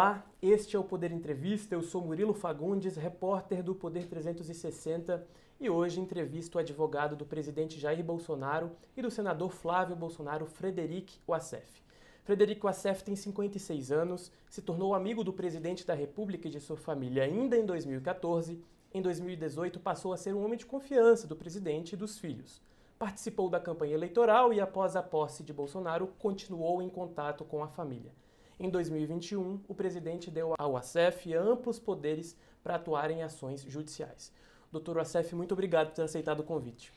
Olá, 0.00 0.24
este 0.40 0.76
é 0.76 0.78
o 0.78 0.82
Poder 0.82 1.12
Entrevista. 1.12 1.74
Eu 1.74 1.82
sou 1.82 2.00
Murilo 2.00 2.32
Fagundes, 2.32 2.96
repórter 2.96 3.62
do 3.62 3.74
Poder 3.74 4.06
360 4.06 5.28
e 5.60 5.68
hoje 5.68 6.00
entrevisto 6.00 6.56
o 6.56 6.58
advogado 6.58 7.14
do 7.14 7.26
presidente 7.26 7.78
Jair 7.78 8.02
Bolsonaro 8.02 8.70
e 8.96 9.02
do 9.02 9.10
senador 9.10 9.52
Flávio 9.52 9.94
Bolsonaro, 9.94 10.46
Frederic 10.46 11.18
Wassef. 11.28 11.82
Frederic 12.24 12.62
Wassef 12.62 13.04
tem 13.04 13.14
56 13.14 13.92
anos, 13.92 14.32
se 14.48 14.62
tornou 14.62 14.94
amigo 14.94 15.22
do 15.22 15.34
presidente 15.34 15.86
da 15.86 15.92
República 15.92 16.48
e 16.48 16.50
de 16.50 16.60
sua 16.60 16.78
família 16.78 17.24
ainda 17.24 17.58
em 17.58 17.66
2014. 17.66 18.58
Em 18.94 19.02
2018, 19.02 19.78
passou 19.80 20.14
a 20.14 20.16
ser 20.16 20.34
um 20.34 20.42
homem 20.42 20.56
de 20.56 20.64
confiança 20.64 21.26
do 21.26 21.36
presidente 21.36 21.92
e 21.92 21.96
dos 21.96 22.18
filhos. 22.18 22.62
Participou 22.98 23.50
da 23.50 23.60
campanha 23.60 23.96
eleitoral 23.96 24.50
e, 24.50 24.62
após 24.62 24.96
a 24.96 25.02
posse 25.02 25.42
de 25.42 25.52
Bolsonaro, 25.52 26.06
continuou 26.18 26.80
em 26.80 26.88
contato 26.88 27.44
com 27.44 27.62
a 27.62 27.68
família. 27.68 28.18
Em 28.62 28.68
2021, 28.68 29.58
o 29.66 29.74
presidente 29.74 30.30
deu 30.30 30.52
ao 30.58 30.76
ASEF 30.76 31.32
amplos 31.32 31.78
poderes 31.78 32.36
para 32.62 32.74
atuar 32.74 33.10
em 33.10 33.22
ações 33.22 33.62
judiciais. 33.62 34.30
Doutor 34.70 34.98
Assef, 34.98 35.34
muito 35.34 35.52
obrigado 35.52 35.88
por 35.88 35.94
ter 35.94 36.02
aceitado 36.02 36.40
o 36.40 36.44
convite. 36.44 36.92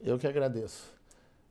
Eu 0.00 0.18
que 0.18 0.26
agradeço. 0.26 0.92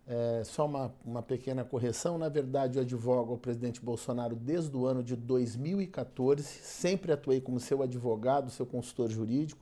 É, 0.05 0.43
só 0.43 0.65
uma, 0.65 0.93
uma 1.05 1.23
pequena 1.23 1.63
correção. 1.63 2.17
Na 2.17 2.27
verdade, 2.27 2.77
eu 2.77 2.83
advogo 2.83 3.31
ao 3.31 3.37
presidente 3.37 3.79
Bolsonaro 3.79 4.35
desde 4.35 4.75
o 4.75 4.85
ano 4.85 5.01
de 5.01 5.15
2014. 5.15 6.43
Sempre 6.43 7.13
atuei 7.13 7.39
como 7.39 7.57
seu 7.57 7.81
advogado, 7.81 8.51
seu 8.51 8.65
consultor 8.65 9.09
jurídico 9.09 9.61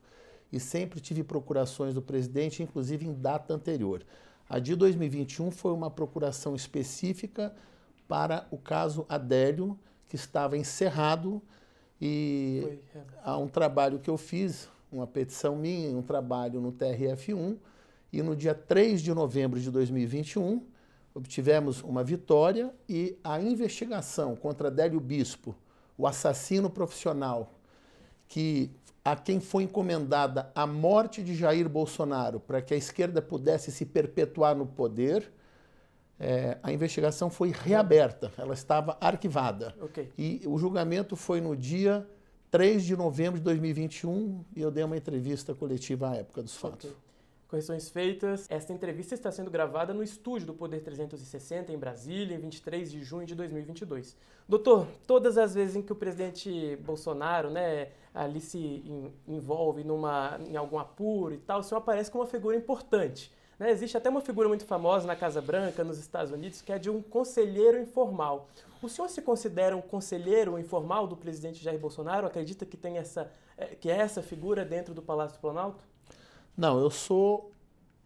e 0.52 0.60
sempre 0.60 1.00
tive 1.00 1.24
procurações 1.24 1.94
do 1.94 2.02
presidente, 2.02 2.64
inclusive 2.64 3.06
em 3.06 3.14
data 3.14 3.54
anterior. 3.54 4.04
A 4.50 4.58
de 4.58 4.76
2021 4.76 5.52
foi 5.52 5.72
uma 5.72 5.92
procuração 5.92 6.56
específica 6.56 7.56
para 8.08 8.48
o 8.52 8.58
caso 8.58 9.06
Adélio, 9.08 9.80
que 10.12 10.18
estava 10.18 10.58
encerrado 10.58 11.42
e 12.02 12.60
Foi, 12.62 12.80
é. 12.94 13.04
há 13.24 13.38
um 13.38 13.48
trabalho 13.48 13.98
que 13.98 14.10
eu 14.10 14.18
fiz, 14.18 14.68
uma 14.92 15.08
petição 15.08 15.56
minha, 15.56 15.98
um 15.98 16.02
trabalho 16.02 16.60
no 16.60 16.74
TRF1 16.74 17.58
e 18.12 18.22
no 18.22 18.36
dia 18.36 18.54
3 18.54 19.02
de 19.02 19.14
novembro 19.14 19.58
de 19.58 19.72
2021 19.72 20.66
obtivemos 21.16 21.82
uma 21.82 22.04
vitória 22.04 22.76
e 22.90 23.18
a 23.24 23.40
investigação 23.40 24.36
contra 24.36 24.70
Délio 24.70 25.00
Bispo, 25.00 25.56
o 25.98 26.06
assassino 26.06 26.70
profissional 26.70 27.54
que 28.28 28.70
a 29.06 29.16
quem 29.16 29.40
foi 29.40 29.64
encomendada 29.64 30.52
a 30.54 30.68
morte 30.68 31.24
de 31.24 31.34
Jair 31.36 31.70
Bolsonaro 31.70 32.42
para 32.42 32.62
que 32.62 32.74
a 32.74 32.78
esquerda 32.78 33.22
pudesse 33.22 33.72
se 33.72 33.86
perpetuar 33.86 34.58
no 34.58 34.66
poder, 34.66 35.32
é, 36.22 36.60
a 36.62 36.72
investigação 36.72 37.32
foi 37.32 37.50
reaberta, 37.50 38.32
ela 38.38 38.54
estava 38.54 38.96
arquivada. 39.02 39.76
Okay. 39.82 40.12
E 40.16 40.42
o 40.46 40.56
julgamento 40.60 41.16
foi 41.16 41.42
no 41.42 41.56
dia 41.56 42.08
3 42.52 42.84
de 42.84 42.96
novembro 42.96 43.40
de 43.40 43.44
2021 43.44 44.46
e 44.56 44.62
eu 44.62 44.70
dei 44.70 44.84
uma 44.84 44.96
entrevista 44.96 45.56
coletiva 45.56 46.12
à 46.12 46.16
época 46.18 46.44
dos 46.44 46.56
fatos. 46.56 46.92
Okay. 46.92 46.98
Correções 47.48 47.90
feitas. 47.90 48.46
Esta 48.50 48.72
entrevista 48.72 49.16
está 49.16 49.32
sendo 49.32 49.50
gravada 49.50 49.94
no 49.96 50.04
estúdio 50.04 50.48
do 50.48 50.54
Poder 50.54 50.82
360 50.82 51.74
em 51.74 51.78
Brasília, 51.78 52.36
em 52.36 52.40
23 52.40 52.92
de 52.92 53.04
junho 53.04 53.26
de 53.26 53.34
2022. 53.34 54.16
Doutor, 54.48 54.88
todas 55.08 55.40
as 55.40 55.56
vezes 55.56 55.76
em 55.76 55.82
que 55.82 55.92
o 55.92 55.96
presidente 55.96 56.78
Bolsonaro, 56.86 57.50
né, 57.50 57.90
ali 58.14 58.40
se 58.40 58.84
envolve 59.28 59.84
numa, 59.84 60.40
em 60.48 60.56
algum 60.56 60.78
apuro 60.78 61.34
e 61.34 61.40
tal, 61.40 61.62
o 61.62 61.64
senhor 61.64 61.80
aparece 61.80 62.12
como 62.12 62.24
uma 62.24 62.30
figura 62.30 62.56
importante. 62.56 63.32
Né? 63.62 63.70
Existe 63.70 63.96
até 63.96 64.10
uma 64.10 64.22
figura 64.22 64.48
muito 64.48 64.66
famosa 64.66 65.06
na 65.06 65.16
Casa 65.16 65.40
Branca, 65.40 65.84
nos 65.84 66.00
Estados 66.00 66.32
Unidos, 66.32 66.64
que 66.64 66.72
é 66.72 66.80
de 66.80 66.90
um 66.90 67.00
conselheiro 67.00 67.80
informal. 67.80 68.48
O 68.82 68.90
senhor 68.90 69.08
se 69.08 69.22
considera 69.22 69.78
um 69.78 69.82
conselheiro 69.82 70.58
informal 70.58 71.06
do 71.06 71.16
presidente 71.16 71.64
Jair 71.64 71.78
Bolsonaro? 71.78 72.26
Acredita 72.26 72.66
que 72.66 72.76
tem 72.76 72.98
essa, 72.98 73.32
é, 73.56 73.68
que 73.76 73.88
é 73.88 73.98
essa 73.98 74.24
figura 74.24 74.66
dentro 74.66 74.96
do 74.96 75.02
Palácio 75.04 75.38
do 75.38 75.42
Planalto? 75.42 75.84
Não, 76.58 76.80
eu 76.80 76.90
sou 76.90 77.52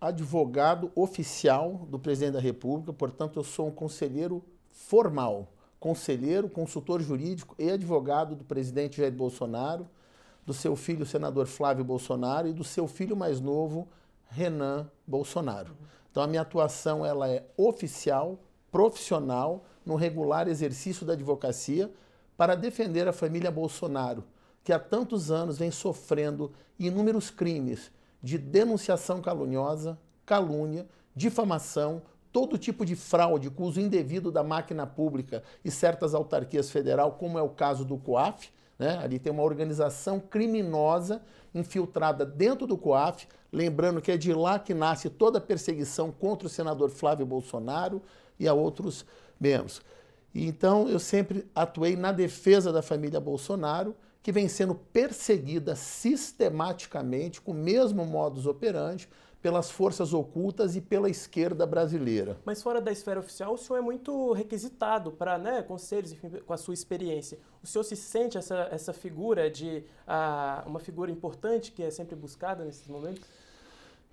advogado 0.02 0.92
oficial 0.94 1.88
do 1.90 1.98
presidente 1.98 2.34
da 2.34 2.42
República, 2.42 2.92
portanto, 2.92 3.40
eu 3.40 3.44
sou 3.46 3.68
um 3.68 3.72
conselheiro 3.72 4.44
formal. 4.74 5.54
Conselheiro, 5.80 6.50
consultor 6.50 7.02
jurídico 7.02 7.56
e 7.58 7.72
advogado 7.72 8.36
do 8.36 8.44
presidente 8.44 8.98
Jair 8.98 9.14
Bolsonaro, 9.14 9.88
do 10.46 10.54
seu 10.54 10.76
filho, 10.76 11.04
o 11.04 11.06
senador 11.06 11.48
Flávio 11.48 11.86
Bolsonaro, 11.86 12.50
e 12.50 12.54
do 12.54 12.66
seu 12.66 12.90
filho 12.90 13.16
mais 13.16 13.40
novo, 13.40 13.88
Renan 14.28 14.90
Bolsonaro. 15.06 15.76
Então 16.12 16.24
a 16.24 16.28
minha 16.28 16.42
atuação 16.42 17.06
ela 17.06 17.30
é 17.30 17.46
oficial, 17.58 18.40
profissional, 18.72 19.66
no 19.86 19.96
regular 19.96 20.48
exercício 20.48 21.06
da 21.06 21.14
advocacia 21.14 21.92
para 22.36 22.56
defender 22.56 23.08
a 23.08 23.14
família 23.14 23.52
Bolsonaro, 23.52 24.24
que 24.64 24.74
há 24.74 24.80
tantos 24.80 25.30
anos 25.32 25.58
vem 25.58 25.72
sofrendo 25.72 26.52
inúmeros 26.78 27.30
crimes 27.30 27.92
de 28.22 28.38
denunciação 28.38 29.22
caluniosa, 29.22 29.98
calúnia, 30.26 30.88
difamação, 31.16 32.02
todo 32.32 32.58
tipo 32.58 32.86
de 32.86 32.96
fraude 32.96 33.50
com 33.50 33.64
uso 33.64 33.80
indevido 33.80 34.32
da 34.32 34.44
máquina 34.44 34.86
pública 34.86 35.44
e 35.64 35.72
certas 35.72 36.14
autarquias 36.14 36.70
federal, 36.70 37.14
como 37.14 37.40
é 37.40 37.42
o 37.42 37.50
caso 37.50 37.86
do 37.86 37.98
COAF, 37.98 38.52
né? 38.78 38.98
Ali 38.98 39.20
tem 39.20 39.32
uma 39.32 39.44
organização 39.44 40.20
criminosa 40.20 41.22
infiltrada 41.54 42.26
dentro 42.26 42.68
do 42.68 42.78
COAF, 42.78 43.28
lembrando 43.52 44.02
que 44.02 44.12
é 44.12 44.18
de 44.18 44.34
lá 44.34 44.60
que 44.60 44.74
nasce 44.74 45.10
toda 45.10 45.38
a 45.38 45.42
perseguição 45.42 46.12
contra 46.12 46.48
o 46.48 46.50
senador 46.50 46.90
Flávio 46.90 47.26
Bolsonaro 47.26 48.02
e 48.40 48.48
a 48.48 48.54
outros 48.54 49.06
membros. 49.40 49.82
então 50.34 50.90
eu 50.90 51.00
sempre 51.00 51.46
atuei 51.54 51.96
na 51.96 52.12
defesa 52.12 52.72
da 52.72 52.82
família 52.82 53.20
Bolsonaro, 53.20 53.96
que 54.22 54.32
vem 54.32 54.48
sendo 54.48 54.76
perseguida 54.76 55.76
sistematicamente 55.76 57.40
com 57.40 57.52
o 57.52 57.56
mesmo 57.56 58.06
modus 58.06 58.46
operandi 58.46 59.08
pelas 59.46 59.70
forças 59.70 60.12
ocultas 60.12 60.76
e 60.76 60.82
pela 60.82 61.08
esquerda 61.08 61.68
brasileira. 61.68 62.36
Mas 62.44 62.64
fora 62.64 62.82
da 62.82 62.92
esfera 62.92 63.20
oficial, 63.20 63.54
o 63.54 63.58
senhor 63.60 63.78
é 63.78 63.82
muito 63.82 64.34
requisitado 64.34 65.12
para 65.12 65.38
né, 65.38 65.62
conselhos, 65.62 66.12
enfim, 66.12 66.30
com 66.44 66.52
a 66.52 66.58
sua 66.58 66.74
experiência. 66.74 67.38
O 67.62 67.68
senhor 67.68 67.84
se 67.84 67.96
sente 67.96 68.40
essa, 68.40 68.68
essa 68.72 68.92
figura 68.92 69.48
de 69.48 69.84
uh, 70.08 70.68
uma 70.68 70.80
figura 70.80 71.12
importante 71.12 71.72
que 71.72 71.84
é 71.84 71.92
sempre 71.92 72.16
buscada 72.16 72.66
nesses 72.66 72.88
momentos? 72.88 73.22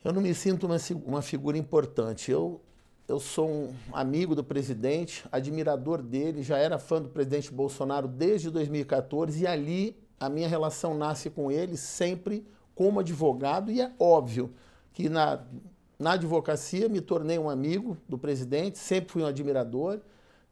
Eu 0.05 0.13
não 0.13 0.21
me 0.21 0.35
sinto 0.35 0.67
uma, 0.67 0.77
uma 1.07 1.23
figura 1.23 1.57
importante. 1.57 2.31
Eu, 2.31 2.61
eu 3.09 3.19
sou 3.19 3.49
um 3.49 3.75
amigo 3.91 4.35
do 4.35 4.45
presidente, 4.45 5.25
admirador 5.33 6.03
dele, 6.03 6.43
já 6.43 6.59
era 6.59 6.79
fã 6.79 7.01
do 7.01 7.09
presidente 7.09 7.51
Bolsonaro 7.51 8.07
desde 8.07 8.51
2014 8.51 9.45
e 9.45 9.47
ali 9.47 9.97
a 10.21 10.29
minha 10.29 10.47
relação 10.47 10.93
nasce 10.93 11.31
com 11.31 11.51
ele 11.51 11.79
sempre 11.79 12.47
como 12.75 13.01
advogado 13.01 13.71
e 13.71 13.81
é 13.81 13.91
óbvio 13.99 14.53
que 14.93 15.09
na, 15.09 15.41
na 15.99 16.13
advocacia 16.13 16.89
me 16.89 17.01
tornei 17.01 17.39
um 17.39 17.49
amigo 17.49 17.97
do 18.09 18.19
presidente, 18.19 18.79
sempre 18.79 19.13
fui 19.13 19.23
um 19.23 19.27
admirador. 19.27 20.01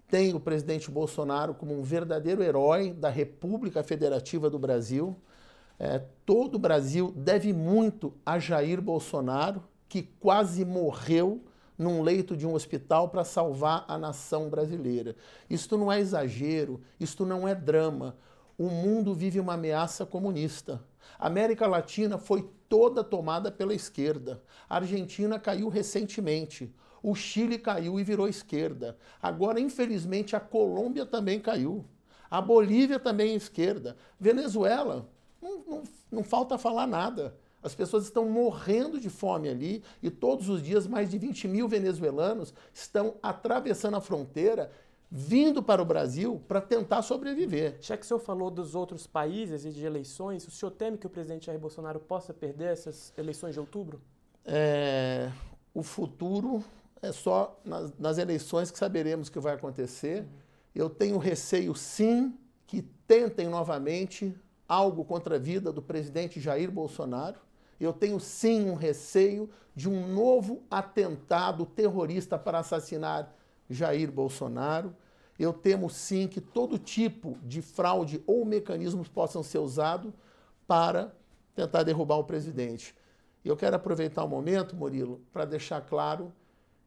Tenho 0.08 0.36
o 0.36 0.40
presidente 0.40 0.90
Bolsonaro 0.90 1.54
como 1.54 1.78
um 1.78 1.82
verdadeiro 1.82 2.42
herói 2.42 2.92
da 2.92 3.08
República 3.08 3.82
Federativa 3.82 4.50
do 4.50 4.58
Brasil. 4.58 5.16
É, 5.78 6.02
todo 6.26 6.56
o 6.56 6.58
Brasil 6.58 7.12
deve 7.16 7.52
muito 7.52 8.12
a 8.24 8.38
Jair 8.38 8.80
Bolsonaro, 8.80 9.62
que 9.88 10.02
quase 10.02 10.64
morreu 10.64 11.42
num 11.80 12.02
leito 12.02 12.36
de 12.36 12.46
um 12.46 12.54
hospital 12.54 13.08
para 13.08 13.24
salvar 13.24 13.86
a 13.88 13.96
nação 13.96 14.50
brasileira. 14.50 15.16
Isto 15.48 15.78
não 15.78 15.90
é 15.90 15.98
exagero, 15.98 16.80
isto 16.98 17.24
não 17.24 17.48
é 17.48 17.54
drama. 17.54 18.16
O 18.58 18.68
mundo 18.68 19.14
vive 19.14 19.40
uma 19.40 19.54
ameaça 19.54 20.04
comunista. 20.04 20.82
A 21.18 21.26
América 21.26 21.66
Latina 21.66 22.18
foi 22.18 22.48
toda 22.68 23.02
tomada 23.02 23.50
pela 23.50 23.74
esquerda. 23.74 24.42
A 24.68 24.76
Argentina 24.76 25.38
caiu 25.38 25.68
recentemente. 25.68 26.72
O 27.02 27.14
Chile 27.14 27.58
caiu 27.58 27.98
e 27.98 28.04
virou 28.04 28.28
esquerda. 28.28 28.96
Agora, 29.20 29.58
infelizmente, 29.58 30.36
a 30.36 30.40
Colômbia 30.40 31.06
também 31.06 31.40
caiu. 31.40 31.84
A 32.30 32.40
Bolívia 32.40 32.98
também 32.98 33.32
é 33.32 33.36
esquerda. 33.36 33.96
Venezuela, 34.18 35.08
não, 35.42 35.58
não, 35.66 35.82
não 36.10 36.22
falta 36.22 36.56
falar 36.56 36.86
nada. 36.86 37.34
As 37.62 37.74
pessoas 37.74 38.04
estão 38.04 38.28
morrendo 38.28 38.98
de 38.98 39.10
fome 39.10 39.48
ali 39.48 39.82
e 40.02 40.10
todos 40.10 40.48
os 40.48 40.62
dias 40.62 40.86
mais 40.86 41.10
de 41.10 41.18
20 41.18 41.46
mil 41.48 41.68
venezuelanos 41.68 42.54
estão 42.72 43.16
atravessando 43.22 43.96
a 43.96 44.00
fronteira 44.00 44.70
vindo 45.10 45.62
para 45.62 45.82
o 45.82 45.84
Brasil 45.84 46.40
para 46.46 46.60
tentar 46.60 47.02
sobreviver. 47.02 47.78
Já 47.80 47.96
que 47.96 48.04
o 48.04 48.06
senhor 48.06 48.20
falou 48.20 48.50
dos 48.50 48.74
outros 48.74 49.06
países 49.06 49.64
e 49.64 49.70
de 49.70 49.84
eleições, 49.84 50.46
o 50.46 50.50
senhor 50.50 50.70
teme 50.70 50.96
que 50.96 51.06
o 51.06 51.10
presidente 51.10 51.46
Jair 51.46 51.58
Bolsonaro 51.58 51.98
possa 51.98 52.32
perder 52.32 52.72
essas 52.72 53.12
eleições 53.18 53.54
de 53.54 53.60
outubro? 53.60 54.00
É, 54.44 55.30
o 55.74 55.82
futuro 55.82 56.62
é 57.02 57.10
só 57.10 57.60
nas, 57.64 57.92
nas, 57.98 58.18
eleições 58.18 58.70
que 58.70 58.78
saberemos 58.78 59.28
o 59.28 59.32
que 59.32 59.40
vai 59.40 59.54
acontecer. 59.54 60.24
Eu 60.74 60.88
tenho 60.88 61.18
receio, 61.18 61.74
sim, 61.74 62.38
que 62.66 62.82
tentem 62.82 63.48
novamente 63.48 64.34
algo 64.68 65.04
contra 65.04 65.34
a 65.34 65.38
vida 65.38 65.72
do 65.72 65.82
presidente 65.82 66.40
Jair 66.40 66.70
Bolsonaro. 66.70 67.40
Eu 67.80 67.92
tenho 67.92 68.20
sim 68.20 68.70
um 68.70 68.74
receio 68.74 69.50
de 69.74 69.88
um 69.88 70.06
novo 70.12 70.62
atentado 70.70 71.66
terrorista 71.66 72.38
para 72.38 72.60
assassinar 72.60 73.34
Jair 73.70 74.10
Bolsonaro. 74.10 74.94
eu 75.38 75.54
temo 75.54 75.88
sim 75.88 76.28
que 76.28 76.40
todo 76.40 76.78
tipo 76.78 77.38
de 77.42 77.62
fraude 77.62 78.22
ou 78.26 78.44
mecanismos 78.44 79.08
possam 79.08 79.42
ser 79.42 79.58
usados 79.58 80.12
para 80.66 81.14
tentar 81.54 81.82
derrubar 81.82 82.16
o 82.16 82.24
presidente. 82.24 82.94
E 83.42 83.48
eu 83.48 83.56
quero 83.56 83.76
aproveitar 83.76 84.24
o 84.24 84.28
momento, 84.28 84.76
Murilo, 84.76 85.22
para 85.32 85.46
deixar 85.46 85.80
claro 85.80 86.32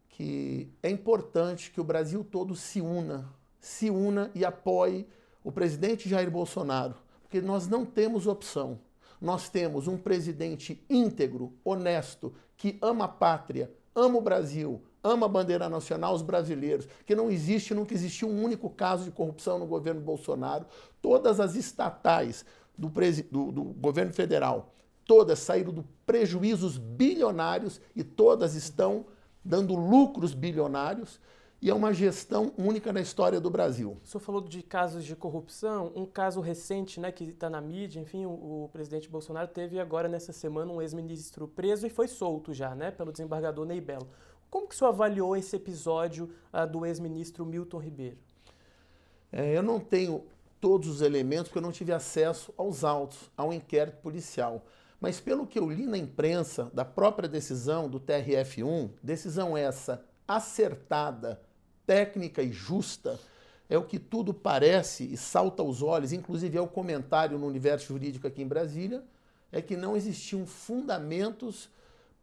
que 0.07 0.71
é 0.83 0.89
importante 0.89 1.71
que 1.71 1.81
o 1.81 1.83
Brasil 1.83 2.23
todo 2.23 2.55
se 2.55 2.79
una, 2.79 3.27
se 3.59 3.89
una 3.89 4.29
e 4.35 4.45
apoie 4.45 5.07
o 5.43 5.51
presidente 5.51 6.07
Jair 6.07 6.29
Bolsonaro, 6.29 6.95
porque 7.23 7.41
nós 7.41 7.67
não 7.67 7.83
temos 7.83 8.27
opção. 8.27 8.79
Nós 9.19 9.49
temos 9.49 9.87
um 9.87 9.97
presidente 9.97 10.85
íntegro, 10.89 11.53
honesto, 11.63 12.33
que 12.55 12.77
ama 12.81 13.05
a 13.05 13.07
pátria, 13.07 13.71
ama 13.95 14.17
o 14.17 14.21
Brasil, 14.21 14.83
ama 15.03 15.25
a 15.25 15.29
bandeira 15.29 15.67
nacional, 15.67 16.13
os 16.13 16.21
brasileiros, 16.21 16.87
que 17.05 17.15
não 17.15 17.29
existe, 17.29 17.73
nunca 17.73 17.93
existiu 17.93 18.29
um 18.29 18.43
único 18.43 18.69
caso 18.69 19.03
de 19.03 19.11
corrupção 19.11 19.59
no 19.59 19.65
governo 19.65 20.01
Bolsonaro. 20.01 20.65
Todas 21.01 21.39
as 21.39 21.55
estatais 21.55 22.45
do, 22.77 22.87
do, 22.89 23.51
do 23.51 23.63
governo 23.63 24.13
federal, 24.13 24.73
todas 25.05 25.39
saíram 25.39 25.73
do 25.73 25.85
prejuízos 26.05 26.77
bilionários 26.77 27.81
e 27.95 28.03
todas 28.03 28.55
estão 28.55 29.05
dando 29.43 29.75
lucros 29.75 30.33
bilionários 30.33 31.19
e 31.63 31.69
é 31.69 31.73
uma 31.73 31.93
gestão 31.93 32.51
única 32.57 32.91
na 32.91 32.99
história 32.99 33.39
do 33.39 33.49
Brasil. 33.49 33.97
O 34.03 34.05
senhor 34.05 34.19
falou 34.19 34.41
de 34.41 34.61
casos 34.61 35.05
de 35.05 35.15
corrupção, 35.15 35.93
um 35.95 36.05
caso 36.05 36.41
recente, 36.41 36.99
né, 36.99 37.09
que 37.09 37.23
está 37.23 37.49
na 37.49 37.61
mídia, 37.61 38.01
enfim, 38.01 38.25
o, 38.25 38.65
o, 38.65 38.69
presidente 38.73 39.07
Bolsonaro 39.07 39.47
teve 39.47 39.79
agora 39.79 40.09
nessa 40.09 40.33
semana 40.33 40.73
um 40.73 40.81
ex-ministro 40.81 41.47
preso 41.47 41.87
e 41.87 41.89
foi 41.89 42.09
solto 42.09 42.53
já, 42.53 42.75
né, 42.75 42.91
pelo 42.91 43.13
desembargador 43.13 43.65
Ney 43.65 43.79
Belo. 43.79 44.09
Como 44.53 44.67
que 44.67 44.75
o 44.75 44.77
senhor 44.77 44.91
avaliou 44.91 45.35
esse 45.35 45.55
episódio 45.55 46.29
uh, 46.53 46.67
do 46.67 46.85
ex-ministro 46.85 47.43
Milton 47.43 47.79
Ribeiro? 47.79 48.19
É, 49.31 49.57
eu 49.57 49.63
não 49.63 49.79
tenho 49.79 50.25
todos 50.61 50.87
os 50.87 51.01
elementos 51.01 51.47
porque 51.47 51.57
eu 51.57 51.63
não 51.63 51.71
tive 51.71 51.91
acesso 51.91 52.53
aos 52.55 52.83
autos, 52.83 53.31
ao 53.35 53.51
inquérito 53.51 53.97
policial. 53.97 54.63
Mas 55.01 55.19
pelo 55.19 55.47
que 55.47 55.57
eu 55.57 55.71
li 55.71 55.87
na 55.87 55.97
imprensa 55.97 56.69
da 56.71 56.85
própria 56.85 57.27
decisão 57.27 57.89
do 57.89 57.99
TRF1, 57.99 58.91
decisão 59.01 59.57
essa 59.57 60.05
acertada, 60.27 61.41
técnica 61.83 62.43
e 62.43 62.51
justa 62.51 63.19
é 63.67 63.75
o 63.75 63.83
que 63.83 63.97
tudo 63.97 64.35
parece 64.35 65.03
e 65.11 65.17
salta 65.17 65.63
aos 65.63 65.81
olhos, 65.81 66.13
inclusive 66.13 66.59
é 66.59 66.61
o 66.61 66.67
comentário 66.67 67.39
no 67.39 67.47
universo 67.47 67.87
jurídico 67.87 68.27
aqui 68.27 68.43
em 68.43 68.47
Brasília, 68.47 69.03
é 69.51 69.63
que 69.63 69.75
não 69.75 69.97
existiam 69.97 70.45
fundamentos 70.45 71.71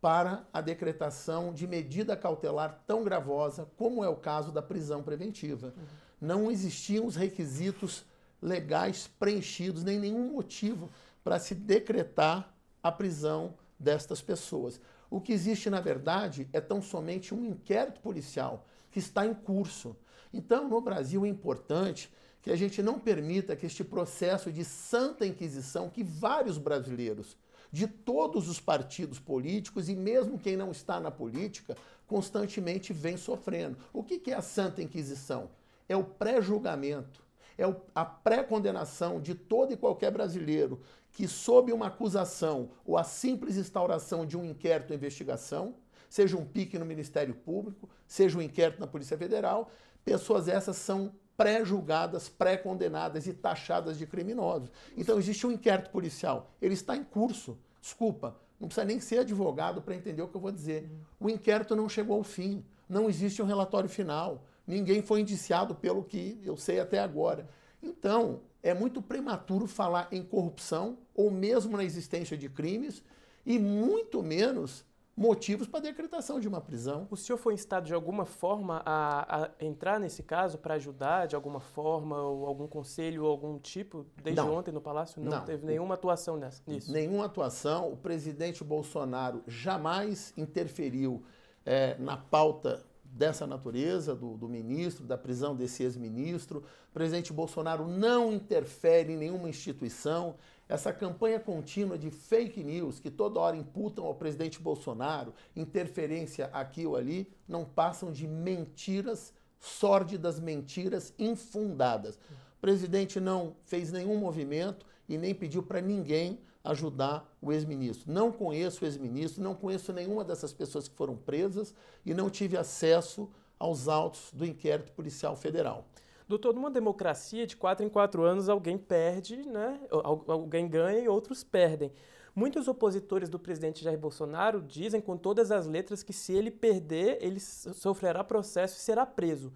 para 0.01 0.47
a 0.53 0.61
decretação 0.61 1.53
de 1.53 1.67
medida 1.67 2.17
cautelar 2.17 2.83
tão 2.87 3.05
gravosa 3.05 3.69
como 3.77 4.03
é 4.03 4.09
o 4.09 4.17
caso 4.17 4.51
da 4.51 4.63
prisão 4.63 5.03
preventiva. 5.03 5.75
Uhum. 5.77 5.85
Não 6.21 6.51
existiam 6.51 7.07
os 7.07 7.17
requisitos 7.17 8.05
legais 8.41 9.09
preenchidos, 9.19 9.85
nem 9.85 9.99
nenhum 9.99 10.33
motivo 10.33 10.89
para 11.23 11.39
se 11.39 11.55
decretar 11.55 12.55
a 12.83 12.91
prisão 12.91 13.55
destas 13.79 14.23
pessoas. 14.23 14.81
O 15.11 15.21
que 15.21 15.33
existe, 15.33 15.69
na 15.69 15.81
verdade, 15.81 16.49
é 16.53 16.61
tão 16.61 16.81
somente 16.81 17.35
um 17.35 17.45
inquérito 17.45 18.01
policial 18.01 18.67
que 18.91 18.99
está 18.99 19.27
em 19.27 19.35
curso. 19.35 19.97
Então, 20.33 20.69
no 20.69 20.81
Brasil, 20.81 21.27
é 21.27 21.29
importante 21.29 22.11
que 22.43 22.51
a 22.51 22.57
gente 22.57 22.83
não 22.83 22.99
permita 22.99 23.57
que 23.57 23.67
este 23.67 23.85
processo 23.85 24.51
de 24.51 24.65
santa 24.65 25.27
inquisição 25.27 25.91
que 25.91 26.03
vários 26.03 26.57
brasileiros, 26.57 27.37
de 27.73 27.87
todos 27.87 28.49
os 28.49 28.61
partidos 28.61 29.19
políticos 29.19 29.89
e 29.89 29.95
mesmo 29.95 30.39
quem 30.39 30.57
não 30.57 30.71
está 30.71 30.99
na 30.99 31.11
política, 31.11 31.77
constantemente 32.07 32.93
vem 32.93 33.17
sofrendo. 33.17 33.79
O 33.93 34.03
que 34.03 34.31
é 34.31 34.35
a 34.35 34.43
santa 34.43 34.83
inquisição? 34.83 35.51
É 35.89 35.97
o 35.97 36.05
pré-julgamento, 36.05 37.25
é 37.57 37.65
a 37.95 38.05
pré-condenação 38.05 39.21
de 39.21 39.35
todo 39.35 39.73
e 39.73 39.77
qualquer 39.77 40.11
brasileiro 40.11 40.81
que, 41.13 41.29
sob 41.29 41.73
uma 41.73 41.87
acusação 41.87 42.71
ou 42.85 42.97
a 42.97 43.05
simples 43.05 43.57
instauração 43.57 44.25
de 44.25 44.37
um 44.37 44.45
inquérito 44.45 44.91
ou 44.91 44.97
investigação, 44.97 45.75
seja 46.09 46.37
um 46.37 46.45
pique 46.45 46.79
no 46.79 46.85
Ministério 46.85 47.35
Público, 47.35 47.89
seja 48.07 48.39
um 48.39 48.43
inquérito 48.43 48.81
na 48.81 48.87
Polícia 48.87 49.17
Federal, 49.17 49.71
pessoas 50.05 50.49
essas 50.49 50.77
são 50.77 51.13
pré-julgadas, 51.41 52.29
pré-condenadas 52.29 53.27
e 53.27 53.33
taxadas 53.33 53.97
de 53.97 54.07
criminosos. 54.07 54.71
Então 54.95 55.19
existe 55.19 55.47
um 55.47 55.51
inquérito 55.51 55.89
policial, 55.89 56.51
ele 56.61 56.75
está 56.75 56.95
em 56.95 57.03
curso. 57.03 57.57
Desculpa, 57.81 58.37
não 58.61 58.69
precisa 58.69 58.85
nem 58.85 59.01
ser 59.01 59.21
advogado 59.21 59.81
para 59.81 59.95
entender 59.95 60.21
o 60.21 60.29
que 60.29 60.37
eu 60.37 60.41
vou 60.41 60.53
dizer. 60.53 60.87
O 61.19 61.31
inquérito 61.31 61.75
não 61.75 61.89
chegou 61.89 62.19
ao 62.19 62.23
fim, 62.23 62.63
não 62.87 63.09
existe 63.09 63.41
um 63.41 63.47
relatório 63.47 63.89
final, 63.89 64.45
ninguém 64.67 65.01
foi 65.01 65.23
indiciado 65.23 65.75
pelo 65.75 66.05
que 66.05 66.39
eu 66.45 66.59
sei 66.59 66.79
até 66.79 66.99
agora. 66.99 67.49
Então, 67.83 68.43
é 68.63 68.75
muito 68.75 69.01
prematuro 69.01 69.67
falar 69.67 70.09
em 70.13 70.23
corrupção 70.23 70.99
ou 71.15 71.31
mesmo 71.31 71.75
na 71.75 71.85
existência 71.85 72.37
de 72.37 72.51
crimes 72.51 73.03
e 73.47 73.59
muito 73.59 74.23
menos 74.23 74.85
motivos 75.21 75.69
para 75.69 75.81
a 75.81 75.83
decretação 75.83 76.41
de 76.41 76.49
uma 76.49 76.63
prisão. 76.63 77.07
O 77.11 77.17
senhor 77.17 77.37
foi 77.37 77.53
instado 77.53 77.87
de 77.87 77.93
alguma 77.93 78.25
forma 78.25 78.81
a, 78.87 79.43
a 79.43 79.51
entrar 79.61 80.01
nesse 80.01 80.23
caso 80.23 80.57
para 80.57 80.77
ajudar 80.77 81.27
de 81.27 81.37
alguma 81.37 81.61
forma 81.61 82.23
ou 82.23 82.47
algum 82.47 82.67
conselho 82.67 83.25
ou 83.25 83.31
algum 83.31 83.59
tipo 83.59 84.07
desde 84.23 84.41
não. 84.41 84.55
ontem 84.55 84.73
no 84.73 84.81
Palácio? 84.81 85.21
Não, 85.23 85.31
não. 85.31 85.45
teve 85.45 85.67
nenhuma 85.67 85.93
atuação 85.93 86.39
nessa, 86.39 86.63
nisso? 86.67 86.91
Nenhuma 86.91 87.27
atuação. 87.27 87.93
O 87.93 87.99
presidente 87.99 88.65
Bolsonaro 88.65 89.43
jamais 89.47 90.33
interferiu 90.39 91.23
é, 91.67 91.99
na 91.99 92.17
pauta 92.17 92.83
dessa 93.05 93.47
natureza, 93.47 94.15
do, 94.15 94.39
do 94.39 94.49
ministro, 94.49 95.05
da 95.05 95.19
prisão 95.19 95.55
desse 95.55 95.83
ex-ministro. 95.83 96.65
O 96.89 96.95
presidente 96.95 97.31
Bolsonaro 97.31 97.87
não 97.87 98.33
interfere 98.33 99.13
em 99.13 99.17
nenhuma 99.19 99.51
instituição. 99.51 100.37
Essa 100.71 100.93
campanha 100.93 101.41
contínua 101.41 101.99
de 101.99 102.13
fake 102.13 102.63
news 102.63 103.01
que 103.01 103.11
toda 103.11 103.41
hora 103.41 103.57
imputam 103.57 104.05
ao 104.05 104.15
presidente 104.15 104.61
Bolsonaro, 104.61 105.35
interferência 105.57 106.49
aqui 106.53 106.87
ou 106.87 106.95
ali, 106.95 107.29
não 107.49 107.65
passam 107.65 108.13
de 108.13 108.29
mentiras, 108.29 109.35
sórdidas 109.59 110.39
mentiras 110.39 111.13
infundadas. 111.19 112.15
O 112.15 112.61
presidente 112.61 113.19
não 113.19 113.57
fez 113.65 113.91
nenhum 113.91 114.17
movimento 114.17 114.87
e 115.09 115.19
nem 115.19 115.35
pediu 115.35 115.61
para 115.61 115.81
ninguém 115.81 116.39
ajudar 116.63 117.29
o 117.43 117.51
ex-ministro. 117.51 118.13
Não 118.13 118.31
conheço 118.31 118.85
o 118.85 118.87
ex-ministro, 118.87 119.43
não 119.43 119.57
conheço 119.57 119.93
nenhuma 119.93 120.23
dessas 120.23 120.53
pessoas 120.53 120.87
que 120.87 120.95
foram 120.95 121.17
presas 121.17 121.75
e 122.07 122.15
não 122.15 122.31
tive 122.31 122.57
acesso 122.57 123.29
aos 123.59 123.89
autos 123.89 124.31
do 124.33 124.47
inquérito 124.47 124.93
policial 124.93 125.35
federal. 125.35 125.85
Doutor, 126.31 126.55
numa 126.55 126.71
democracia 126.71 127.45
de 127.45 127.57
quatro 127.57 127.85
em 127.85 127.89
quatro 127.89 128.23
anos, 128.23 128.49
alguém 128.49 128.79
perde, 128.79 129.39
né? 129.39 129.81
alguém 130.29 130.69
ganha 130.69 131.01
e 131.01 131.09
outros 131.09 131.43
perdem. 131.43 131.91
Muitos 132.33 132.69
opositores 132.69 133.29
do 133.29 133.37
presidente 133.37 133.83
Jair 133.83 133.99
Bolsonaro 133.99 134.63
dizem 134.63 135.01
com 135.01 135.17
todas 135.17 135.51
as 135.51 135.67
letras 135.67 136.05
que 136.05 136.13
se 136.13 136.33
ele 136.33 136.49
perder, 136.49 137.19
ele 137.21 137.41
sofrerá 137.41 138.23
processo 138.23 138.77
e 138.77 138.81
será 138.81 139.05
preso. 139.05 139.53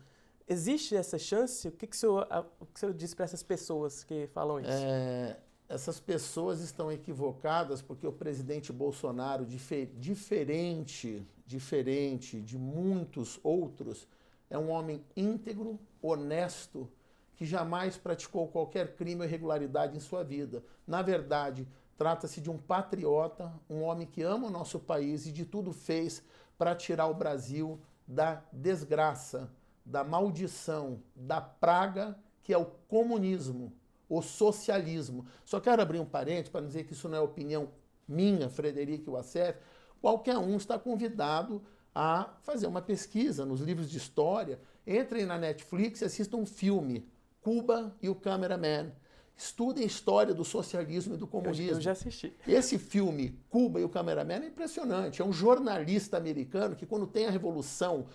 Existe 0.48 0.96
essa 0.96 1.16
chance? 1.16 1.68
O 1.68 1.70
que, 1.70 1.86
que, 1.86 1.94
o, 1.94 1.98
senhor, 1.98 2.26
o, 2.58 2.66
que 2.66 2.74
o 2.74 2.78
senhor 2.80 2.92
diz 2.92 3.14
para 3.14 3.24
essas 3.24 3.44
pessoas 3.44 4.02
que 4.02 4.26
falam 4.34 4.58
isso? 4.58 4.68
É, 4.72 5.36
essas 5.68 6.00
pessoas 6.00 6.60
estão 6.60 6.90
equivocadas 6.90 7.82
porque 7.82 8.04
o 8.04 8.12
presidente 8.12 8.72
Bolsonaro, 8.72 9.46
difer 9.46 9.86
diferente, 9.96 11.24
diferente 11.46 12.40
de 12.40 12.58
muitos 12.58 13.38
outros, 13.44 14.08
é 14.50 14.58
um 14.58 14.70
homem 14.70 15.02
íntegro, 15.16 15.78
honesto, 16.06 16.90
que 17.36 17.44
jamais 17.44 17.96
praticou 17.96 18.48
qualquer 18.48 18.94
crime 18.94 19.20
ou 19.20 19.26
irregularidade 19.26 19.96
em 19.96 20.00
sua 20.00 20.22
vida. 20.22 20.62
Na 20.86 21.02
verdade, 21.02 21.66
trata-se 21.96 22.40
de 22.40 22.50
um 22.50 22.58
patriota, 22.58 23.52
um 23.68 23.82
homem 23.82 24.06
que 24.06 24.22
ama 24.22 24.46
o 24.46 24.50
nosso 24.50 24.78
país 24.78 25.26
e 25.26 25.32
de 25.32 25.44
tudo 25.44 25.72
fez 25.72 26.22
para 26.58 26.74
tirar 26.74 27.06
o 27.06 27.14
Brasil 27.14 27.80
da 28.06 28.42
desgraça, 28.52 29.50
da 29.84 30.04
maldição, 30.04 31.02
da 31.14 31.40
praga 31.40 32.16
que 32.42 32.52
é 32.52 32.58
o 32.58 32.66
comunismo 32.66 33.72
o 34.08 34.22
socialismo. 34.22 35.26
Só 35.44 35.60
quero 35.60 35.82
abrir 35.82 35.98
um 35.98 36.04
parente 36.04 36.50
para 36.50 36.64
dizer 36.64 36.84
que 36.84 36.92
isso 36.92 37.08
não 37.08 37.18
é 37.18 37.20
opinião 37.20 37.68
minha, 38.06 38.48
Frederico 38.48 39.12
Wassef. 39.12 39.58
Qualquer 40.00 40.36
um 40.36 40.56
está 40.56 40.78
convidado 40.78 41.62
a 41.94 42.34
fazer 42.42 42.66
uma 42.66 42.82
pesquisa 42.82 43.44
nos 43.44 43.60
livros 43.60 43.90
de 43.90 43.96
história. 43.96 44.60
Entrem 44.86 45.24
na 45.24 45.38
Netflix 45.38 46.00
e 46.00 46.04
assistam 46.04 46.38
um 46.38 46.46
filme, 46.46 47.08
Cuba 47.40 47.96
e 48.02 48.08
o 48.08 48.14
Cameraman. 48.14 48.92
Estudem 49.36 49.82
a 49.82 49.86
história 49.86 50.32
do 50.32 50.44
socialismo 50.44 51.14
e 51.14 51.18
do 51.18 51.26
comunismo. 51.26 51.78
Eu, 51.78 51.80
já 51.80 51.92
assisti. 51.92 52.32
Esse 52.46 52.78
filme, 52.78 53.38
Cuba 53.48 53.80
e 53.80 53.84
o 53.84 53.88
Cameraman, 53.88 54.44
é 54.44 54.46
impressionante. 54.46 55.20
É 55.20 55.24
um 55.24 55.32
jornalista 55.32 56.16
americano 56.16 56.76
que, 56.76 56.86
quando 56.86 57.06
tem 57.06 57.26
a 57.26 57.30
revolução 57.30 58.06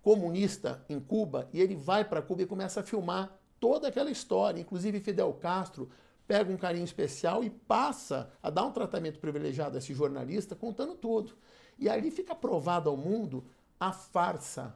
comunista 0.00 0.84
em 0.88 0.98
Cuba, 0.98 1.48
e 1.52 1.60
ele 1.60 1.76
vai 1.76 2.04
para 2.04 2.22
Cuba 2.22 2.42
e 2.42 2.46
começa 2.46 2.80
a 2.80 2.82
filmar 2.82 3.38
toda 3.60 3.88
aquela 3.88 4.10
história. 4.10 4.60
Inclusive, 4.60 5.00
Fidel 5.00 5.32
Castro 5.34 5.90
pega 6.26 6.50
um 6.50 6.56
carinho 6.56 6.84
especial 6.84 7.44
e 7.44 7.50
passa 7.50 8.30
a 8.42 8.48
dar 8.48 8.64
um 8.64 8.72
tratamento 8.72 9.18
privilegiado 9.18 9.76
a 9.76 9.78
esse 9.78 9.92
jornalista, 9.92 10.56
contando 10.56 10.94
tudo. 10.94 11.36
E 11.78 11.88
ali 11.88 12.10
fica 12.10 12.34
provado 12.34 12.88
ao 12.88 12.96
mundo 12.96 13.44
a 13.78 13.92
farsa, 13.92 14.74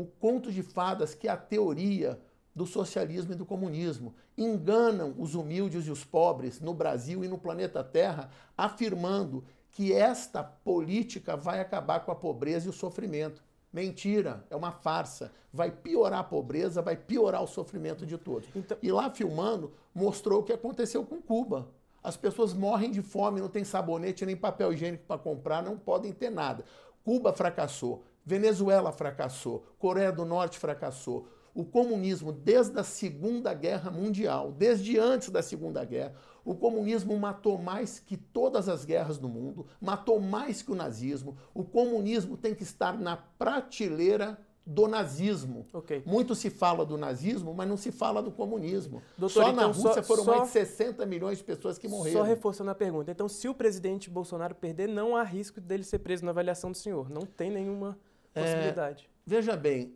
o 0.00 0.06
conto 0.06 0.50
de 0.50 0.62
fadas 0.62 1.14
que 1.14 1.28
é 1.28 1.30
a 1.30 1.36
teoria 1.36 2.20
do 2.54 2.66
socialismo 2.66 3.32
e 3.32 3.36
do 3.36 3.46
comunismo. 3.46 4.14
Enganam 4.36 5.14
os 5.18 5.34
humildes 5.34 5.86
e 5.86 5.90
os 5.90 6.04
pobres 6.04 6.60
no 6.60 6.74
Brasil 6.74 7.24
e 7.24 7.28
no 7.28 7.38
planeta 7.38 7.84
Terra, 7.84 8.30
afirmando 8.56 9.44
que 9.70 9.92
esta 9.92 10.42
política 10.42 11.36
vai 11.36 11.60
acabar 11.60 12.00
com 12.00 12.10
a 12.10 12.16
pobreza 12.16 12.66
e 12.66 12.70
o 12.70 12.72
sofrimento. 12.72 13.42
Mentira, 13.72 14.44
é 14.50 14.56
uma 14.56 14.72
farsa. 14.72 15.30
Vai 15.52 15.70
piorar 15.70 16.20
a 16.20 16.24
pobreza, 16.24 16.82
vai 16.82 16.96
piorar 16.96 17.42
o 17.42 17.46
sofrimento 17.46 18.04
de 18.04 18.18
todos. 18.18 18.48
Então... 18.54 18.76
E 18.82 18.90
lá 18.90 19.10
filmando, 19.10 19.72
mostrou 19.94 20.40
o 20.40 20.42
que 20.42 20.52
aconteceu 20.52 21.04
com 21.04 21.22
Cuba. 21.22 21.68
As 22.02 22.16
pessoas 22.16 22.52
morrem 22.52 22.90
de 22.90 23.02
fome, 23.02 23.40
não 23.40 23.48
tem 23.48 23.62
sabonete 23.62 24.26
nem 24.26 24.36
papel 24.36 24.72
higiênico 24.72 25.04
para 25.06 25.18
comprar, 25.18 25.62
não 25.62 25.78
podem 25.78 26.12
ter 26.12 26.30
nada. 26.30 26.64
Cuba 27.04 27.32
fracassou, 27.32 28.02
Venezuela 28.30 28.92
fracassou, 28.92 29.64
Coreia 29.76 30.12
do 30.12 30.24
Norte 30.24 30.56
fracassou. 30.56 31.26
O 31.52 31.64
comunismo, 31.64 32.32
desde 32.32 32.78
a 32.78 32.84
Segunda 32.84 33.52
Guerra 33.52 33.90
Mundial, 33.90 34.52
desde 34.52 34.96
antes 35.00 35.30
da 35.30 35.42
Segunda 35.42 35.84
Guerra, 35.84 36.14
o 36.44 36.54
comunismo 36.54 37.18
matou 37.18 37.58
mais 37.58 37.98
que 37.98 38.16
todas 38.16 38.68
as 38.68 38.84
guerras 38.84 39.18
do 39.18 39.28
mundo, 39.28 39.66
matou 39.80 40.20
mais 40.20 40.62
que 40.62 40.70
o 40.70 40.76
nazismo. 40.76 41.36
O 41.52 41.64
comunismo 41.64 42.36
tem 42.36 42.54
que 42.54 42.62
estar 42.62 42.96
na 42.96 43.16
prateleira 43.16 44.38
do 44.64 44.86
nazismo. 44.86 45.66
Okay. 45.72 46.00
Muito 46.06 46.36
se 46.36 46.50
fala 46.50 46.86
do 46.86 46.96
nazismo, 46.96 47.52
mas 47.52 47.68
não 47.68 47.76
se 47.76 47.90
fala 47.90 48.22
do 48.22 48.30
comunismo. 48.30 49.02
Doutor, 49.18 49.42
só 49.42 49.50
então, 49.50 49.56
na 49.56 49.66
Rússia 49.66 49.94
só, 49.94 50.02
foram 50.04 50.24
só, 50.24 50.36
mais 50.36 50.44
de 50.44 50.52
60 50.52 51.04
milhões 51.04 51.38
de 51.38 51.44
pessoas 51.44 51.78
que 51.78 51.88
morreram. 51.88 52.20
Só 52.20 52.22
reforçando 52.24 52.70
a 52.70 52.76
pergunta. 52.76 53.10
Então, 53.10 53.28
se 53.28 53.48
o 53.48 53.54
presidente 53.54 54.08
Bolsonaro 54.08 54.54
perder, 54.54 54.88
não 54.88 55.16
há 55.16 55.24
risco 55.24 55.60
dele 55.60 55.82
ser 55.82 55.98
preso 55.98 56.24
na 56.24 56.30
avaliação 56.30 56.70
do 56.70 56.76
senhor? 56.76 57.10
Não 57.10 57.22
tem 57.22 57.50
nenhuma 57.50 57.98
possibilidade? 58.34 59.04
É, 59.04 59.08
veja 59.26 59.56
bem, 59.56 59.94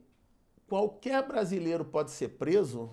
qualquer 0.69 1.27
brasileiro 1.27 1.85
pode 1.85 2.11
ser 2.11 2.31
preso 2.31 2.91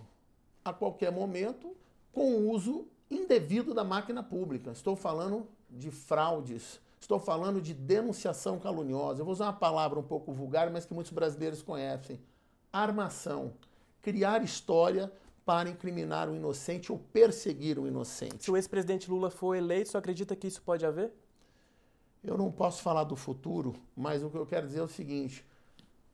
a 0.63 0.71
qualquer 0.71 1.11
momento 1.11 1.75
com 2.11 2.33
o 2.33 2.49
uso 2.51 2.87
indevido 3.09 3.73
da 3.73 3.83
máquina 3.83 4.23
pública. 4.23 4.71
Estou 4.71 4.95
falando 4.95 5.47
de 5.69 5.89
fraudes, 5.91 6.79
estou 6.99 7.19
falando 7.19 7.61
de 7.61 7.73
denunciação 7.73 8.59
caluniosa. 8.59 9.21
Eu 9.21 9.25
vou 9.25 9.33
usar 9.33 9.45
uma 9.45 9.53
palavra 9.53 9.99
um 9.99 10.03
pouco 10.03 10.31
vulgar, 10.31 10.69
mas 10.69 10.85
que 10.85 10.93
muitos 10.93 11.11
brasileiros 11.11 11.61
conhecem. 11.61 12.19
Armação. 12.71 13.53
Criar 14.01 14.43
história 14.43 15.11
para 15.45 15.69
incriminar 15.69 16.29
o 16.29 16.35
inocente 16.35 16.91
ou 16.91 16.99
perseguir 17.11 17.79
o 17.79 17.87
inocente. 17.87 18.43
Se 18.43 18.51
o 18.51 18.55
ex-presidente 18.55 19.09
Lula 19.09 19.29
for 19.29 19.55
eleito, 19.55 19.89
você 19.89 19.97
acredita 19.97 20.35
que 20.35 20.47
isso 20.47 20.61
pode 20.61 20.85
haver? 20.85 21.11
Eu 22.23 22.37
não 22.37 22.51
posso 22.51 22.83
falar 22.83 23.03
do 23.03 23.15
futuro, 23.15 23.75
mas 23.95 24.23
o 24.23 24.29
que 24.29 24.37
eu 24.37 24.45
quero 24.45 24.67
dizer 24.67 24.79
é 24.79 24.83
o 24.83 24.87
seguinte: 24.87 25.43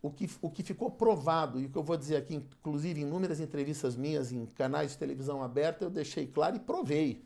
o 0.01 0.09
que, 0.09 0.29
o 0.41 0.49
que 0.49 0.63
ficou 0.63 0.89
provado, 0.89 1.59
e 1.59 1.65
o 1.65 1.69
que 1.69 1.77
eu 1.77 1.83
vou 1.83 1.97
dizer 1.97 2.15
aqui, 2.15 2.35
inclusive 2.35 3.01
em 3.01 3.03
inúmeras 3.03 3.41
entrevistas 3.41 3.97
minhas 3.97 4.31
em 4.31 4.45
canais 4.45 4.91
de 4.91 4.97
televisão 4.97 5.43
aberta, 5.43 5.83
eu 5.83 5.89
deixei 5.89 6.25
claro 6.25 6.55
e 6.55 6.59
provei. 6.59 7.25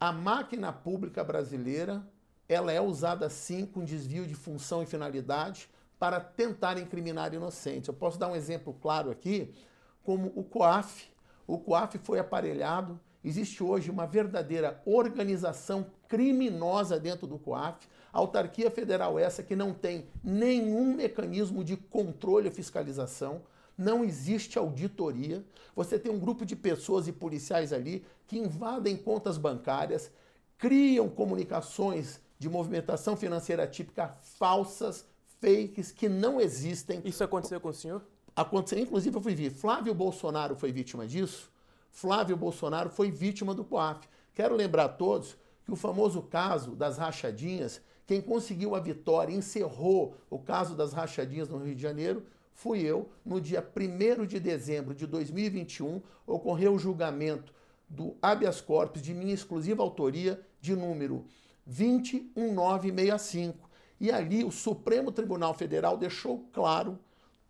A 0.00 0.12
máquina 0.12 0.72
pública 0.72 1.22
brasileira, 1.22 2.06
ela 2.48 2.72
é 2.72 2.80
usada 2.80 3.28
sim 3.28 3.66
com 3.66 3.84
desvio 3.84 4.26
de 4.26 4.34
função 4.34 4.82
e 4.82 4.86
finalidade 4.86 5.68
para 5.98 6.18
tentar 6.18 6.78
incriminar 6.78 7.34
inocentes. 7.34 7.88
Eu 7.88 7.94
posso 7.94 8.18
dar 8.18 8.28
um 8.28 8.36
exemplo 8.36 8.74
claro 8.80 9.10
aqui, 9.10 9.54
como 10.02 10.32
o 10.34 10.42
COAF. 10.42 11.10
O 11.46 11.58
COAF 11.58 11.98
foi 11.98 12.18
aparelhado, 12.18 12.98
existe 13.22 13.62
hoje 13.62 13.90
uma 13.90 14.06
verdadeira 14.06 14.80
organização 14.86 15.86
criminosa 16.08 16.98
dentro 16.98 17.26
do 17.26 17.38
COAF 17.38 17.86
autarquia 18.16 18.70
federal 18.70 19.18
essa 19.18 19.42
que 19.42 19.54
não 19.54 19.74
tem 19.74 20.06
nenhum 20.24 20.94
mecanismo 20.94 21.62
de 21.62 21.76
controle 21.76 22.48
ou 22.48 22.54
fiscalização, 22.54 23.42
não 23.76 24.02
existe 24.02 24.58
auditoria. 24.58 25.44
Você 25.74 25.98
tem 25.98 26.10
um 26.10 26.18
grupo 26.18 26.46
de 26.46 26.56
pessoas 26.56 27.06
e 27.06 27.12
policiais 27.12 27.72
ali 27.72 28.04
que 28.26 28.38
invadem 28.38 28.96
contas 28.96 29.36
bancárias, 29.36 30.10
criam 30.56 31.08
comunicações 31.08 32.20
de 32.38 32.48
movimentação 32.48 33.16
financeira 33.16 33.66
típica 33.66 34.16
falsas, 34.38 35.04
fakes, 35.40 35.92
que 35.92 36.08
não 36.08 36.40
existem. 36.40 37.02
Isso 37.04 37.22
aconteceu 37.22 37.60
com 37.60 37.68
o 37.68 37.74
senhor? 37.74 38.02
Aconteceu, 38.34 38.78
inclusive 38.78 39.16
eu 39.16 39.22
fui 39.22 39.34
ver. 39.34 39.50
Flávio 39.50 39.94
Bolsonaro 39.94 40.56
foi 40.56 40.72
vítima 40.72 41.06
disso. 41.06 41.50
Flávio 41.90 42.36
Bolsonaro 42.36 42.90
foi 42.90 43.10
vítima 43.10 43.54
do 43.54 43.64
COAF. 43.64 44.08
Quero 44.34 44.54
lembrar 44.54 44.84
a 44.84 44.88
todos 44.88 45.36
que 45.64 45.72
o 45.72 45.76
famoso 45.76 46.22
caso 46.22 46.70
das 46.76 46.96
rachadinhas 46.96 47.80
quem 48.06 48.20
conseguiu 48.20 48.76
a 48.76 48.80
vitória, 48.80 49.34
encerrou 49.34 50.16
o 50.30 50.38
caso 50.38 50.76
das 50.76 50.92
rachadinhas 50.92 51.48
no 51.48 51.58
Rio 51.58 51.74
de 51.74 51.82
Janeiro, 51.82 52.24
fui 52.54 52.80
eu. 52.80 53.08
No 53.24 53.40
dia 53.40 53.68
1 53.76 54.26
de 54.26 54.38
dezembro 54.38 54.94
de 54.94 55.06
2021, 55.06 56.00
ocorreu 56.26 56.74
o 56.74 56.78
julgamento 56.78 57.52
do 57.88 58.14
habeas 58.22 58.60
corpus 58.60 59.02
de 59.02 59.12
minha 59.12 59.34
exclusiva 59.34 59.82
autoria, 59.82 60.40
de 60.60 60.76
número 60.76 61.24
21965. 61.66 63.68
E 64.00 64.12
ali 64.12 64.44
o 64.44 64.52
Supremo 64.52 65.10
Tribunal 65.10 65.54
Federal 65.54 65.96
deixou 65.96 66.46
claro 66.52 66.98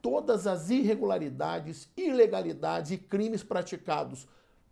todas 0.01 0.47
as 0.47 0.71
irregularidades, 0.71 1.91
ilegalidades 1.97 2.93
e 2.93 2.99
crimes 2.99 3.43
praticados 3.43 4.29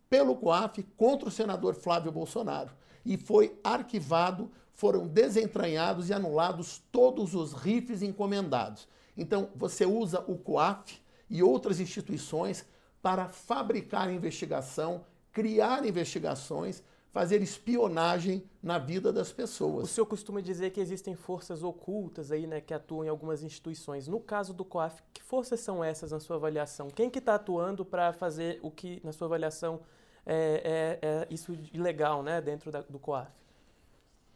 pelo 0.08 0.36
COAF 0.36 0.84
contra 0.96 1.28
o 1.28 1.32
senador 1.32 1.74
Flávio 1.74 2.12
Bolsonaro. 2.12 2.70
E 3.04 3.16
foi 3.16 3.58
arquivado 3.62 4.50
foram 4.74 5.06
desentranhados 5.06 6.10
e 6.10 6.12
anulados 6.12 6.82
todos 6.90 7.34
os 7.34 7.52
RIFs 7.52 8.02
encomendados. 8.02 8.88
Então, 9.16 9.48
você 9.54 9.86
usa 9.86 10.24
o 10.26 10.36
COAF 10.36 11.00
e 11.30 11.42
outras 11.42 11.80
instituições 11.80 12.66
para 13.00 13.28
fabricar 13.28 14.12
investigação, 14.12 15.04
criar 15.32 15.86
investigações, 15.86 16.82
fazer 17.12 17.40
espionagem 17.42 18.42
na 18.60 18.76
vida 18.76 19.12
das 19.12 19.30
pessoas. 19.30 19.84
O 19.84 19.86
senhor 19.86 20.06
costuma 20.06 20.40
dizer 20.40 20.70
que 20.70 20.80
existem 20.80 21.14
forças 21.14 21.62
ocultas 21.62 22.32
aí, 22.32 22.44
né, 22.44 22.60
que 22.60 22.74
atuam 22.74 23.04
em 23.04 23.08
algumas 23.08 23.44
instituições. 23.44 24.08
No 24.08 24.18
caso 24.18 24.52
do 24.52 24.64
COAF, 24.64 25.00
que 25.12 25.22
forças 25.22 25.60
são 25.60 25.84
essas 25.84 26.10
na 26.10 26.18
sua 26.18 26.34
avaliação? 26.34 26.88
Quem 26.90 27.08
que 27.08 27.20
está 27.20 27.36
atuando 27.36 27.84
para 27.84 28.12
fazer 28.12 28.58
o 28.62 28.70
que, 28.70 29.00
na 29.04 29.12
sua 29.12 29.26
avaliação, 29.28 29.80
é, 30.26 30.98
é, 31.02 31.08
é 31.08 31.26
isso 31.30 31.56
ilegal, 31.72 32.24
né, 32.24 32.40
dentro 32.40 32.72
da, 32.72 32.80
do 32.80 32.98
COAF? 32.98 33.43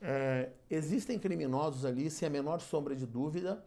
É, 0.01 0.51
existem 0.71 1.19
criminosos 1.19 1.85
ali, 1.85 2.11
sem 2.11 2.27
a 2.27 2.31
menor 2.31 2.61
sombra 2.61 2.95
de 2.95 3.07
dúvida. 3.07 3.65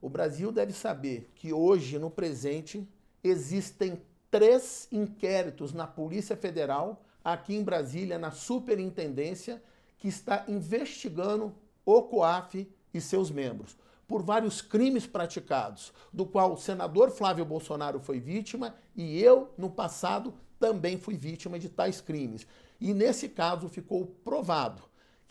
O 0.00 0.08
Brasil 0.08 0.50
deve 0.50 0.72
saber 0.72 1.30
que 1.34 1.52
hoje, 1.52 1.98
no 1.98 2.10
presente, 2.10 2.86
existem 3.22 4.02
três 4.30 4.88
inquéritos 4.90 5.72
na 5.72 5.86
Polícia 5.86 6.36
Federal, 6.36 7.02
aqui 7.22 7.54
em 7.54 7.62
Brasília, 7.62 8.18
na 8.18 8.30
Superintendência, 8.30 9.62
que 9.96 10.08
está 10.08 10.44
investigando 10.48 11.54
o 11.84 12.02
COAF 12.02 12.68
e 12.92 13.00
seus 13.00 13.30
membros 13.30 13.76
por 14.06 14.22
vários 14.22 14.60
crimes 14.60 15.06
praticados, 15.06 15.92
do 16.12 16.26
qual 16.26 16.52
o 16.52 16.58
senador 16.58 17.10
Flávio 17.10 17.44
Bolsonaro 17.44 17.98
foi 18.00 18.20
vítima 18.20 18.74
e 18.94 19.20
eu, 19.20 19.52
no 19.56 19.70
passado, 19.70 20.34
também 20.58 20.98
fui 20.98 21.16
vítima 21.16 21.58
de 21.58 21.68
tais 21.68 22.00
crimes. 22.00 22.46
E 22.80 22.92
nesse 22.92 23.28
caso 23.28 23.68
ficou 23.68 24.06
provado 24.22 24.82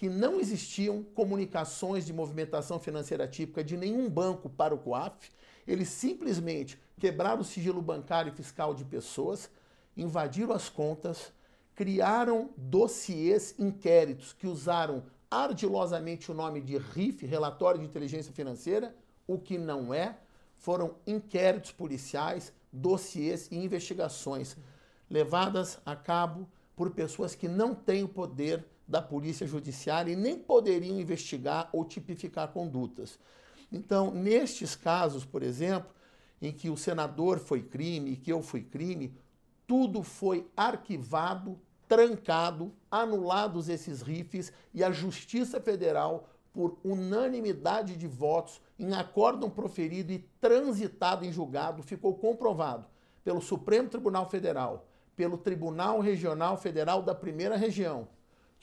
que 0.03 0.09
não 0.09 0.37
existiam 0.37 1.01
comunicações 1.01 2.05
de 2.05 2.11
movimentação 2.11 2.77
financeira 2.77 3.25
típica 3.25 3.63
de 3.63 3.77
nenhum 3.77 4.09
banco 4.09 4.49
para 4.49 4.75
o 4.75 4.77
COAF. 4.77 5.31
Eles 5.65 5.87
simplesmente 5.87 6.77
quebraram 6.99 7.39
o 7.39 7.45
sigilo 7.45 7.81
bancário 7.81 8.29
e 8.29 8.35
fiscal 8.35 8.73
de 8.73 8.83
pessoas, 8.83 9.49
invadiram 9.95 10.51
as 10.51 10.67
contas, 10.67 11.31
criaram 11.73 12.49
dossiês, 12.57 13.55
inquéritos 13.57 14.33
que 14.33 14.45
usaram 14.45 15.05
ardilosamente 15.31 16.29
o 16.29 16.33
nome 16.33 16.59
de 16.59 16.77
RIF, 16.77 17.25
Relatório 17.25 17.79
de 17.79 17.85
Inteligência 17.85 18.33
Financeira, 18.33 18.93
o 19.25 19.37
que 19.39 19.57
não 19.57 19.93
é. 19.93 20.17
Foram 20.57 20.95
inquéritos 21.07 21.71
policiais, 21.71 22.51
dossiês 22.73 23.47
e 23.49 23.55
investigações 23.55 24.57
levadas 25.09 25.79
a 25.85 25.95
cabo 25.95 26.45
por 26.75 26.91
pessoas 26.91 27.35
que 27.35 27.47
não 27.47 27.73
têm 27.73 28.03
o 28.03 28.09
poder 28.09 28.65
da 28.93 29.01
Polícia 29.01 29.47
Judiciária 29.47 30.11
e 30.11 30.15
nem 30.15 30.37
poderiam 30.37 30.99
investigar 30.99 31.67
ou 31.73 31.83
tipificar 31.83 32.49
condutas. 32.49 33.17
Então, 33.71 34.11
nestes 34.11 34.75
casos, 34.75 35.25
por 35.25 35.41
exemplo, 35.41 35.89
em 36.39 36.51
que 36.51 36.69
o 36.69 36.77
senador 36.77 37.39
foi 37.39 37.63
crime 37.63 38.15
que 38.15 38.31
eu 38.31 38.43
fui 38.43 38.61
crime, 38.61 39.17
tudo 39.65 40.03
foi 40.03 40.47
arquivado, 40.55 41.59
trancado, 41.87 42.71
anulados 42.91 43.67
esses 43.67 44.03
rifes 44.03 44.53
e 44.71 44.83
a 44.83 44.91
Justiça 44.91 45.59
Federal, 45.59 46.29
por 46.53 46.77
unanimidade 46.83 47.97
de 47.97 48.05
votos, 48.05 48.61
em 48.77 48.93
acórdão 48.93 49.49
proferido 49.49 50.11
e 50.11 50.19
transitado 50.39 51.25
em 51.25 51.33
julgado, 51.33 51.81
ficou 51.81 52.13
comprovado 52.13 52.85
pelo 53.23 53.41
Supremo 53.41 53.89
Tribunal 53.89 54.29
Federal, 54.29 54.85
pelo 55.15 55.35
Tribunal 55.35 55.99
Regional 55.99 56.57
Federal 56.57 57.01
da 57.01 57.15
Primeira 57.15 57.57
Região, 57.57 58.07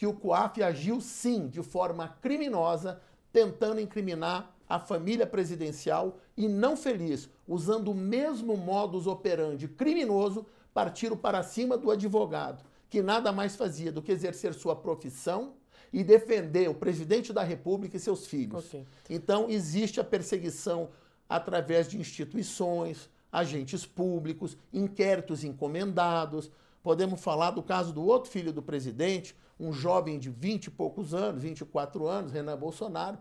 que 0.00 0.06
o 0.06 0.14
COAF 0.14 0.62
agiu 0.62 0.98
sim 0.98 1.46
de 1.46 1.62
forma 1.62 2.16
criminosa, 2.22 3.02
tentando 3.30 3.82
incriminar 3.82 4.50
a 4.66 4.78
família 4.78 5.26
presidencial 5.26 6.16
e 6.34 6.48
não 6.48 6.74
feliz, 6.74 7.28
usando 7.46 7.88
o 7.90 7.94
mesmo 7.94 8.56
modus 8.56 9.06
operandi 9.06 9.68
criminoso 9.68 10.46
partiram 10.72 11.18
para 11.18 11.42
cima 11.42 11.76
do 11.76 11.90
advogado, 11.90 12.64
que 12.88 13.02
nada 13.02 13.30
mais 13.30 13.56
fazia 13.56 13.92
do 13.92 14.00
que 14.00 14.10
exercer 14.10 14.54
sua 14.54 14.74
profissão 14.74 15.52
e 15.92 16.02
defender 16.02 16.70
o 16.70 16.74
presidente 16.74 17.30
da 17.30 17.42
República 17.42 17.98
e 17.98 18.00
seus 18.00 18.26
filhos. 18.26 18.68
Okay. 18.68 18.86
Então, 19.10 19.50
existe 19.50 20.00
a 20.00 20.04
perseguição 20.04 20.88
através 21.28 21.86
de 21.86 22.00
instituições, 22.00 23.10
agentes 23.30 23.84
públicos, 23.84 24.56
inquéritos 24.72 25.44
encomendados. 25.44 26.50
Podemos 26.82 27.20
falar 27.20 27.50
do 27.50 27.62
caso 27.62 27.92
do 27.92 28.02
outro 28.02 28.30
filho 28.30 28.50
do 28.50 28.62
presidente, 28.62 29.36
um 29.60 29.72
jovem 29.72 30.18
de 30.18 30.30
20 30.30 30.66
e 30.66 30.70
poucos 30.70 31.12
anos, 31.12 31.42
24 31.42 32.08
anos, 32.08 32.32
Renan 32.32 32.56
Bolsonaro, 32.56 33.18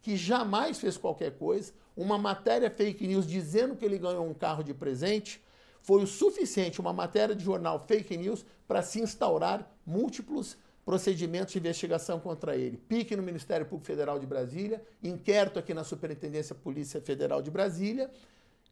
que 0.00 0.16
jamais 0.16 0.80
fez 0.80 0.96
qualquer 0.96 1.32
coisa. 1.32 1.72
Uma 1.94 2.16
matéria 2.16 2.70
fake 2.70 3.06
news 3.06 3.26
dizendo 3.26 3.76
que 3.76 3.84
ele 3.84 3.98
ganhou 3.98 4.26
um 4.26 4.32
carro 4.32 4.64
de 4.64 4.72
presente 4.72 5.40
foi 5.82 6.02
o 6.02 6.06
suficiente, 6.06 6.80
uma 6.80 6.92
matéria 6.92 7.34
de 7.34 7.44
jornal 7.44 7.84
fake 7.86 8.16
news, 8.16 8.44
para 8.66 8.82
se 8.82 9.00
instaurar 9.00 9.70
múltiplos 9.84 10.56
procedimentos 10.84 11.52
de 11.52 11.58
investigação 11.58 12.18
contra 12.18 12.56
ele. 12.56 12.76
Pique 12.76 13.14
no 13.14 13.22
Ministério 13.22 13.66
Público 13.66 13.86
Federal 13.86 14.18
de 14.18 14.26
Brasília, 14.26 14.82
inquérito 15.02 15.58
aqui 15.58 15.74
na 15.74 15.84
Superintendência 15.84 16.54
Polícia 16.54 17.00
Federal 17.00 17.42
de 17.42 17.50
Brasília. 17.50 18.10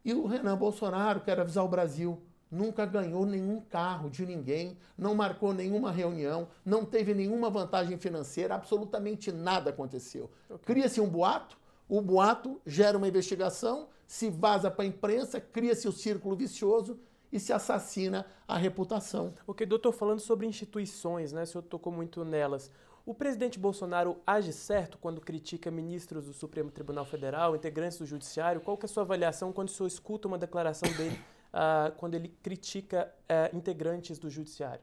E 0.04 0.14
o 0.14 0.26
Renan 0.26 0.56
Bolsonaro, 0.56 1.20
quero 1.20 1.42
avisar 1.42 1.64
o 1.64 1.68
Brasil, 1.68 2.20
nunca 2.50 2.85
ganhou 2.85 3.25
nenhum 3.25 3.61
carro 3.61 4.11
de 4.11 4.26
ninguém, 4.26 4.76
não 4.97 5.14
marcou 5.14 5.54
nenhuma 5.54 5.92
reunião, 5.92 6.49
não 6.64 6.85
teve 6.85 7.14
nenhuma 7.14 7.49
vantagem 7.49 7.97
financeira, 7.97 8.54
absolutamente 8.54 9.30
nada 9.30 9.71
aconteceu. 9.71 10.30
Cria-se 10.64 11.00
um 11.00 11.09
boato, 11.09 11.57
o 11.88 12.00
boato 12.00 12.61
gera 12.66 12.99
uma 12.99 13.09
investigação, 13.09 13.88
se 14.07 14.28
vaza 14.28 14.71
para 14.71 14.85
a 14.85 14.88
imprensa, 14.88 15.40
cria-se 15.40 15.87
o 15.87 15.92
círculo 15.92 16.35
vicioso 16.35 16.99
e 17.33 17.38
se 17.38 17.52
assassina 17.52 18.26
a 18.47 18.57
reputação. 18.57 19.33
Ok, 19.47 19.66
doutor, 19.66 19.92
falando 19.92 20.21
sobre 20.21 20.47
instituições, 20.47 21.33
né? 21.33 21.45
O 21.45 21.47
senhor 21.47 21.62
tocou 21.62 21.92
muito 21.92 22.25
nelas. 22.25 22.71
O 23.07 23.14
presidente 23.14 23.59
Bolsonaro 23.59 24.19
age 24.26 24.52
certo 24.52 24.99
quando 24.99 25.21
critica 25.21 25.71
ministros 25.71 26.26
do 26.26 26.33
Supremo 26.33 26.71
Tribunal 26.71 27.04
Federal, 27.04 27.57
integrantes 27.57 27.99
do 27.99 28.07
Judiciário? 28.07 28.61
Qual 28.61 28.76
que 28.76 28.85
é 28.85 28.88
a 28.88 28.88
sua 28.88 29.02
avaliação 29.02 29.52
quando 29.52 29.69
o 29.69 29.71
senhor 29.73 29.87
escuta 29.87 30.28
uma 30.28 30.38
declaração 30.38 30.90
dele 30.92 31.19
uh, 31.52 31.92
quando 31.97 32.14
ele 32.14 32.28
critica 32.42 33.12
uh, 33.23 33.57
integrantes 33.57 34.19
do 34.19 34.30
Judiciário? 34.30 34.83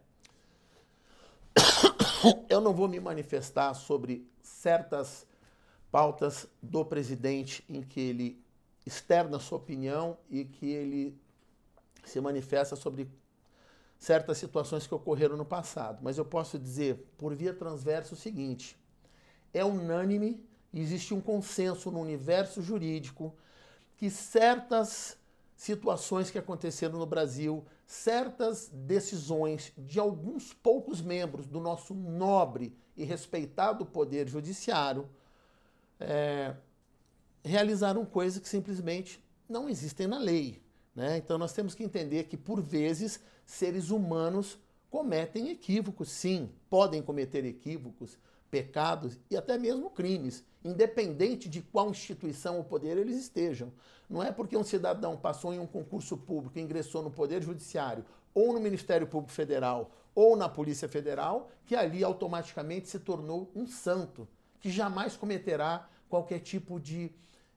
Eu 2.50 2.62
não 2.62 2.74
vou 2.74 2.88
me 2.88 3.00
manifestar 3.00 3.74
sobre 3.74 4.28
certas 4.42 5.26
pautas 5.92 6.48
do 6.62 6.84
presidente 6.86 7.64
em 7.70 7.82
que 7.82 8.00
ele 8.00 8.44
externa 8.86 9.40
sua 9.40 9.58
opinião 9.58 10.18
e 10.30 10.46
que 10.46 10.66
ele 10.66 11.18
se 12.04 12.22
manifesta 12.22 12.76
sobre 12.76 13.10
certas 14.00 14.38
situações 14.38 14.88
que 14.88 14.94
ocorreram 14.94 15.36
no 15.36 15.46
passado. 15.46 16.00
Mas 16.02 16.18
eu 16.18 16.26
posso 16.26 16.58
dizer, 16.58 17.06
por 17.18 17.34
via 17.36 17.54
transversa, 17.54 18.14
o 18.14 18.18
seguinte: 18.18 18.78
é 19.54 19.64
unânime, 19.64 20.44
existe 20.74 21.14
um 21.14 21.22
consenso 21.22 21.92
no 21.92 22.00
universo 22.00 22.62
jurídico 22.62 23.36
que 23.98 24.10
certas 24.10 25.18
situações 25.58 26.30
que 26.30 26.38
aconteceram 26.38 27.00
no 27.00 27.06
Brasil, 27.08 27.66
certas 27.84 28.70
decisões 28.72 29.74
de 29.76 30.00
alguns 30.00 30.54
poucos 30.54 31.02
membros 31.02 31.48
do 31.48 31.60
nosso 31.60 31.96
nobre 31.96 32.78
e 32.96 33.04
respeitado 33.04 33.84
Poder 33.84 34.30
Judiciário 34.30 35.10
é, 36.00 36.54
realizaram 37.44 38.06
coisas 38.06 38.40
que 38.40 38.48
simplesmente 38.48 39.20
não 39.50 39.68
existem 39.68 40.06
na 40.06 40.20
lei. 40.20 40.62
Né? 40.96 41.18
Então 41.18 41.40
nós 41.40 41.54
temos 41.54 41.74
que 41.74 41.84
entender 41.84 42.26
que, 42.26 42.38
por 42.38 42.62
vezes, 42.62 43.20
seres 43.44 43.90
humanos 43.90 44.60
cometem 44.92 45.50
equívocos, 45.50 46.10
sim, 46.10 46.52
podem 46.70 47.02
cometer 47.02 47.44
equívocos, 47.44 48.16
pecados 48.50 49.20
e 49.30 49.38
até 49.38 49.58
mesmo 49.58 49.90
crimes, 49.90 50.44
independente 50.64 51.50
de 51.50 51.62
qual 51.62 51.90
instituição 51.90 52.58
ou 52.58 52.64
poder 52.64 52.98
eles 52.98 53.18
estejam. 53.18 53.72
Não 54.10 54.24
é 54.24 54.32
porque 54.32 54.56
um 54.56 54.64
cidadão 54.64 55.18
passou 55.18 55.54
em 55.54 55.60
um 55.60 55.68
concurso 55.68 56.18
público, 56.18 56.60
ingressou 56.60 57.04
no 57.04 57.12
Poder 57.12 57.42
Judiciário, 57.44 58.06
ou 58.34 58.54
no 58.54 58.60
Ministério 58.60 59.08
Público 59.08 59.34
Federal, 59.34 59.92
ou 60.16 60.36
na 60.36 60.48
Polícia 60.48 60.88
Federal, 60.88 61.50
que 61.66 61.76
ali 61.76 62.04
automaticamente 62.04 62.88
se 62.88 63.00
tornou 63.00 63.52
um 63.56 63.68
santo, 63.68 64.28
que 64.60 64.70
jamais 64.70 65.18
cometerá 65.18 65.88
qualquer 66.10 66.40
tipo 66.40 66.80
de 66.80 67.12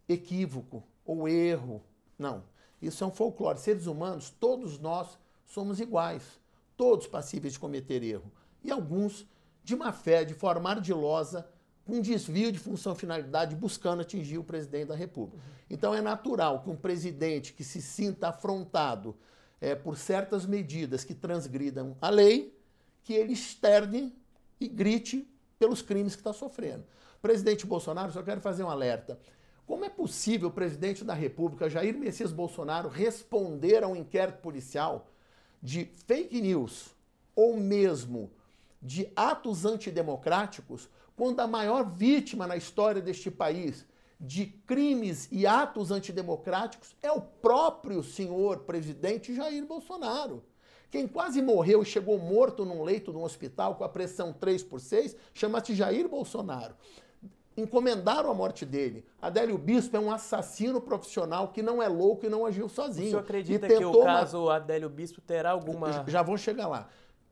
equívoco 0.09 0.83
ou 1.05 1.29
erro. 1.29 1.83
Não. 2.19 2.43
Isso 2.83 3.05
é 3.05 3.07
um 3.07 3.11
folclore. 3.11 3.59
Seres 3.59 3.87
humanos, 3.87 4.31
todos 4.31 4.79
nós 4.79 5.19
somos 5.47 5.81
iguais, 5.81 6.41
todos 6.77 7.07
passíveis 7.07 7.53
de 7.53 7.59
cometer 7.59 8.03
erro. 8.03 8.31
E 8.63 8.71
alguns 8.71 9.27
de 9.71 9.77
má 9.77 9.93
fé, 9.93 10.25
de 10.25 10.35
forma 10.35 10.69
ardilosa, 10.69 11.49
com 11.85 12.01
desvio 12.01 12.51
de 12.51 12.59
função 12.59 12.95
finalidade, 12.95 13.55
buscando 13.55 14.03
atingir 14.03 14.37
o 14.37 14.45
presidente 14.45 14.89
da 14.89 14.97
República. 14.97 15.43
Então 15.69 15.95
é 15.95 16.01
natural 16.01 16.63
que 16.63 16.71
um 16.71 16.77
presidente 16.77 17.53
que 17.53 17.63
se 17.63 17.81
sinta 17.81 18.29
afrontado 18.29 19.17
é, 19.61 19.75
por 19.75 19.97
certas 19.97 20.45
medidas 20.45 21.05
que 21.05 21.15
transgridam 21.15 21.97
a 22.01 22.11
lei, 22.11 22.59
que 23.05 23.13
ele 23.13 23.33
externe 23.33 24.13
e 24.61 24.67
grite 24.67 25.29
pelos 25.59 25.83
crimes 25.83 26.15
que 26.15 26.21
está 26.21 26.33
sofrendo. 26.33 26.85
Presidente 27.23 27.65
Bolsonaro, 27.65 28.13
só 28.13 28.23
quero 28.23 28.41
fazer 28.41 28.65
um 28.65 28.71
alerta. 28.71 29.21
Como 29.67 29.85
é 29.85 29.89
possível 29.89 30.49
o 30.49 30.53
presidente 30.53 31.05
da 31.05 31.15
República, 31.15 31.71
Jair 31.71 31.97
Messias 31.97 32.33
Bolsonaro, 32.33 32.89
responder 32.89 33.85
a 33.85 33.89
um 33.89 33.95
inquérito 33.95 34.39
policial 34.39 35.07
de 35.63 35.85
fake 36.07 36.41
news 36.41 36.91
ou 37.37 37.57
mesmo 37.57 38.33
de 38.81 39.11
atos 39.15 39.65
antidemocráticos 39.65 40.89
quando 41.17 41.41
a 41.41 41.47
maior 41.47 41.85
vítima 41.85 42.47
na 42.47 42.57
história 42.57 43.03
deste 43.03 43.31
país 43.31 43.87
de 44.19 44.47
crimes 44.47 45.29
e 45.31 45.47
atos 45.47 45.91
antidemocráticos 45.91 46.95
é 47.03 47.11
o 47.11 47.21
próprio 47.21 48.03
senhor 48.03 48.61
presidente 48.61 49.35
Jair 49.35 49.67
Bolsonaro? 49.67 50.43
Quem 50.91 51.07
quase 51.07 51.41
morreu 51.41 51.83
e 51.83 51.87
chegou 51.87 52.19
morto 52.19 52.65
num 52.65 52.83
leito 52.83 53.13
de 53.13 53.19
um 53.19 53.23
hospital 53.23 53.77
com 53.77 53.85
a 53.85 53.89
pressão 53.89 54.33
3 54.33 54.63
por 54.65 54.81
6 54.81 55.17
chama-se 55.33 55.75
Jair 55.75 56.09
Bolsonaro 56.09 56.75
encomendaram 57.57 58.31
a 58.31 58.35
morte 58.35 58.65
dele. 58.65 59.05
Adélio 59.21 59.59
Bispo 59.59 59.97
é 59.97 60.01
um 60.01 60.11
assassino 60.11 60.81
profissional 60.81 61.49
que 61.49 61.63
não 61.63 61.83
é 61.83 61.89
louco 61.89 62.27
e 62.27 62.29
não 62.29 62.47
agiu 62.47 62.69
sozinho. 62.69 63.07
O 63.07 63.11
senhor 63.11 63.21
acredita 63.21 63.67
que 63.67 63.85
o 63.85 64.03
caso 64.03 64.49
Adélio 64.49 64.89
Bispo 64.89 65.21
terá 65.21 65.51
alguma... 65.51 66.05
Já 66.07 66.23
vou 66.23 66.37
chegar 66.37 66.69
lá. 66.69 66.89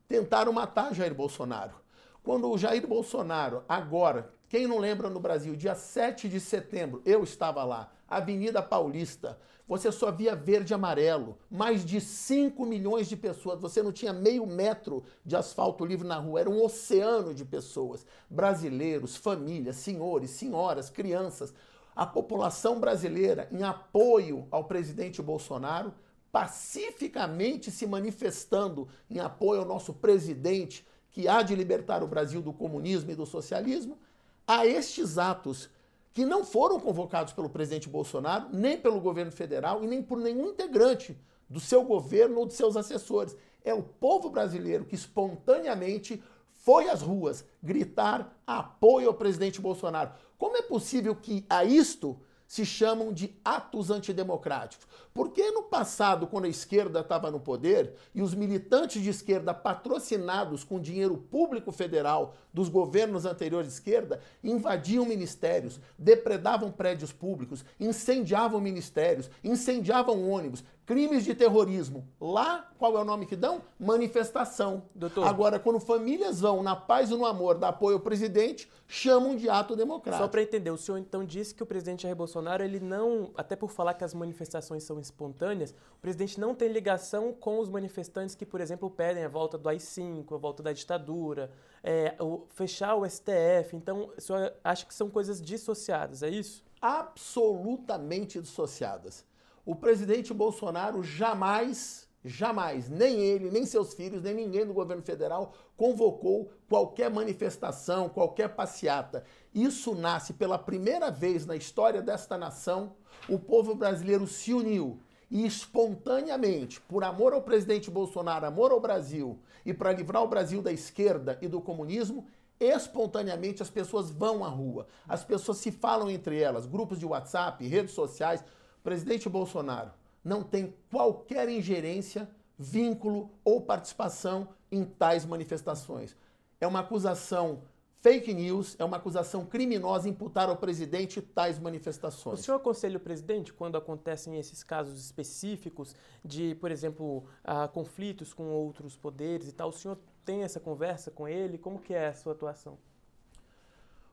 Tentaram 0.09 0.55
matar 0.55 0.95
Jair 0.95 1.15
Bolsonaro. 1.15 1.75
Quando 2.23 2.51
o 2.51 2.57
Jair 2.57 2.87
Bolsonaro, 2.87 3.63
agora, 3.69 4.33
quem 4.49 4.67
não 4.67 4.79
lembra 4.79 5.11
no 5.11 5.21
Brasil, 5.21 5.55
dia 5.55 5.75
7 5.75 6.31
de 6.31 6.41
setembro, 6.41 7.03
eu 7.05 7.23
estava 7.23 7.63
lá, 7.63 7.93
Avenida 8.09 8.63
Paulista, 8.63 9.39
você 9.69 9.93
só 9.93 10.11
via 10.11 10.35
verde 10.35 10.73
e 10.73 10.75
amarelo. 10.75 11.37
Mais 11.51 11.85
de 11.85 12.01
5 12.01 12.65
milhões 12.65 13.07
de 13.07 13.19
pessoas. 13.19 13.61
Você 13.61 13.83
não 13.83 13.93
tinha 13.93 14.15
meio 14.15 14.47
metro 14.47 15.05
de 15.23 15.37
asfalto 15.37 15.85
livre 15.85 16.09
na 16.09 16.17
rua. 16.17 16.41
Era 16.41 16.49
um 16.49 16.65
oceano 16.65 17.35
de 17.35 17.45
pessoas. 17.45 18.07
Brasileiros, 18.31 19.15
famílias, 19.15 19.77
senhores, 19.77 20.31
senhoras, 20.31 20.89
crianças. 20.89 21.53
A 21.95 22.07
população 22.07 22.81
brasileira, 22.81 23.47
em 23.53 23.63
apoio 23.63 24.49
ao 24.51 24.65
presidente 24.65 25.21
Bolsonaro, 25.21 25.93
pacificamente 26.31 27.71
se 27.71 27.87
manifestando 27.87 28.89
em 29.11 29.19
apoio 29.19 29.61
ao 29.61 29.67
nosso 29.67 29.93
presidente, 29.93 30.87
que 31.11 31.27
há 31.27 31.43
de 31.43 31.55
libertar 31.55 32.03
o 32.03 32.07
Brasil 32.07 32.43
do 32.43 32.53
comunismo 32.53 33.11
e 33.11 33.15
do 33.15 33.27
socialismo, 33.27 33.99
a 34.47 34.67
estes 34.67 35.19
atos 35.19 35.69
que 36.13 36.25
não 36.25 36.45
foram 36.45 36.81
convocados 36.81 37.33
pelo 37.33 37.49
presidente 37.49 37.89
Bolsonaro, 37.89 38.49
nem 38.53 38.79
pelo 38.79 39.01
governo 39.01 39.31
federal 39.31 39.85
e 39.85 39.87
nem 39.87 40.03
por 40.03 40.19
nenhum 40.19 40.49
integrante 40.49 41.17
do 41.49 41.61
seu 41.61 41.85
governo 41.85 42.41
ou 42.41 42.47
de 42.47 42.55
seus 42.55 42.77
assessores. 42.77 43.37
É 43.65 43.73
o 43.73 43.83
povo 43.83 44.29
brasileiro 44.31 44.85
que 44.85 44.95
espontaneamente 44.95 46.23
foi 46.53 46.89
às 46.89 47.03
ruas 47.03 47.45
gritar 47.63 48.37
apoio 48.47 49.09
ao 49.09 49.15
presidente 49.15 49.61
Bolsonaro. 49.61 50.13
Como 50.37 50.57
é 50.57 50.63
possível 50.63 51.15
que 51.15 51.45
a 51.49 51.65
isto 51.65 52.19
se 52.49 52.65
chamam 52.65 53.13
de 53.13 53.39
atos 53.45 53.91
antidemocráticos. 53.91 54.89
Porque 55.13 55.51
no 55.51 55.65
passado, 55.65 56.27
quando 56.27 56.47
a 56.47 56.49
esquerda 56.49 57.01
estava 57.01 57.31
no 57.31 57.39
poder 57.39 57.95
e 58.15 58.23
os 58.23 58.35
militantes 58.35 59.03
de 59.03 59.11
esquerda 59.11 59.53
patrocinados 59.53 60.65
com 60.65 60.81
dinheiro 60.81 61.19
público 61.19 61.71
federal 61.71 62.35
dos 62.53 62.71
governos 62.71 63.27
anteriores 63.27 63.69
de 63.69 63.75
esquerda 63.75 64.21
invadiam 64.43 65.05
ministérios, 65.05 65.79
depredavam 65.99 66.73
prédios 66.73 67.13
públicos, 67.13 67.65
incendiavam 67.79 68.61
ministérios, 68.61 69.31
incendiavam 69.45 70.31
ônibus, 70.31 70.65
crimes 70.89 71.23
de 71.23 71.35
terrorismo. 71.35 72.09
Lá, 72.19 72.67
qual 72.79 72.97
é 72.97 73.01
o 73.03 73.05
nome 73.05 73.27
que 73.27 73.37
dão? 73.37 73.61
Manifestação. 73.79 74.85
Doutor. 74.95 75.27
Agora, 75.27 75.59
quando 75.59 75.79
famílias 75.79 76.41
vão 76.41 76.63
na 76.63 76.75
paz 76.75 77.11
e 77.11 77.15
no 77.15 77.27
amor 77.27 77.59
dar 77.59 77.69
apoio 77.69 77.97
ao 77.97 78.01
presidente, 78.01 78.67
chamam 78.87 79.37
de 79.37 79.51
ato 79.51 79.77
democrático. 79.77 80.25
Só 80.25 80.27
para 80.27 80.41
entender, 80.41 80.71
o 80.71 80.79
senhor 80.79 80.97
então 80.97 81.23
disse 81.23 81.55
que 81.55 81.63
o 81.63 81.67
presidente 81.67 82.05
Jair 82.05 82.17
Bolsonaro 82.17 82.65
ele 82.65 82.81
não, 82.81 83.31
até 83.37 83.55
por 83.55 83.69
falar 83.69 83.93
que 83.93 84.03
as 84.03 84.15
manifestações 84.15 84.83
são 84.83 84.99
espontâneas, 84.99 85.73
o 85.73 86.01
presidente 86.01 86.41
não 86.41 86.55
tem 86.55 86.73
ligação 86.73 87.35
com 87.35 87.59
os 87.59 87.69
manifestantes 87.69 88.35
que, 88.35 88.47
por 88.47 88.59
exemplo, 88.59 88.89
pedem 88.89 89.25
a 89.25 89.29
volta 89.29 89.59
do 89.59 89.69
AI-5, 89.69 90.33
a 90.33 90.39
volta 90.39 90.63
da 90.63 90.73
ditadura, 90.73 91.51
é, 91.85 92.17
o, 92.19 92.47
fechar 92.49 92.95
o 92.95 93.07
STF. 93.07 93.75
Então, 93.77 94.09
o 94.17 94.21
senhor 94.23 94.55
acha 94.65 94.87
que 94.87 94.95
são 94.95 95.11
coisas 95.11 95.39
dissociadas, 95.39 96.23
é 96.23 96.31
isso? 96.31 96.65
Absolutamente 96.81 98.41
dissociadas. 98.41 99.29
O 99.69 99.77
presidente 99.77 100.33
Bolsonaro 100.33 101.03
jamais 101.03 102.09
Jamais, 102.25 102.89
nem 102.91 103.21
ele, 103.21 103.49
nem 103.49 103.65
seus 103.65 103.95
filhos, 103.95 104.23
nem 104.23 104.35
ninguém 104.35 104.67
do 104.67 104.75
governo 104.75 105.03
federal 105.03 105.55
convocou 105.77 106.51
qualquer 106.69 107.09
manifestação, 107.09 108.09
qualquer 108.09 108.57
passeata. 108.57 109.23
Isso 109.55 109.95
nasce 109.95 110.33
pela 110.33 110.59
primeira 110.59 111.13
vez 111.13 111.47
na 111.47 111.55
história 111.55 112.03
desta 112.03 112.37
nação. 112.37 112.97
O 113.29 113.39
povo 113.39 113.77
brasileiro 113.77 114.27
se 114.27 114.53
uniu 114.53 114.99
e 115.31 115.47
espontaneamente, 115.47 116.81
por 116.81 117.05
amor 117.05 117.33
ao 117.33 117.43
presidente 117.43 117.89
Bolsonaro, 117.89 118.47
amor 118.47 118.73
ao 118.73 118.81
Brasil 118.81 119.39
e 119.65 119.73
para 119.73 119.93
livrar 119.93 120.25
o 120.25 120.29
Brasil 120.29 120.61
da 120.61 120.73
esquerda 120.73 121.39
e 121.41 121.47
do 121.47 121.61
comunismo, 121.61 122.27
espontaneamente 122.59 123.63
as 123.63 123.71
pessoas 123.71 124.11
vão 124.11 124.45
à 124.45 124.49
rua. 124.49 124.89
As 125.09 125.23
pessoas 125.23 125.59
se 125.59 125.71
falam 125.71 126.11
entre 126.11 126.41
elas, 126.41 126.67
grupos 126.67 126.99
de 126.99 127.07
WhatsApp, 127.07 127.65
redes 127.67 127.95
sociais. 127.95 128.43
Presidente 128.89 129.29
Bolsonaro, 129.29 129.91
não 130.25 130.43
tem 130.43 130.75
qualquer 130.91 131.47
ingerência, 131.47 132.27
vínculo 132.59 133.31
ou 133.45 133.61
participação 133.61 134.49
em 134.73 134.83
tais 134.83 135.27
manifestações. 135.27 136.17
É 136.59 136.67
uma 136.67 136.81
acusação 136.81 137.61
fake 138.01 138.33
news, 138.33 138.77
é 138.79 138.85
uma 138.87 138.97
acusação 138.97 139.45
criminosa 139.45 140.09
imputar 140.09 140.49
ao 140.49 140.57
presidente 140.57 141.21
tais 141.21 141.59
manifestações. 141.59 142.41
O 142.41 142.43
senhor 142.43 142.57
aconselha 142.57 142.97
o 142.97 143.01
presidente 143.01 143.53
quando 143.53 143.77
acontecem 143.77 144.39
esses 144.39 144.63
casos 144.63 145.05
específicos 145.05 145.95
de, 146.25 146.55
por 146.55 146.71
exemplo, 146.71 147.27
uh, 147.45 147.69
conflitos 147.71 148.33
com 148.33 148.45
outros 148.45 148.97
poderes 148.97 149.49
e 149.49 149.53
tal? 149.53 149.69
O 149.69 149.73
senhor 149.75 149.99
tem 150.25 150.45
essa 150.45 150.59
conversa 150.59 151.11
com 151.11 151.29
ele? 151.29 151.59
Como 151.59 151.79
que 151.79 151.93
é 151.93 152.07
a 152.07 152.15
sua 152.15 152.33
atuação? 152.33 152.79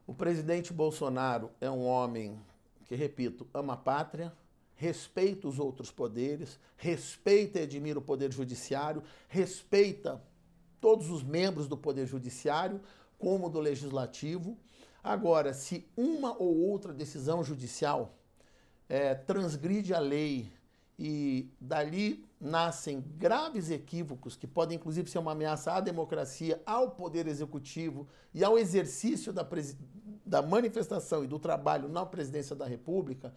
O 0.05 0.13
presidente 0.13 0.73
Bolsonaro 0.73 1.49
é 1.61 1.71
um 1.71 1.85
homem 1.85 2.37
que, 2.83 2.93
repito, 2.93 3.47
ama 3.53 3.75
a 3.75 3.77
pátria, 3.77 4.33
respeita 4.75 5.47
os 5.47 5.59
outros 5.59 5.91
poderes, 5.91 6.59
respeita 6.75 7.59
e 7.59 7.63
admira 7.63 7.99
o 7.99 8.01
poder 8.01 8.31
judiciário, 8.31 9.01
respeita 9.27 10.21
todos 10.79 11.09
os 11.09 11.23
membros 11.23 11.67
do 11.67 11.77
poder 11.77 12.05
judiciário, 12.05 12.81
como 13.17 13.49
do 13.49 13.59
legislativo. 13.59 14.57
Agora, 15.03 15.53
se 15.53 15.87
uma 15.95 16.35
ou 16.37 16.57
outra 16.57 16.93
decisão 16.93 17.43
judicial 17.43 18.17
é, 18.89 19.15
transgride 19.15 19.93
a 19.93 19.99
lei 19.99 20.51
e 20.97 21.49
dali 21.59 22.25
nascem 22.39 23.01
graves 23.17 23.69
equívocos 23.69 24.35
que 24.35 24.47
podem 24.47 24.77
inclusive 24.77 25.09
ser 25.09 25.19
uma 25.19 25.31
ameaça 25.31 25.73
à 25.73 25.79
democracia, 25.79 26.61
ao 26.65 26.91
poder 26.91 27.27
executivo 27.27 28.07
e 28.33 28.43
ao 28.43 28.57
exercício 28.57 29.33
da, 29.33 29.45
da 30.25 30.41
manifestação 30.41 31.23
e 31.23 31.27
do 31.27 31.39
trabalho 31.39 31.89
na 31.89 32.05
presidência 32.05 32.55
da 32.55 32.65
República, 32.65 33.33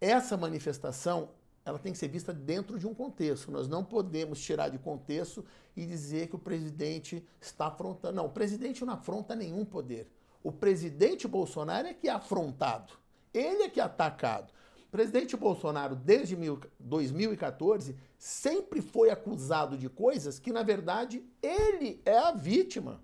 essa 0.00 0.36
manifestação 0.36 1.30
ela 1.64 1.78
tem 1.78 1.92
que 1.92 1.98
ser 1.98 2.08
vista 2.08 2.32
dentro 2.32 2.78
de 2.78 2.86
um 2.86 2.94
contexto. 2.94 3.50
Nós 3.50 3.68
não 3.68 3.84
podemos 3.84 4.40
tirar 4.40 4.68
de 4.68 4.78
contexto 4.78 5.44
e 5.76 5.84
dizer 5.84 6.28
que 6.28 6.36
o 6.36 6.38
presidente 6.38 7.24
está 7.40 7.66
afrontando. 7.66 8.16
Não, 8.16 8.26
o 8.26 8.30
presidente 8.30 8.84
não 8.84 8.94
afronta 8.94 9.34
nenhum 9.34 9.64
poder. 9.64 10.10
O 10.42 10.50
presidente 10.50 11.28
Bolsonaro 11.28 11.86
é 11.86 11.94
que 11.94 12.08
é 12.08 12.12
afrontado. 12.12 12.94
Ele 13.32 13.64
é 13.64 13.68
que 13.68 13.78
é 13.78 13.82
atacado. 13.82 14.52
O 14.88 14.90
presidente 14.90 15.36
Bolsonaro, 15.36 15.94
desde 15.94 16.36
2014, 16.80 17.94
sempre 18.18 18.80
foi 18.82 19.10
acusado 19.10 19.78
de 19.78 19.88
coisas 19.88 20.38
que, 20.38 20.52
na 20.52 20.62
verdade, 20.62 21.22
ele 21.40 22.00
é 22.04 22.18
a 22.18 22.32
vítima. 22.32 23.00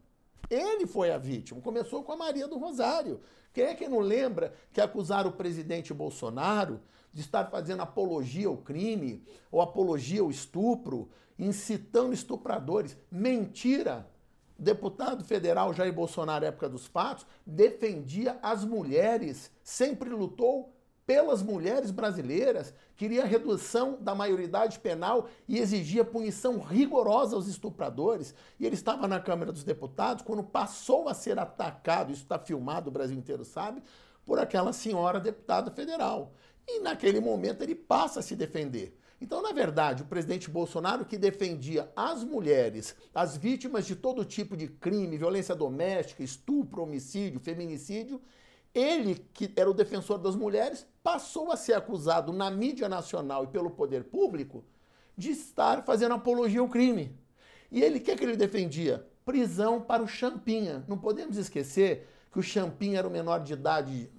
Ele 0.51 0.87
foi 0.87 1.13
a 1.13 1.19
vítima. 1.19 1.61
Começou 1.61 2.03
com 2.03 2.13
a 2.13 2.17
Maria 2.17 2.49
do 2.49 2.59
Rosário. 2.59 3.21
Quem 3.57 3.65
é 3.65 3.75
que 3.75 3.89
não 3.89 4.01
lembra 4.01 4.53
que 4.71 4.83
acusaram 4.83 5.31
o 5.31 5.33
presidente 5.33 5.95
Bolsonaro 5.95 6.79
de 7.11 7.23
estar 7.23 7.47
fazendo 7.47 7.81
apologia 7.81 8.49
ao 8.49 8.59
crime 8.59 9.25
ou 9.51 9.63
apologia 9.63 10.21
ao 10.21 10.31
estupro, 10.31 11.09
incitando 11.39 12.13
estupradores? 12.13 12.99
Mentira! 13.11 14.07
O 14.59 14.63
deputado 14.63 15.25
federal 15.25 15.73
Jair 15.73 15.91
Bolsonaro, 15.91 16.43
na 16.43 16.49
época 16.49 16.69
dos 16.69 16.87
fatos, 16.87 17.25
defendia 17.47 18.39
as 18.43 18.63
mulheres, 18.63 19.51
sempre 19.65 20.11
lutou 20.11 20.76
pelas 21.07 21.41
mulheres 21.41 21.93
brasileiras, 21.93 22.75
queria 22.97 23.25
redução 23.25 23.97
da 24.01 24.13
maioridade 24.13 24.81
penal 24.81 25.29
e 25.47 25.59
exigia 25.59 26.05
punição 26.05 26.59
rigorosa 26.59 27.37
aos 27.37 27.47
estupradores. 27.47 28.35
E 28.59 28.67
ele 28.67 28.75
estava 28.75 29.07
na 29.07 29.21
Câmara 29.21 29.53
dos 29.53 29.63
Deputados 29.63 30.25
quando 30.25 30.43
passou 30.43 31.09
a 31.09 31.15
ser 31.15 31.39
atacado, 31.39 32.13
isso 32.13 32.23
está 32.23 32.39
filmado, 32.39 32.91
o 32.91 32.93
Brasil 32.93 33.17
inteiro 33.17 33.45
sabe, 33.45 33.83
por 34.25 34.41
aquela 34.41 34.73
senhora 34.73 35.21
deputada 35.21 35.71
federal. 35.71 36.33
E 36.67 36.81
naquele 36.81 37.21
momento 37.21 37.63
ele 37.63 37.77
passa 37.77 38.19
a 38.19 38.23
se 38.23 38.35
defender. 38.35 38.99
Então, 39.21 39.41
na 39.41 39.53
verdade, 39.53 40.03
o 40.03 40.07
presidente 40.07 40.51
Bolsonaro, 40.51 41.05
que 41.05 41.17
defendia 41.17 41.91
as 41.97 42.23
mulheres, 42.23 42.95
as 43.15 43.37
vítimas 43.37 43.87
de 43.87 43.97
todo 43.97 44.25
tipo 44.25 44.57
de 44.57 44.69
crime, 44.69 45.17
violência 45.17 45.55
doméstica, 45.55 46.23
estupro, 46.23 46.83
homicídio, 46.83 47.41
feminicídio, 47.41 48.21
ele, 48.77 49.27
que 49.33 49.51
era 49.57 49.71
o 49.71 49.75
defensor 49.75 50.19
das 50.19 50.37
mulheres, 50.37 50.87
passou 51.03 51.51
a 51.51 51.57
ser 51.57 51.73
acusado 51.73 52.33
na 52.33 52.51
mídia 52.51 52.89
nacional 52.89 53.45
e 53.45 53.47
pelo 53.47 53.71
poder 53.71 54.05
público 54.05 54.63
de 55.17 55.31
estar 55.31 55.83
fazendo 55.83 56.15
apologia 56.15 56.61
ao 56.61 56.69
crime. 56.69 57.19
E 57.71 57.83
ele, 57.83 57.99
o 57.99 58.01
que, 58.03 58.11
é 58.11 58.17
que 58.17 58.23
ele 58.23 58.37
defendia? 58.37 59.07
Prisão 59.25 59.81
para 59.81 60.03
o 60.03 60.07
Champinha. 60.07 60.85
Não 60.87 60.99
podemos 60.99 61.39
esquecer 61.39 62.07
que 62.31 62.39
o 62.39 62.43
Champinha 62.43 62.99
era 62.99 63.09
um 63.09 63.11
menor 63.11 63.39
de 63.39 63.55
idade 63.55 64.11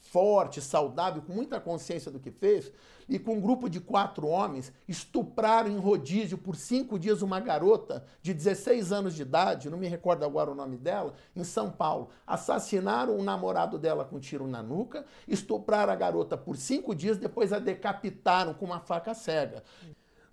forte, 0.00 0.60
saudável, 0.60 1.22
com 1.22 1.32
muita 1.32 1.60
consciência 1.60 2.10
do 2.10 2.18
que 2.18 2.32
fez, 2.32 2.72
e 3.08 3.18
com 3.18 3.34
um 3.34 3.40
grupo 3.40 3.68
de 3.68 3.80
quatro 3.80 4.26
homens 4.26 4.72
estupraram 4.88 5.70
em 5.70 5.78
rodízio 5.78 6.38
por 6.38 6.56
cinco 6.56 6.98
dias 6.98 7.22
uma 7.22 7.40
garota 7.40 8.04
de 8.22 8.32
16 8.32 8.92
anos 8.92 9.14
de 9.14 9.22
idade, 9.22 9.70
não 9.70 9.78
me 9.78 9.88
recordo 9.88 10.24
agora 10.24 10.50
o 10.50 10.54
nome 10.54 10.76
dela, 10.76 11.14
em 11.34 11.44
São 11.44 11.70
Paulo. 11.70 12.08
Assassinaram 12.26 13.16
o 13.16 13.22
namorado 13.22 13.78
dela 13.78 14.04
com 14.04 14.16
um 14.16 14.20
tiro 14.20 14.46
na 14.46 14.62
nuca, 14.62 15.04
estupraram 15.26 15.92
a 15.92 15.96
garota 15.96 16.36
por 16.36 16.56
cinco 16.56 16.94
dias, 16.94 17.18
depois 17.18 17.52
a 17.52 17.58
decapitaram 17.58 18.54
com 18.54 18.64
uma 18.64 18.80
faca 18.80 19.14
cega. 19.14 19.62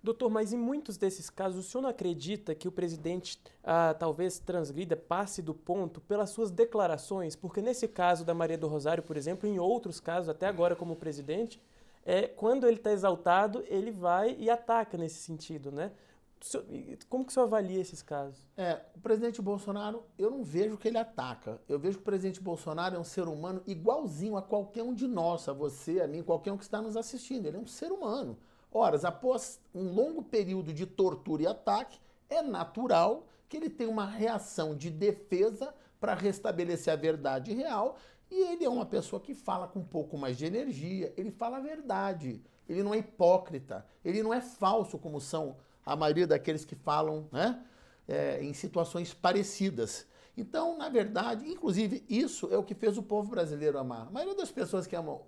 Doutor, 0.02 0.28
mas 0.28 0.52
em 0.52 0.58
muitos 0.58 0.96
desses 0.96 1.30
casos, 1.30 1.64
o 1.64 1.68
senhor 1.68 1.82
não 1.82 1.90
acredita 1.90 2.56
que 2.56 2.66
o 2.66 2.72
presidente 2.72 3.40
ah, 3.62 3.94
talvez 3.96 4.36
transgrida, 4.40 4.96
passe 4.96 5.40
do 5.40 5.54
ponto 5.54 6.00
pelas 6.00 6.30
suas 6.30 6.50
declarações? 6.50 7.36
Porque 7.36 7.62
nesse 7.62 7.86
caso 7.86 8.24
da 8.24 8.34
Maria 8.34 8.58
do 8.58 8.66
Rosário, 8.66 9.04
por 9.04 9.16
exemplo, 9.16 9.48
em 9.48 9.60
outros 9.60 10.00
casos, 10.00 10.28
até 10.28 10.48
agora 10.48 10.74
como 10.74 10.96
presidente, 10.96 11.60
é, 12.04 12.26
quando 12.26 12.66
ele 12.66 12.76
está 12.76 12.92
exaltado, 12.92 13.64
ele 13.68 13.90
vai 13.90 14.36
e 14.38 14.50
ataca 14.50 14.96
nesse 14.98 15.20
sentido, 15.20 15.70
né? 15.70 15.92
Como 17.08 17.24
que 17.24 17.30
o 17.30 17.32
senhor 17.32 17.46
avalia 17.46 17.80
esses 17.80 18.02
casos? 18.02 18.48
É, 18.56 18.80
o 18.96 19.00
presidente 19.00 19.40
Bolsonaro, 19.40 20.02
eu 20.18 20.28
não 20.28 20.42
vejo 20.42 20.76
que 20.76 20.88
ele 20.88 20.98
ataca. 20.98 21.60
Eu 21.68 21.78
vejo 21.78 21.98
que 21.98 22.02
o 22.02 22.04
presidente 22.04 22.40
Bolsonaro 22.40 22.96
é 22.96 22.98
um 22.98 23.04
ser 23.04 23.28
humano 23.28 23.62
igualzinho 23.64 24.36
a 24.36 24.42
qualquer 24.42 24.82
um 24.82 24.92
de 24.92 25.06
nós, 25.06 25.48
a 25.48 25.52
você, 25.52 26.00
a 26.00 26.08
mim, 26.08 26.20
qualquer 26.20 26.50
um 26.50 26.56
que 26.56 26.64
está 26.64 26.82
nos 26.82 26.96
assistindo. 26.96 27.46
Ele 27.46 27.58
é 27.58 27.60
um 27.60 27.66
ser 27.66 27.92
humano. 27.92 28.36
Ora, 28.72 28.98
após 29.06 29.60
um 29.72 29.92
longo 29.92 30.22
período 30.22 30.72
de 30.72 30.84
tortura 30.84 31.42
e 31.42 31.46
ataque, 31.46 32.00
é 32.28 32.42
natural 32.42 33.26
que 33.48 33.56
ele 33.56 33.70
tenha 33.70 33.90
uma 33.90 34.06
reação 34.06 34.74
de 34.74 34.90
defesa 34.90 35.72
para 36.00 36.14
restabelecer 36.14 36.92
a 36.92 36.96
verdade 36.96 37.52
real. 37.52 37.96
E 38.32 38.50
ele 38.50 38.64
é 38.64 38.68
uma 38.68 38.86
pessoa 38.86 39.20
que 39.20 39.34
fala 39.34 39.68
com 39.68 39.80
um 39.80 39.84
pouco 39.84 40.16
mais 40.16 40.38
de 40.38 40.46
energia, 40.46 41.12
ele 41.18 41.30
fala 41.30 41.58
a 41.58 41.60
verdade, 41.60 42.42
ele 42.66 42.82
não 42.82 42.94
é 42.94 42.96
hipócrita, 42.96 43.86
ele 44.02 44.22
não 44.22 44.32
é 44.32 44.40
falso, 44.40 44.96
como 44.96 45.20
são 45.20 45.58
a 45.84 45.94
maioria 45.94 46.26
daqueles 46.26 46.64
que 46.64 46.74
falam 46.74 47.28
né, 47.30 47.62
é, 48.08 48.42
em 48.42 48.54
situações 48.54 49.12
parecidas. 49.12 50.06
Então, 50.34 50.78
na 50.78 50.88
verdade, 50.88 51.46
inclusive, 51.46 52.06
isso 52.08 52.48
é 52.50 52.56
o 52.56 52.64
que 52.64 52.74
fez 52.74 52.96
o 52.96 53.02
povo 53.02 53.28
brasileiro 53.28 53.78
amar. 53.78 54.06
A 54.06 54.10
maioria 54.10 54.34
das 54.34 54.50
pessoas 54.50 54.86
que 54.86 54.96
amam 54.96 55.26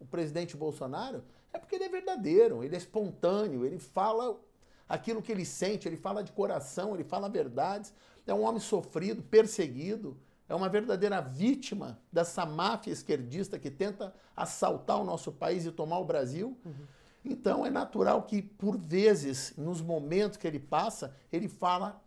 o 0.00 0.06
presidente 0.06 0.56
Bolsonaro 0.56 1.22
é 1.52 1.58
porque 1.58 1.74
ele 1.74 1.84
é 1.84 1.90
verdadeiro, 1.90 2.64
ele 2.64 2.74
é 2.74 2.78
espontâneo, 2.78 3.66
ele 3.66 3.78
fala 3.78 4.40
aquilo 4.88 5.20
que 5.20 5.30
ele 5.30 5.44
sente, 5.44 5.86
ele 5.86 5.98
fala 5.98 6.24
de 6.24 6.32
coração, 6.32 6.94
ele 6.94 7.04
fala 7.04 7.28
verdades. 7.28 7.92
É 8.26 8.32
um 8.32 8.44
homem 8.44 8.60
sofrido, 8.60 9.22
perseguido, 9.22 10.16
é 10.48 10.54
uma 10.54 10.68
verdadeira 10.68 11.20
vítima 11.20 11.98
dessa 12.12 12.46
máfia 12.46 12.92
esquerdista 12.92 13.58
que 13.58 13.70
tenta 13.70 14.14
assaltar 14.34 15.00
o 15.00 15.04
nosso 15.04 15.32
país 15.32 15.64
e 15.66 15.72
tomar 15.72 15.98
o 15.98 16.04
Brasil. 16.04 16.56
Uhum. 16.64 16.86
Então 17.24 17.66
é 17.66 17.70
natural 17.70 18.22
que, 18.22 18.40
por 18.40 18.78
vezes, 18.78 19.54
nos 19.56 19.80
momentos 19.80 20.36
que 20.38 20.46
ele 20.46 20.60
passa, 20.60 21.16
ele 21.32 21.48
fala, 21.48 22.00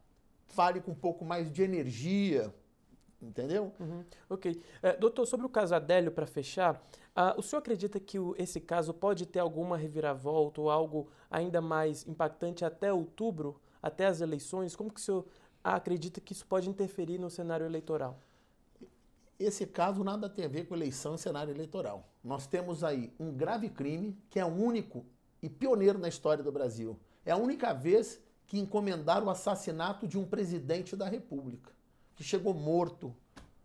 fale 0.47 0.80
com 0.80 0.91
um 0.91 0.95
pouco 0.95 1.25
mais 1.25 1.52
de 1.52 1.62
energia, 1.62 2.54
Entendeu? 3.21 3.73
Uhum. 3.80 4.04
Ok. 4.30 4.62
É, 4.82 4.95
doutor, 4.95 5.25
sobre 5.25 5.45
o 5.45 5.49
caso 5.49 5.75
Adélio, 5.75 6.12
para 6.12 6.25
fechar, 6.25 6.75
uh, 6.75 7.38
o 7.38 7.41
senhor 7.41 7.60
acredita 7.60 7.99
que 7.99 8.17
o, 8.17 8.34
esse 8.38 8.62
caso 8.62 8.93
pode 8.93 9.25
ter 9.25 9.39
alguma 9.39 9.75
reviravolta 9.75 10.62
ou 10.62 10.69
algo 10.69 11.10
ainda 11.30 11.60
mais 11.60 12.08
impactante 12.08 12.63
até 12.63 12.93
outubro, 12.93 13.60
até 13.84 14.06
as 14.06 14.21
eleições? 14.21 14.73
Como 14.73 14.89
que 14.89 15.02
o 15.02 15.04
senhor 15.04 15.25
acredita 15.62 16.21
que 16.21 16.32
isso 16.32 16.45
pode 16.45 16.69
interferir 16.69 17.17
no 17.17 17.30
cenário 17.30 17.65
eleitoral? 17.65 18.17
Esse 19.39 19.65
caso 19.65 20.04
nada 20.04 20.30
tem 20.30 20.43
a 20.43 20.49
ver 20.49 20.67
com 20.67 20.75
eleição 20.75 21.15
e 21.15 21.17
cenário 21.17 21.54
eleitoral. 21.54 22.12
Nós 22.21 22.45
temos 22.45 22.84
aí 22.84 23.13
um 23.17 23.32
grave 23.32 23.69
crime 23.69 24.17
que 24.30 24.39
é 24.39 24.45
único 24.45 25.06
e 25.41 25.49
pioneiro 25.49 25.97
na 25.97 26.10
história 26.10 26.43
do 26.43 26.52
Brasil. 26.52 26.99
É 27.25 27.32
a 27.32 27.38
única 27.38 27.73
vez 27.73 28.19
que 28.45 28.60
encomendaram 28.60 29.28
o 29.28 29.30
assassinato 29.30 30.06
de 30.06 30.17
um 30.17 30.25
presidente 30.25 30.95
da 30.95 31.08
República 31.08 31.71
que 32.15 32.23
chegou 32.23 32.54
morto, 32.54 33.15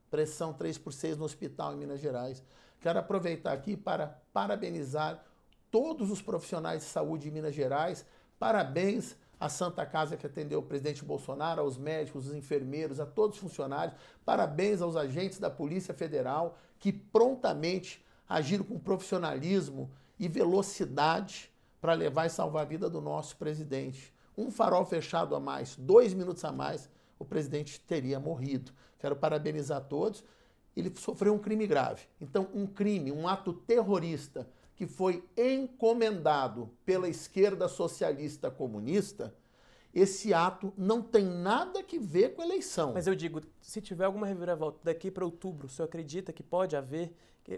pressão 0.09 0.53
3 0.53 0.79
por 0.79 0.93
6 0.93 1.17
no 1.17 1.25
hospital 1.25 1.75
em 1.75 1.77
Minas 1.77 2.01
Gerais. 2.01 2.41
Quero 2.81 3.01
aproveitar 3.01 3.53
aqui 3.53 3.77
para 3.77 4.23
parabenizar 4.33 5.25
todos 5.73 6.09
os 6.09 6.23
profissionais 6.23 6.83
de 6.83 6.89
saúde 6.89 7.25
de 7.25 7.33
Minas 7.33 7.53
Gerais. 7.53 8.07
Parabéns 8.39 9.17
à 9.39 9.49
Santa 9.49 9.85
Casa 9.85 10.17
que 10.17 10.27
atendeu 10.27 10.61
o 10.61 10.63
presidente 10.63 11.05
Bolsonaro, 11.05 11.61
aos 11.61 11.77
médicos, 11.77 12.27
aos 12.27 12.37
enfermeiros, 12.37 13.01
a 13.01 13.07
todos 13.07 13.37
os 13.37 13.43
funcionários. 13.43 13.97
Parabéns 14.25 14.81
aos 14.81 14.97
agentes 14.97 15.39
da 15.39 15.51
Polícia 15.51 15.93
Federal 15.95 16.59
que 16.79 16.93
prontamente 16.93 18.05
agiram 18.29 18.65
com 18.65 18.79
profissionalismo 18.79 19.91
e 20.19 20.29
velocidade 20.29 21.51
para 21.81 21.93
levar 21.93 22.27
e 22.27 22.31
salvar 22.31 22.63
a 22.63 22.69
vida 22.69 22.89
do 22.89 23.01
nosso 23.01 23.37
presidente. 23.37 24.13
Um 24.37 24.51
farol 24.51 24.85
fechado 24.85 25.35
a 25.35 25.41
mais, 25.41 25.77
dois 25.77 26.15
minutos 26.15 26.45
a 26.45 26.51
mais, 26.51 26.89
o 27.19 27.25
presidente 27.25 27.81
teria 27.81 28.19
morrido. 28.19 28.73
Quero 28.99 29.17
parabenizar 29.17 29.83
todos. 29.85 30.25
Ele 30.77 30.93
sofreu 30.97 31.35
um 31.35 31.39
crime 31.39 31.67
grave. 31.67 32.03
Então, 32.21 32.49
um 32.53 32.67
crime, 32.67 33.13
um 33.13 33.29
ato 33.29 33.53
terrorista 33.53 34.49
que 34.77 34.87
foi 34.87 35.25
encomendado 35.37 36.71
pela 36.85 37.09
esquerda 37.09 37.69
socialista 37.69 38.51
comunista, 38.51 39.35
esse 39.95 40.35
ato 40.35 40.73
não 40.77 41.01
tem 41.01 41.25
nada 41.25 41.83
que 41.83 41.99
ver 41.99 42.35
com 42.35 42.43
a 42.43 42.45
eleição. 42.45 42.93
Mas 42.93 43.07
eu 43.07 43.15
digo, 43.15 43.41
se 43.61 43.81
tiver 43.81 44.05
alguma 44.05 44.27
reviravolta 44.27 44.81
daqui 44.83 45.11
para 45.11 45.25
outubro, 45.25 45.67
o 45.67 45.71
senhor 45.71 45.87
acredita 45.87 46.33
que 46.33 46.43
pode 46.43 46.77
haver? 46.77 47.15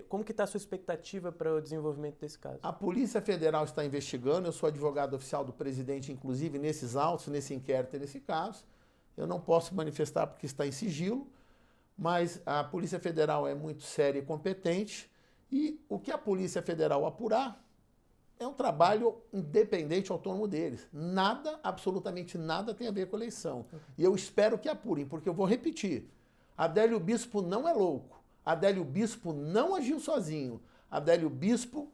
Como 0.08 0.24
que 0.24 0.32
está 0.32 0.44
a 0.44 0.46
sua 0.46 0.58
expectativa 0.58 1.30
para 1.30 1.54
o 1.54 1.60
desenvolvimento 1.60 2.18
desse 2.18 2.38
caso? 2.38 2.58
A 2.62 2.72
Polícia 2.72 3.22
Federal 3.22 3.64
está 3.64 3.84
investigando, 3.84 4.48
eu 4.48 4.52
sou 4.52 4.66
advogado 4.66 5.14
oficial 5.14 5.44
do 5.44 5.52
presidente, 5.52 6.12
inclusive 6.12 6.58
nesses 6.58 6.96
autos, 6.96 7.28
nesse 7.28 7.54
inquérito 7.54 7.96
e 7.96 8.00
nesse 8.00 8.20
caso. 8.20 8.64
Eu 9.16 9.26
não 9.26 9.40
posso 9.40 9.74
manifestar 9.74 10.26
porque 10.26 10.44
está 10.44 10.66
em 10.66 10.72
sigilo, 10.72 11.26
mas 11.96 12.42
a 12.44 12.62
Polícia 12.64 12.98
Federal 12.98 13.48
é 13.48 13.54
muito 13.54 13.82
séria 13.82 14.18
e 14.18 14.22
competente 14.22 15.10
e 15.50 15.80
o 15.88 15.98
que 15.98 16.10
a 16.10 16.18
Polícia 16.18 16.62
Federal 16.62 17.06
apurar 17.06 17.62
é 18.38 18.46
um 18.46 18.52
trabalho 18.52 19.16
independente, 19.32 20.12
autônomo 20.12 20.46
deles. 20.46 20.86
Nada, 20.92 21.58
absolutamente 21.62 22.36
nada 22.36 22.74
tem 22.74 22.86
a 22.86 22.90
ver 22.90 23.06
com 23.06 23.16
a 23.16 23.18
eleição. 23.18 23.64
E 23.96 24.04
eu 24.04 24.14
espero 24.14 24.58
que 24.58 24.68
apurem, 24.68 25.06
porque 25.06 25.28
eu 25.28 25.34
vou 25.34 25.46
repetir. 25.46 26.08
Adélio 26.56 27.00
Bispo 27.00 27.40
não 27.40 27.68
é 27.68 27.72
louco. 27.72 28.22
Adélio 28.44 28.84
Bispo 28.84 29.32
não 29.32 29.74
agiu 29.74 29.98
sozinho. 29.98 30.60
Adélio 30.90 31.30
Bispo 31.30 31.90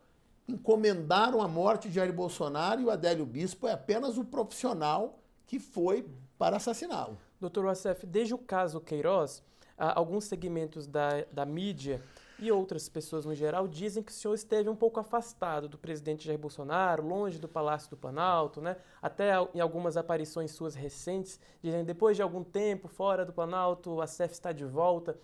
encomendaram 0.48 1.40
a 1.40 1.48
morte 1.48 1.88
de 1.88 1.94
Jair 1.94 2.12
Bolsonaro 2.12 2.80
e 2.80 2.84
o 2.84 2.90
Adélio 2.90 3.24
Bispo 3.24 3.68
é 3.68 3.72
apenas 3.72 4.18
o 4.18 4.24
profissional 4.24 5.20
que 5.46 5.58
foi 5.58 6.08
para 6.36 6.56
assassiná-lo. 6.56 7.16
Doutor 7.40 7.66
Wassef, 7.66 8.04
desde 8.06 8.34
o 8.34 8.38
caso 8.38 8.80
Queiroz, 8.80 9.42
alguns 9.76 10.24
segmentos 10.24 10.86
da, 10.86 11.24
da 11.32 11.44
mídia 11.44 12.00
e 12.42 12.52
outras 12.52 12.88
pessoas 12.88 13.24
no 13.24 13.34
geral 13.34 13.68
dizem 13.68 14.02
que 14.02 14.10
o 14.10 14.14
senhor 14.14 14.34
esteve 14.34 14.68
um 14.68 14.74
pouco 14.74 14.98
afastado 14.98 15.68
do 15.68 15.78
presidente 15.78 16.26
Jair 16.26 16.38
Bolsonaro, 16.38 17.06
longe 17.06 17.38
do 17.38 17.48
Palácio 17.48 17.88
do 17.88 17.96
Planalto, 17.96 18.60
né? 18.60 18.76
Até 19.00 19.32
em 19.54 19.60
algumas 19.60 19.96
aparições 19.96 20.50
suas 20.50 20.74
recentes, 20.74 21.38
dizem 21.62 21.84
depois 21.84 22.16
de 22.16 22.22
algum 22.22 22.42
tempo 22.42 22.88
fora 22.88 23.24
do 23.24 23.32
Planalto, 23.32 24.00
a 24.00 24.06
CEF 24.06 24.32
está 24.32 24.50
de 24.50 24.64
volta. 24.64 25.16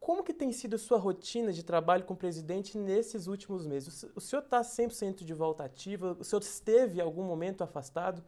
Como 0.00 0.24
que 0.24 0.34
tem 0.34 0.50
sido 0.52 0.78
sua 0.78 0.98
rotina 0.98 1.52
de 1.52 1.62
trabalho 1.62 2.04
com 2.04 2.14
o 2.14 2.16
presidente 2.16 2.76
nesses 2.76 3.26
últimos 3.26 3.66
meses? 3.66 4.04
O 4.14 4.20
senhor 4.20 4.42
está 4.42 4.60
100% 4.60 5.24
de 5.24 5.34
volta 5.34 5.64
ativa? 5.64 6.16
O 6.18 6.24
senhor 6.24 6.42
esteve 6.42 6.98
em 6.98 7.02
algum 7.02 7.22
momento 7.22 7.62
afastado? 7.62 8.22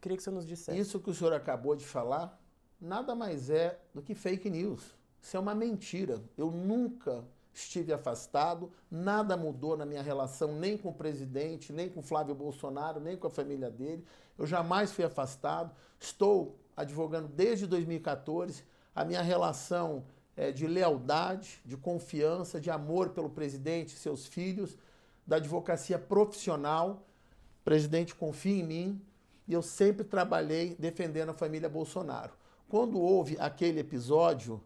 Queria 0.00 0.16
que 0.16 0.22
você 0.22 0.30
nos 0.30 0.46
dissesse. 0.46 0.78
Isso 0.78 0.98
que 0.98 1.10
o 1.10 1.14
senhor 1.14 1.32
acabou 1.32 1.76
de 1.76 1.84
falar 1.84 2.40
nada 2.80 3.14
mais 3.14 3.50
é 3.50 3.78
do 3.94 4.00
que 4.00 4.14
fake 4.14 4.48
news. 4.48 4.96
Isso 5.20 5.36
é 5.36 5.40
uma 5.40 5.54
mentira. 5.54 6.22
Eu 6.36 6.50
nunca 6.50 7.24
estive 7.52 7.92
afastado, 7.92 8.70
nada 8.90 9.36
mudou 9.36 9.76
na 9.76 9.84
minha 9.84 10.02
relação 10.02 10.58
nem 10.58 10.76
com 10.76 10.90
o 10.90 10.94
presidente, 10.94 11.72
nem 11.72 11.88
com 11.88 12.02
Flávio 12.02 12.34
Bolsonaro, 12.34 13.00
nem 13.00 13.16
com 13.16 13.26
a 13.26 13.30
família 13.30 13.70
dele. 13.70 14.04
Eu 14.38 14.46
jamais 14.46 14.92
fui 14.92 15.04
afastado. 15.04 15.74
Estou 15.98 16.58
advogando 16.76 17.28
desde 17.28 17.66
2014. 17.66 18.64
A 18.94 19.04
minha 19.04 19.22
relação 19.22 20.04
é 20.36 20.50
de 20.50 20.66
lealdade, 20.66 21.60
de 21.64 21.76
confiança, 21.76 22.60
de 22.60 22.70
amor 22.70 23.10
pelo 23.10 23.28
presidente 23.28 23.94
e 23.94 23.98
seus 23.98 24.26
filhos, 24.26 24.76
da 25.26 25.36
advocacia 25.36 25.98
profissional. 25.98 27.06
O 27.60 27.64
presidente 27.64 28.14
confia 28.14 28.60
em 28.60 28.64
mim, 28.64 29.02
e 29.46 29.52
eu 29.52 29.62
sempre 29.62 30.04
trabalhei 30.04 30.76
defendendo 30.78 31.30
a 31.30 31.34
família 31.34 31.68
Bolsonaro. 31.68 32.32
Quando 32.68 33.00
houve 33.00 33.36
aquele 33.38 33.80
episódio, 33.80 34.62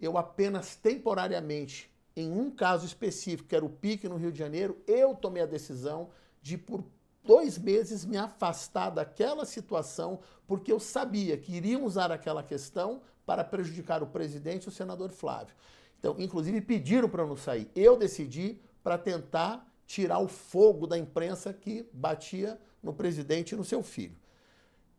eu 0.00 0.18
apenas 0.18 0.76
temporariamente, 0.76 1.90
em 2.16 2.32
um 2.32 2.50
caso 2.50 2.86
específico, 2.86 3.48
que 3.48 3.54
era 3.54 3.64
o 3.64 3.70
pique 3.70 4.08
no 4.08 4.16
Rio 4.16 4.32
de 4.32 4.38
Janeiro, 4.38 4.82
eu 4.86 5.14
tomei 5.14 5.42
a 5.42 5.46
decisão 5.46 6.08
de, 6.40 6.56
por 6.56 6.84
dois 7.22 7.58
meses, 7.58 8.04
me 8.04 8.16
afastar 8.16 8.90
daquela 8.90 9.44
situação, 9.44 10.20
porque 10.46 10.72
eu 10.72 10.80
sabia 10.80 11.36
que 11.36 11.54
iriam 11.54 11.84
usar 11.84 12.10
aquela 12.10 12.42
questão 12.42 13.02
para 13.26 13.44
prejudicar 13.44 14.02
o 14.02 14.06
presidente 14.06 14.64
e 14.64 14.68
o 14.68 14.72
senador 14.72 15.10
Flávio. 15.10 15.54
Então, 15.98 16.16
inclusive, 16.18 16.60
pediram 16.60 17.08
para 17.08 17.22
eu 17.22 17.28
não 17.28 17.36
sair. 17.36 17.70
Eu 17.74 17.96
decidi 17.96 18.58
para 18.82 18.96
tentar 18.96 19.66
tirar 19.86 20.20
o 20.20 20.28
fogo 20.28 20.86
da 20.86 20.96
imprensa 20.96 21.52
que 21.52 21.88
batia 21.92 22.58
no 22.82 22.94
presidente 22.94 23.52
e 23.52 23.56
no 23.56 23.64
seu 23.64 23.82
filho 23.82 24.16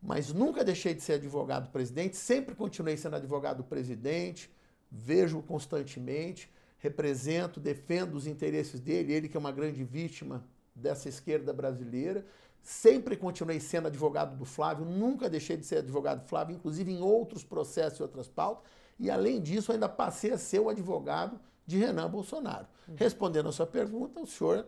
mas 0.01 0.32
nunca 0.34 0.63
deixei 0.63 0.93
de 0.93 1.01
ser 1.01 1.13
advogado 1.13 1.69
presidente, 1.69 2.15
sempre 2.15 2.56
continuei 2.56 2.97
sendo 2.97 3.15
advogado 3.15 3.63
presidente, 3.63 4.49
vejo 4.91 5.41
constantemente, 5.41 6.51
represento, 6.88 7.60
defendo 7.60 8.15
os 8.15 8.26
interesses 8.26 8.80
dele, 8.80 9.13
ele 9.13 9.30
que 9.30 9.38
é 9.38 9.39
uma 9.39 9.52
grande 9.52 9.84
vítima 9.84 10.43
dessa 10.73 11.10
esquerda 11.10 11.52
brasileira. 11.54 12.26
Sempre 12.62 13.15
continuei 13.15 13.60
sendo 13.60 13.88
advogado 13.88 14.38
do 14.38 14.45
Flávio, 14.45 14.86
nunca 14.86 15.30
deixei 15.30 15.56
de 15.56 15.65
ser 15.65 15.78
advogado 15.78 16.21
do 16.21 16.28
Flávio, 16.28 16.56
inclusive 16.56 16.91
em 16.91 17.02
outros 17.02 17.43
processos 17.43 18.00
e 18.00 18.04
outras 18.04 18.28
pautas. 18.28 18.63
E 19.00 19.10
além 19.10 19.41
disso, 19.41 19.71
ainda 19.71 19.88
passei 19.88 20.32
a 20.32 20.38
ser 20.38 20.60
o 20.60 20.69
advogado 20.69 21.39
de 21.65 21.78
Renan 21.78 22.10
Bolsonaro. 22.10 22.67
Uhum. 22.88 22.95
Respondendo 22.97 23.50
a 23.50 23.52
sua 23.52 23.67
pergunta, 23.67 24.19
o 24.19 24.26
senhor, 24.26 24.65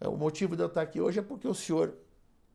é, 0.00 0.08
o 0.08 0.16
motivo 0.16 0.56
de 0.56 0.62
eu 0.62 0.68
estar 0.68 0.82
aqui 0.82 1.00
hoje 1.00 1.18
é 1.18 1.22
porque 1.22 1.46
o 1.46 1.54
senhor 1.54 1.94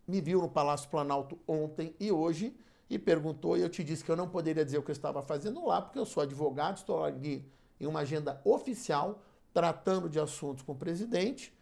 me 0.08 0.20
viu 0.22 0.42
no 0.42 0.50
Palácio 0.50 0.90
Planalto 0.90 1.38
ontem 1.48 1.96
e 2.00 2.12
hoje 2.12 2.56
e 2.90 2.98
perguntou, 3.00 3.58
e 3.58 3.62
eu 3.62 3.70
te 3.70 3.84
disse 3.84 4.04
que 4.04 4.12
eu 4.12 4.16
não 4.16 4.28
poderia 4.28 4.66
dizer 4.66 4.78
o 4.78 4.84
que 4.84 4.92
eu 4.92 4.94
estava 4.94 5.22
fazendo 5.22 5.66
lá, 5.66 5.82
porque 5.82 6.00
eu 6.00 6.06
sou 6.06 6.22
advogado, 6.24 6.78
estou 6.78 7.04
ali 7.04 7.46
em 7.80 7.86
uma 7.86 8.02
agenda 8.02 8.42
oficial, 8.44 9.22
tratando 9.54 10.10
de 10.10 10.20
assuntos 10.20 10.64
com 10.64 10.72
o 10.72 10.76
presidente, 10.76 11.54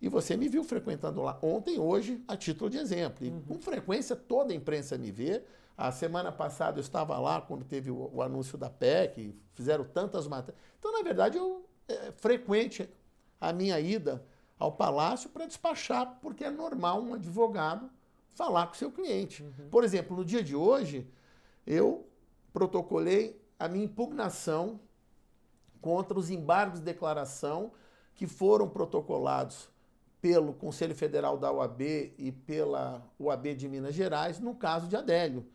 e 0.00 0.08
você 0.08 0.36
me 0.36 0.48
viu 0.48 0.64
frequentando 0.64 1.20
lá 1.20 1.38
ontem, 1.42 1.78
hoje, 1.78 2.22
a 2.26 2.36
título 2.36 2.70
de 2.70 2.78
exemplo. 2.78 3.26
E 3.26 3.30
uhum. 3.30 3.42
com 3.42 3.58
frequência 3.58 4.16
toda 4.16 4.52
a 4.52 4.56
imprensa 4.56 4.96
me 4.96 5.10
vê. 5.10 5.42
A 5.76 5.92
semana 5.92 6.32
passada 6.32 6.78
eu 6.78 6.80
estava 6.80 7.18
lá 7.18 7.40
quando 7.40 7.64
teve 7.64 7.90
o, 7.90 8.10
o 8.12 8.22
anúncio 8.22 8.56
da 8.56 8.70
PEC, 8.70 9.34
fizeram 9.54 9.84
tantas 9.84 10.26
matérias. 10.26 10.62
Então, 10.78 10.92
na 10.92 11.02
verdade, 11.02 11.36
eu 11.36 11.64
é 11.90 12.12
frequente 12.12 12.88
a 13.40 13.52
minha 13.52 13.80
ida 13.80 14.24
ao 14.58 14.72
palácio 14.72 15.28
para 15.30 15.46
despachar, 15.46 16.18
porque 16.20 16.44
é 16.44 16.50
normal 16.50 17.02
um 17.02 17.14
advogado 17.14 17.90
falar 18.34 18.68
com 18.68 18.74
seu 18.74 18.92
cliente. 18.92 19.42
Uhum. 19.42 19.68
Por 19.70 19.82
exemplo, 19.82 20.16
no 20.16 20.24
dia 20.24 20.42
de 20.42 20.54
hoje, 20.54 21.10
eu 21.66 22.06
protocolei 22.52 23.42
a 23.58 23.68
minha 23.68 23.84
impugnação 23.84 24.80
contra 25.80 26.18
os 26.18 26.30
embargos 26.30 26.78
de 26.78 26.84
declaração 26.84 27.72
que 28.14 28.26
foram 28.26 28.68
protocolados 28.68 29.68
pelo 30.20 30.52
Conselho 30.52 30.94
Federal 30.94 31.38
da 31.38 31.50
UAB 31.50 32.12
e 32.18 32.30
pela 32.30 33.02
UAB 33.18 33.54
de 33.54 33.68
Minas 33.68 33.94
Gerais 33.94 34.38
no 34.38 34.54
caso 34.54 34.86
de 34.86 34.96
Adélio. 34.96 35.46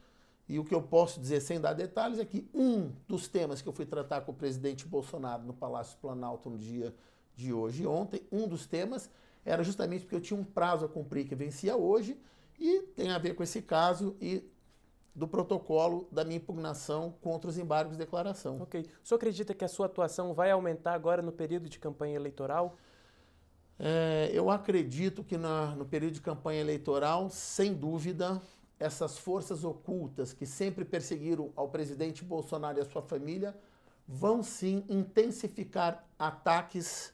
E 0.48 0.60
o 0.60 0.66
que 0.66 0.74
eu 0.74 0.82
posso 0.82 1.20
dizer 1.20 1.42
sem 1.42 1.60
dar 1.60 1.74
detalhes 1.74 2.20
é 2.20 2.26
que 2.26 2.48
um 2.54 2.92
dos 3.08 3.28
temas 3.28 3.62
que 3.62 3.70
eu 3.70 3.74
fui 3.74 3.86
tratar 3.86 4.22
com 4.22 4.32
o 4.32 4.36
presidente 4.36 4.86
Bolsonaro 4.86 5.44
no 5.44 5.54
Palácio 5.54 5.98
Planalto 6.00 6.50
no 6.50 6.58
dia 6.58 6.94
de 7.36 7.52
hoje 7.52 7.84
e 7.84 7.88
ontem, 7.88 8.22
um 8.32 8.48
dos 8.48 8.66
temas 8.66 9.10
era 9.44 9.64
justamente 9.64 10.02
porque 10.02 10.16
eu 10.16 10.22
tinha 10.22 10.40
um 10.40 10.44
prazo 10.44 10.86
a 10.86 10.90
cumprir 10.90 11.28
que 11.28 11.36
vencia 11.36 11.76
hoje 11.76 12.18
e 12.60 12.82
tem 12.96 13.12
a 13.12 13.18
ver 13.18 13.36
com 13.36 13.44
esse 13.44 13.62
caso 13.62 14.16
e 14.22 14.44
do 15.16 15.28
protocolo 15.28 16.08
da 16.12 16.26
minha 16.26 16.38
impugnação 16.38 17.16
contra 17.22 17.50
os 17.50 17.58
embargos 17.58 17.94
de 17.94 18.00
declaração. 18.00 18.62
Ok. 18.62 18.82
O 18.82 19.08
senhor 19.08 19.18
acredita 19.18 19.54
que 19.54 19.64
a 19.64 19.68
sua 19.68 19.86
atuação 19.86 20.34
vai 20.34 20.52
aumentar 20.52 20.94
agora 20.94 21.22
no 21.22 21.32
período 21.32 21.70
de 21.70 21.80
campanha 21.80 22.16
eleitoral? 22.16 22.78
É, 23.80 24.30
eu 24.34 24.50
acredito 24.50 25.24
que 25.24 25.38
na, 25.38 25.68
no 25.76 25.86
período 25.86 26.16
de 26.16 26.22
campanha 26.22 26.60
eleitoral, 26.60 27.30
sem 27.30 27.74
dúvida, 27.74 28.42
essas 28.78 29.18
forças 29.18 29.64
ocultas 29.64 30.34
que 30.34 30.46
sempre 30.46 30.84
perseguiram 30.84 31.52
ao 31.56 31.70
presidente 31.70 32.24
Bolsonaro 32.24 32.78
e 32.78 32.82
a 32.82 32.86
sua 32.86 33.02
família 33.02 33.56
vão 34.06 34.44
sim 34.44 34.84
intensificar 34.90 36.06
ataques 36.20 37.14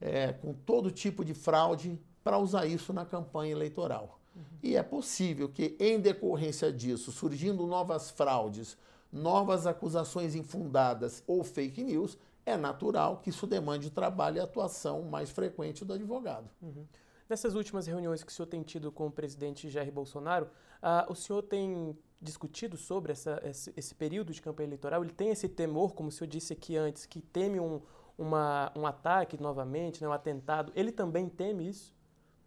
é, 0.00 0.32
com 0.32 0.54
todo 0.54 0.90
tipo 0.90 1.24
de 1.24 1.34
fraude 1.34 2.00
para 2.24 2.38
usar 2.38 2.66
isso 2.66 2.92
na 2.92 3.04
campanha 3.04 3.52
eleitoral. 3.52 4.17
Uhum. 4.38 4.58
E 4.62 4.76
é 4.76 4.82
possível 4.82 5.48
que, 5.48 5.76
em 5.78 6.00
decorrência 6.00 6.72
disso, 6.72 7.10
surgindo 7.10 7.66
novas 7.66 8.10
fraudes, 8.10 8.76
novas 9.12 9.66
acusações 9.66 10.34
infundadas 10.34 11.22
ou 11.26 11.42
fake 11.42 11.82
news, 11.82 12.16
é 12.46 12.56
natural 12.56 13.18
que 13.18 13.30
isso 13.30 13.46
demande 13.46 13.90
trabalho 13.90 14.38
e 14.38 14.40
atuação 14.40 15.02
mais 15.02 15.30
frequente 15.30 15.84
do 15.84 15.92
advogado. 15.92 16.48
Uhum. 16.62 16.86
Nessas 17.28 17.54
últimas 17.54 17.86
reuniões 17.86 18.24
que 18.24 18.32
o 18.32 18.34
senhor 18.34 18.46
tem 18.46 18.62
tido 18.62 18.90
com 18.90 19.06
o 19.06 19.10
presidente 19.10 19.68
Jair 19.68 19.92
Bolsonaro, 19.92 20.46
uh, 20.46 21.12
o 21.12 21.14
senhor 21.14 21.42
tem 21.42 21.96
discutido 22.20 22.76
sobre 22.76 23.12
essa, 23.12 23.40
esse, 23.44 23.72
esse, 23.76 23.94
período 23.94 24.32
de 24.32 24.40
campanha 24.40 24.68
eleitoral? 24.68 25.04
Ele 25.04 25.12
tem 25.12 25.28
esse 25.28 25.46
temor, 25.46 25.94
como 25.94 26.08
o 26.08 26.12
senhor 26.12 26.28
disse 26.28 26.54
aqui 26.54 26.76
antes, 26.76 27.04
que 27.04 27.20
teme 27.20 27.60
um, 27.60 27.82
uma, 28.16 28.72
um 28.74 28.86
ataque 28.86 29.40
novamente, 29.40 30.00
né, 30.00 30.08
um 30.08 30.12
atentado. 30.12 30.72
Ele 30.74 30.90
também 30.90 31.28
teme 31.28 31.68
isso? 31.68 31.94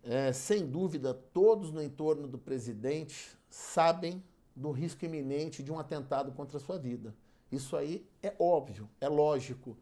É, 0.03 0.33
sem 0.33 0.65
dúvida, 0.65 1.13
todos 1.13 1.71
no 1.71 1.81
entorno 1.81 2.27
do 2.27 2.37
presidente 2.37 3.37
sabem 3.49 4.23
do 4.55 4.71
risco 4.71 5.05
iminente 5.05 5.61
de 5.61 5.71
um 5.71 5.77
atentado 5.77 6.31
contra 6.31 6.57
a 6.57 6.59
sua 6.59 6.77
vida. 6.79 7.13
Isso 7.51 7.77
aí 7.77 8.05
é 8.23 8.33
óbvio, 8.39 8.89
é 8.99 9.07
lógico, 9.07 9.77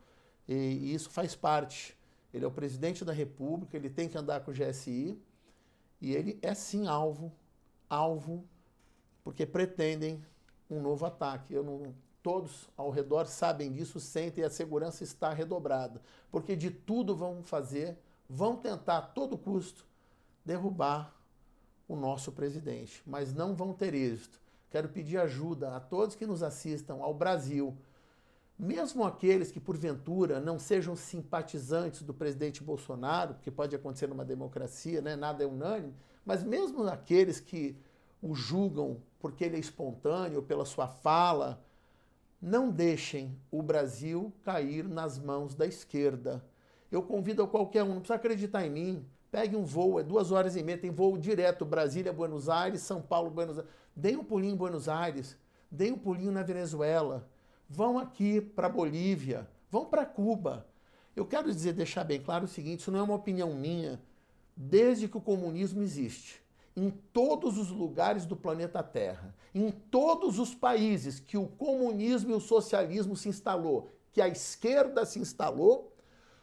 e, 0.48 0.54
e 0.54 0.94
isso 0.94 1.10
faz 1.10 1.36
parte. 1.36 1.98
Ele 2.34 2.44
é 2.44 2.48
o 2.48 2.52
presidente 2.52 3.06
da 3.06 3.14
República, 3.14 3.78
ele 3.78 3.90
tem 3.90 4.10
que 4.10 4.18
andar 4.18 4.42
com 4.42 4.52
o 4.52 4.54
GSI, 4.54 5.18
e 6.02 6.14
ele 6.14 6.38
é 6.42 6.54
sim 6.54 6.88
alvo, 6.88 7.32
alvo, 7.90 8.44
porque 9.24 9.46
pretendem 9.46 10.24
um 10.70 10.82
novo 10.82 11.06
ataque. 11.06 11.54
Eu 11.54 11.64
não, 11.64 11.96
todos 12.22 12.70
ao 12.76 12.90
redor 12.90 13.26
sabem 13.26 13.72
disso, 13.72 14.00
sentem 14.02 14.44
e 14.44 14.46
a 14.46 14.50
segurança 14.50 15.04
está 15.04 15.32
redobrada, 15.32 16.02
porque 16.30 16.58
de 16.58 16.70
tudo 16.70 17.16
vão 17.16 17.42
fazer, 17.42 17.98
vão 18.28 18.58
tentar 18.58 18.98
a 18.98 19.02
todo 19.02 19.38
custo 19.38 19.88
derrubar 20.50 21.16
o 21.88 21.96
nosso 21.96 22.32
presidente, 22.32 23.04
mas 23.06 23.36
não 23.36 23.56
vão 23.56 23.72
ter 23.72 23.94
êxito. 23.94 24.42
Quero 24.72 24.90
pedir 24.90 25.20
ajuda 25.20 25.76
a 25.76 25.80
todos 25.80 26.16
que 26.16 26.26
nos 26.26 26.42
assistam 26.42 26.96
ao 27.02 27.14
Brasil, 27.14 27.78
mesmo 28.58 29.04
aqueles 29.04 29.52
que 29.52 29.60
porventura 29.60 30.40
não 30.40 30.58
sejam 30.58 30.96
simpatizantes 30.96 32.02
do 32.02 32.16
presidente 32.16 32.64
Bolsonaro, 32.64 33.36
porque 33.36 33.52
pode 33.52 33.76
acontecer 33.76 34.08
numa 34.08 34.26
democracia, 34.26 35.02
né? 35.02 35.16
nada 35.16 35.44
é 35.44 35.48
unânime, 35.48 35.94
mas 36.26 36.44
mesmo 36.44 36.82
aqueles 36.88 37.40
que 37.40 37.78
o 38.20 38.34
julgam 38.34 38.98
porque 39.20 39.44
ele 39.44 39.56
é 39.56 39.60
espontâneo, 39.60 40.42
pela 40.42 40.66
sua 40.66 40.88
fala, 40.88 41.64
não 42.42 42.72
deixem 42.72 43.38
o 43.52 43.62
Brasil 43.62 44.34
cair 44.44 44.88
nas 44.88 45.20
mãos 45.20 45.54
da 45.54 45.68
esquerda. 45.68 46.44
Eu 46.92 47.04
convido 47.04 47.44
a 47.44 47.48
qualquer 47.48 47.84
um, 47.84 47.90
não 47.90 48.00
precisa 48.00 48.16
acreditar 48.16 48.66
em 48.66 48.70
mim, 48.72 49.06
Pegue 49.32 49.56
um 49.56 49.64
voo, 49.64 50.00
é 50.00 50.04
duas 50.04 50.32
horas 50.32 50.56
e 50.56 50.64
meia, 50.64 50.78
tem 50.78 50.90
voo 50.90 51.18
direto, 51.18 51.64
Brasília, 51.64 52.12
Buenos 52.12 52.50
Aires, 52.50 52.82
São 52.82 53.02
Paulo, 53.02 53.30
Buenos 53.30 53.60
Aires. 53.60 53.72
Deem 53.96 54.18
um 54.18 54.24
pulinho 54.24 54.54
em 54.54 54.58
Buenos 54.58 54.90
Aires, 54.90 55.38
deem 55.70 55.92
um 55.92 55.98
pulinho 55.98 56.32
na 56.32 56.42
Venezuela, 56.42 57.30
vão 57.70 58.00
aqui 58.00 58.42
para 58.42 58.68
Bolívia, 58.68 59.48
vão 59.70 59.86
para 59.86 60.06
Cuba. 60.06 60.66
Eu 61.16 61.26
quero 61.26 61.54
dizer, 61.54 61.74
deixar 61.74 62.04
bem 62.04 62.22
claro 62.22 62.46
o 62.46 62.48
seguinte: 62.48 62.80
isso 62.80 62.92
não 62.92 63.00
é 63.00 63.04
uma 63.04 63.16
opinião 63.16 63.54
minha. 63.54 64.02
Desde 64.56 65.08
que 65.08 65.18
o 65.18 65.22
comunismo 65.22 65.82
existe, 65.82 66.42
em 66.76 66.90
todos 66.90 67.58
os 67.58 67.70
lugares 67.70 68.26
do 68.26 68.36
planeta 68.36 68.82
Terra, 68.82 69.36
em 69.54 69.72
todos 69.72 70.40
os 70.40 70.56
países 70.56 71.20
que 71.20 71.38
o 71.38 71.48
comunismo 71.48 72.32
e 72.32 72.34
o 72.34 72.42
socialismo 72.42 73.16
se 73.16 73.30
instalou, 73.30 73.90
que 74.12 74.22
a 74.22 74.28
esquerda 74.28 75.06
se 75.06 75.20
instalou, 75.20 75.94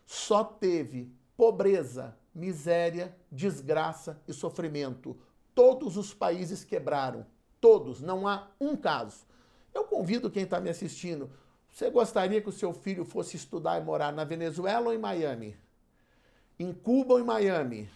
só 0.07 0.45
teve 0.45 1.13
pobreza, 1.37 2.17
miséria, 2.37 3.17
desgraça 3.33 4.21
e 4.29 4.33
sofrimento. 4.33 5.17
Todos 5.55 5.97
os 5.97 6.13
países 6.13 6.63
quebraram. 6.63 7.27
Todos, 7.61 8.03
não 8.03 8.29
há 8.29 8.49
um 8.61 8.77
caso. 8.77 9.25
Eu 9.75 9.85
convido 9.85 10.31
quem 10.31 10.43
está 10.43 10.61
me 10.61 10.69
assistindo. 10.69 11.31
Você 11.71 11.91
gostaria 11.91 12.41
que 12.41 12.49
o 12.49 12.53
seu 12.53 12.73
filho 12.73 13.05
fosse 13.05 13.37
estudar 13.37 13.81
e 13.81 13.85
morar 13.85 14.13
na 14.13 14.25
Venezuela 14.25 14.87
ou 14.87 14.93
em 14.95 14.99
Miami? 14.99 15.57
Em 16.59 16.73
Cuba 16.73 17.15
ou 17.15 17.21
em 17.21 17.25
Miami? 17.25 17.89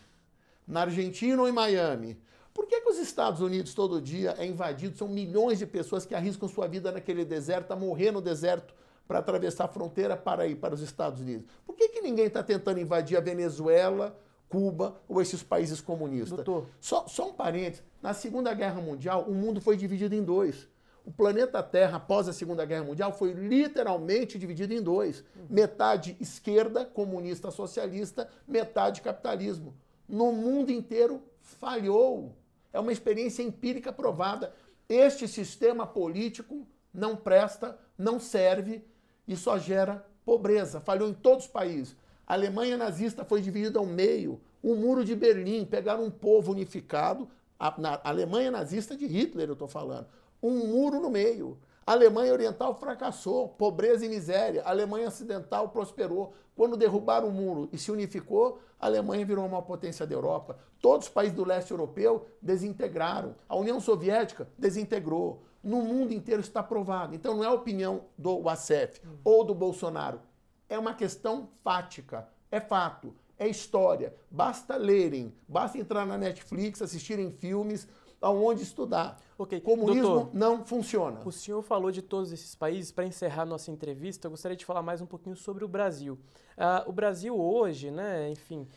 Na 0.67 0.83
Argentina 0.83 1.41
ou 1.41 1.49
em 1.49 1.53
Miami? 1.53 2.19
Por 2.53 2.67
que, 2.67 2.81
que 2.81 2.91
os 2.91 2.99
Estados 2.99 3.41
Unidos 3.41 3.75
todo 3.75 4.01
dia 4.01 4.35
é 4.39 4.47
invadido? 4.47 4.97
São 4.97 5.09
milhões 5.09 5.59
de 5.59 5.67
pessoas 5.67 6.05
que 6.05 6.15
arriscam 6.15 6.49
sua 6.49 6.67
vida 6.67 6.91
naquele 6.91 7.25
deserto, 7.25 7.73
a 7.73 7.77
morrer 7.77 8.11
no 8.11 8.21
deserto 8.21 8.75
para 9.07 9.19
atravessar 9.19 9.65
a 9.65 9.69
fronteira 9.69 10.17
para 10.17 10.47
ir 10.47 10.57
para 10.57 10.75
os 10.75 10.81
Estados 10.81 11.21
Unidos. 11.21 11.47
Por 11.67 11.75
que, 11.75 11.89
que 11.89 12.01
ninguém 12.01 12.27
está 12.27 12.43
tentando 12.43 12.79
invadir 12.79 13.17
a 13.17 13.21
Venezuela, 13.21 14.17
Cuba 14.51 15.01
ou 15.09 15.23
esses 15.23 15.43
países 15.43 15.81
comunistas. 15.81 16.31
Doutor. 16.31 16.67
Só, 16.81 17.07
só 17.07 17.29
um 17.29 17.33
parênteses. 17.33 17.85
Na 18.03 18.13
Segunda 18.13 18.53
Guerra 18.53 18.81
Mundial, 18.81 19.25
o 19.29 19.33
mundo 19.33 19.61
foi 19.61 19.77
dividido 19.77 20.15
em 20.15 20.23
dois. 20.23 20.69
O 21.07 21.13
planeta 21.13 21.63
Terra, 21.63 21.97
após 21.97 22.29
a 22.29 22.33
Segunda 22.33 22.65
Guerra 22.67 22.85
Mundial, 22.85 23.13
foi 23.13 23.33
literalmente 23.33 24.39
dividido 24.39 24.75
em 24.75 24.83
dois: 24.83 25.25
metade 25.49 26.17
esquerda, 26.21 26.85
comunista, 26.85 27.51
socialista, 27.51 28.29
metade 28.47 29.01
capitalismo. 29.01 29.75
No 30.09 30.33
mundo 30.33 30.71
inteiro 30.71 31.23
falhou. 31.41 32.35
É 32.73 32.81
uma 32.81 32.93
experiência 32.93 33.43
empírica 33.43 33.93
provada. 33.93 34.53
Este 34.89 35.29
sistema 35.29 35.87
político 35.87 36.67
não 36.93 37.15
presta, 37.15 37.79
não 37.97 38.19
serve 38.19 38.85
e 39.27 39.37
só 39.37 39.59
gera 39.59 40.05
pobreza. 40.25 40.81
Falhou 40.81 41.09
em 41.09 41.15
todos 41.15 41.45
os 41.45 41.51
países. 41.51 41.97
A 42.31 42.35
Alemanha 42.35 42.77
nazista 42.77 43.25
foi 43.25 43.43
dividida 43.43 43.81
ao 43.81 43.85
meio. 43.85 44.41
O 44.63 44.77
muro 44.77 45.05
de 45.05 45.17
Berlim, 45.17 45.65
pegaram 45.65 46.05
um 46.05 46.11
povo 46.13 46.53
unificado, 46.53 47.29
a, 47.59 47.75
na 47.77 48.01
Alemanha 48.05 48.53
nazista 48.53 48.97
de 48.97 49.05
Hitler, 49.05 49.49
eu 49.49 49.55
estou 49.55 49.67
falando, 49.67 50.07
um 50.41 50.69
muro 50.69 51.01
no 51.01 51.11
meio. 51.11 51.59
A 51.85 51.91
Alemanha 51.91 52.33
Oriental 52.33 52.79
fracassou, 52.79 53.49
pobreza 53.49 54.07
e 54.07 54.09
miséria. 54.09 54.63
A 54.63 54.71
Alemanha 54.71 55.09
Ocidental 55.09 55.71
prosperou. 55.71 56.33
Quando 56.55 56.77
derrubaram 56.77 57.27
o 57.27 57.33
muro 57.33 57.69
e 57.73 57.79
se 57.79 57.91
unificou, 57.91 58.61
a 58.79 58.87
Alemanha 58.87 59.27
virou 59.27 59.45
uma 59.45 59.61
potência 59.61 60.07
da 60.07 60.15
Europa. 60.15 60.57
Todos 60.81 61.09
os 61.09 61.13
países 61.13 61.35
do 61.35 61.45
leste 61.45 61.73
europeu 61.73 62.29
desintegraram. 62.41 63.35
A 63.49 63.57
União 63.57 63.81
Soviética 63.81 64.47
desintegrou. 64.57 65.43
No 65.65 65.83
mundo 65.83 66.15
inteiro 66.15 66.41
está 66.41 66.63
provado. 66.63 67.13
Então 67.13 67.35
não 67.35 67.43
é 67.43 67.51
opinião 67.51 68.03
do 68.17 68.41
Wassef 68.41 69.01
ou 69.25 69.43
do 69.43 69.53
Bolsonaro 69.53 70.21
é 70.71 70.79
uma 70.79 70.95
questão 70.95 71.51
fática, 71.63 72.29
é 72.51 72.61
fato, 72.61 73.13
é 73.37 73.49
história. 73.49 74.15
Basta 74.31 74.77
lerem, 74.77 75.35
basta 75.49 75.77
entrar 75.77 76.07
na 76.07 76.17
Netflix, 76.17 76.81
assistirem 76.81 77.33
filmes, 77.33 77.89
aonde 78.21 78.63
estudar. 78.63 79.19
Okay. 79.37 79.61
Comunismo 79.61 80.03
Doutor, 80.03 80.35
não 80.35 80.65
funciona. 80.65 81.23
O 81.25 81.33
senhor 81.33 81.63
falou 81.63 81.91
de 81.91 82.03
todos 82.03 82.31
esses 82.31 82.55
países. 82.55 82.93
Para 82.93 83.07
encerrar 83.07 83.47
nossa 83.47 83.71
entrevista, 83.71 84.27
eu 84.27 84.31
gostaria 84.31 84.57
de 84.57 84.65
falar 84.65 84.83
mais 84.83 85.01
um 85.01 85.07
pouquinho 85.07 85.35
sobre 85.35 85.65
o 85.65 85.69
Brasil. 85.69 86.19
Uh, 86.57 86.89
o 86.91 86.93
Brasil 86.93 87.35
hoje, 87.35 87.91
né, 87.91 88.31
enfim, 88.31 88.69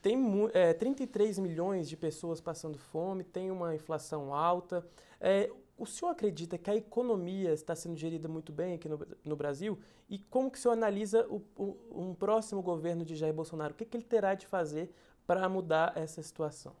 tem 0.00 0.18
é, 0.54 0.72
33 0.72 1.38
milhões 1.38 1.88
de 1.88 1.96
pessoas 1.96 2.40
passando 2.40 2.78
fome, 2.78 3.22
tem 3.22 3.50
uma 3.50 3.74
inflação 3.74 4.34
alta. 4.34 4.84
É, 5.20 5.50
o 5.78 5.84
senhor 5.84 6.10
acredita 6.10 6.56
que 6.56 6.70
a 6.70 6.76
economia 6.76 7.52
está 7.52 7.74
sendo 7.74 7.96
gerida 7.96 8.28
muito 8.28 8.50
bem 8.50 8.74
aqui 8.74 8.88
no, 8.88 8.98
no 9.24 9.36
Brasil? 9.36 9.78
E 10.08 10.18
como 10.18 10.50
que 10.50 10.58
o 10.58 10.60
senhor 10.60 10.72
analisa 10.72 11.26
o, 11.28 11.42
o, 11.54 11.76
um 11.90 12.14
próximo 12.14 12.62
governo 12.62 13.04
de 13.04 13.14
Jair 13.14 13.34
Bolsonaro? 13.34 13.74
O 13.74 13.76
que, 13.76 13.84
que 13.84 13.96
ele 13.96 14.04
terá 14.04 14.34
de 14.34 14.46
fazer 14.46 14.90
para 15.26 15.46
mudar 15.48 15.92
essa 15.96 16.22
situação? 16.22 16.72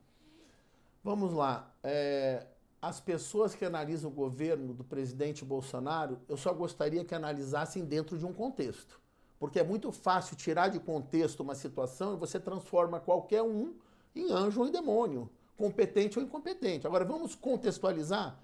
Vamos 1.04 1.32
lá. 1.32 1.74
É, 1.84 2.46
as 2.80 2.98
pessoas 3.00 3.54
que 3.54 3.64
analisam 3.64 4.10
o 4.10 4.14
governo 4.14 4.72
do 4.72 4.82
presidente 4.82 5.44
Bolsonaro, 5.44 6.18
eu 6.28 6.36
só 6.36 6.52
gostaria 6.54 7.04
que 7.04 7.14
analisassem 7.14 7.84
dentro 7.84 8.16
de 8.16 8.24
um 8.24 8.32
contexto. 8.32 8.98
Porque 9.38 9.58
é 9.58 9.64
muito 9.64 9.92
fácil 9.92 10.36
tirar 10.36 10.68
de 10.68 10.80
contexto 10.80 11.40
uma 11.40 11.54
situação 11.54 12.14
e 12.14 12.16
você 12.16 12.40
transforma 12.40 12.98
qualquer 12.98 13.42
um 13.42 13.74
em 14.14 14.32
anjo 14.32 14.60
ou 14.60 14.66
em 14.66 14.72
demônio, 14.72 15.28
competente 15.54 16.18
ou 16.18 16.24
incompetente. 16.24 16.86
Agora 16.86 17.04
vamos 17.04 17.34
contextualizar 17.34 18.40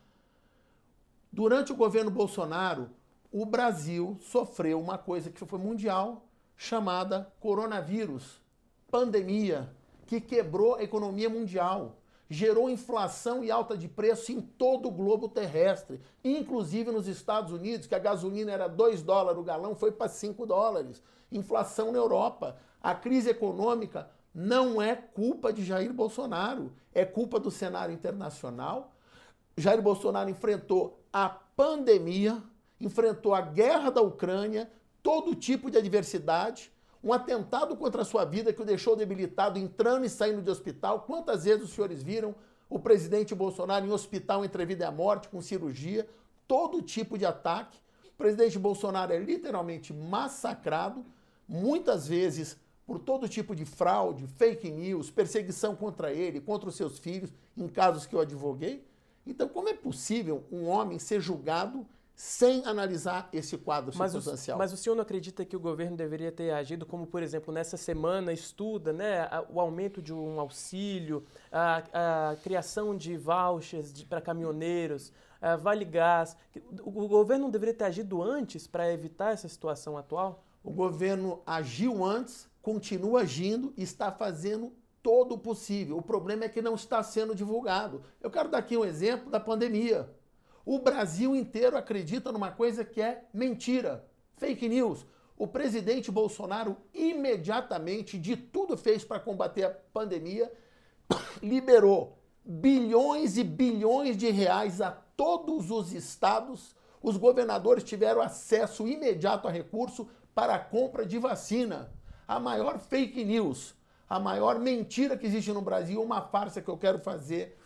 Durante 1.33 1.73
o 1.73 1.77
governo 1.77 2.11
Bolsonaro, 2.11 2.91
o 3.33 3.47
Brasil 3.47 4.19
sofreu 4.21 4.79
uma 4.79 4.99
coisa 4.99 5.31
que 5.31 5.45
foi 5.47 5.59
mundial, 5.59 6.27
chamada 6.55 7.33
coronavírus, 7.41 8.43
pandemia, 8.91 9.75
que 10.07 10.21
quebrou 10.21 10.75
a 10.75 10.83
economia 10.83 11.31
mundial. 11.31 11.97
gerou 12.33 12.71
inflação 12.71 13.45
e 13.45 13.51
alta 13.51 13.77
de 13.77 13.87
preço 13.87 14.33
em 14.33 14.41
todo 14.41 14.89
o 14.89 14.91
globo 14.91 15.29
terrestre, 15.29 16.01
inclusive 16.25 16.91
nos 16.91 17.07
Estados 17.07 17.53
Unidos, 17.53 17.87
que 17.87 17.95
a 17.95 17.99
gasolina 17.99 18.51
era 18.51 18.67
2 18.69 19.03
dólares 19.03 19.39
o 19.39 19.45
galão, 19.45 19.75
foi 19.75 19.93
para 19.93 20.09
5 20.09 20.47
dólares. 20.47 21.03
Inflação 21.31 21.93
na 21.93 21.99
Europa. 21.99 22.57
A 22.83 22.95
crise 22.95 23.29
econômica 23.29 24.11
não 24.35 24.81
é 24.81 24.97
culpa 24.97 25.53
de 25.53 25.63
Jair 25.63 25.93
Bolsonaro, 25.93 26.73
é 26.95 27.05
culpa 27.05 27.39
do 27.39 27.51
cenário 27.51 27.95
internacional. 27.95 28.93
Jair 29.55 29.83
Bolsonaro 29.83 30.31
enfrentou 30.31 31.02
a 31.13 31.29
pandemia, 31.29 32.43
enfrentou 32.81 33.35
a 33.35 33.41
guerra 33.41 33.91
da 33.91 34.01
Ucrânia, 34.01 34.71
todo 35.03 35.35
tipo 35.35 35.71
de 35.71 35.79
adversidade, 35.79 36.73
um 37.05 37.13
atentado 37.13 37.77
contra 37.77 38.03
a 38.03 38.05
sua 38.05 38.25
vida 38.25 38.53
que 38.53 38.63
o 38.63 38.65
deixou 38.65 38.97
debilitado, 38.97 39.59
entrando 39.59 40.05
e 40.05 40.09
saindo 40.09 40.41
de 40.41 40.51
hospital. 40.51 41.01
Quantas 41.01 41.45
vezes 41.45 41.65
os 41.65 41.71
senhores 41.71 42.03
viram 42.03 42.35
o 42.71 42.79
presidente 42.79 43.35
Bolsonaro 43.35 43.85
em 43.85 43.91
hospital 43.91 44.45
entre 44.45 44.63
a 44.63 44.67
vida 44.67 44.85
e 44.85 44.87
a 44.87 44.91
morte, 44.91 45.29
com 45.29 45.43
cirurgia, 45.43 46.09
todo 46.47 46.81
tipo 46.81 47.19
de 47.19 47.27
ataque? 47.27 47.77
O 48.15 48.17
presidente 48.17 48.59
Bolsonaro 48.59 49.13
é 49.13 49.19
literalmente 49.19 49.93
massacrado, 49.93 51.05
muitas 51.49 52.07
vezes 52.07 52.57
por 52.87 52.99
todo 52.99 53.29
tipo 53.29 53.55
de 53.55 53.65
fraude, 53.65 54.27
fake 54.27 54.71
news, 54.71 55.11
perseguição 55.11 55.75
contra 55.75 56.13
ele, 56.13 56.41
contra 56.41 56.69
os 56.69 56.77
seus 56.77 56.99
filhos, 56.99 57.33
em 57.57 57.69
casos 57.69 58.07
que 58.07 58.15
eu 58.15 58.21
advoguei. 58.21 58.85
Então, 59.27 59.49
como 59.49 59.69
é 59.69 59.75
possível 59.75 60.45
um 60.51 60.67
homem 60.67 60.99
ser 60.99 61.21
julgado 61.21 61.87
sem 62.15 62.65
analisar 62.67 63.29
esse 63.33 63.57
quadro 63.57 63.93
mas 63.97 64.13
circunstancial. 64.13 64.57
O, 64.57 64.59
mas 64.59 64.73
o 64.73 64.77
senhor 64.77 64.95
não 64.95 65.03
acredita 65.03 65.45
que 65.45 65.57
o 65.57 65.61
governo 65.61 65.97
deveria 65.97 66.31
ter 66.31 66.53
agido 66.53 66.85
como, 66.85 67.07
por 67.07 67.23
exemplo, 67.23 67.53
nessa 67.53 67.77
semana 67.77 68.33
estuda 68.33 68.93
né, 68.93 69.29
o 69.51 69.61
aumento 69.61 70.03
de 70.03 70.13
um 70.13 70.39
auxílio, 70.39 71.25
a, 71.51 72.31
a 72.31 72.37
criação 72.37 72.97
de 72.97 73.17
vouchers 73.17 74.05
para 74.05 74.21
caminhoneiros, 74.21 75.13
vale 75.61 75.85
gás. 75.85 76.37
O, 76.83 77.05
o 77.05 77.09
governo 77.09 77.45
não 77.45 77.51
deveria 77.51 77.75
ter 77.75 77.85
agido 77.85 78.23
antes 78.23 78.67
para 78.67 78.93
evitar 78.93 79.33
essa 79.33 79.49
situação 79.49 79.97
atual? 79.97 80.45
O 80.63 80.71
governo 80.71 81.43
agiu 81.45 82.05
antes, 82.05 82.49
continua 82.61 83.23
agindo 83.23 83.73
e 83.77 83.83
está 83.83 84.13
fazendo 84.13 84.73
todo 85.03 85.35
o 85.35 85.39
possível. 85.39 85.99
O 85.99 86.03
problema 86.03 86.45
é 86.45 86.49
que 86.49 86.63
não 86.63 86.75
está 86.75 87.03
sendo 87.03 87.35
divulgado. 87.35 88.03
Eu 88.21 88.31
quero 88.31 88.49
dar 88.49 88.59
aqui 88.59 88.77
um 88.77 88.85
exemplo 88.85 89.31
da 89.31 89.41
pandemia. 89.41 90.09
O 90.65 90.79
Brasil 90.79 91.35
inteiro 91.35 91.77
acredita 91.77 92.31
numa 92.31 92.51
coisa 92.51 92.85
que 92.85 93.03
é 93.03 93.25
mentira, 93.35 94.07
fake 94.37 94.69
news. 94.69 95.05
O 95.37 95.47
presidente 95.47 96.11
Bolsonaro 96.11 96.77
imediatamente 96.95 98.17
de 98.17 98.37
tudo 98.37 98.77
fez 98.77 99.03
para 99.03 99.19
combater 99.19 99.65
a 99.65 99.71
pandemia, 99.71 100.53
liberou 101.43 102.19
bilhões 102.45 103.37
e 103.37 103.43
bilhões 103.43 104.17
de 104.17 104.31
reais 104.31 104.81
a 104.81 104.91
todos 104.91 105.71
os 105.71 105.93
estados. 105.93 106.77
Os 107.03 107.17
governadores 107.17 107.83
tiveram 107.83 108.21
acesso 108.21 108.87
imediato 108.87 109.49
a 109.49 109.51
recurso 109.51 110.09
para 110.33 110.55
a 110.55 110.59
compra 110.61 111.05
de 111.05 111.19
vacina. 111.19 111.93
A 112.27 112.39
maior 112.39 112.79
fake 112.79 113.25
news, 113.25 113.75
a 114.13 114.21
maior 114.21 114.59
mentira 114.59 115.17
que 115.17 115.27
existe 115.27 115.51
no 115.53 115.63
Brasil, 115.63 116.03
uma 116.03 116.21
farsa 116.21 116.61
que 116.61 116.69
eu 116.69 116.77
quero 116.77 116.99
fazer, 116.99 117.59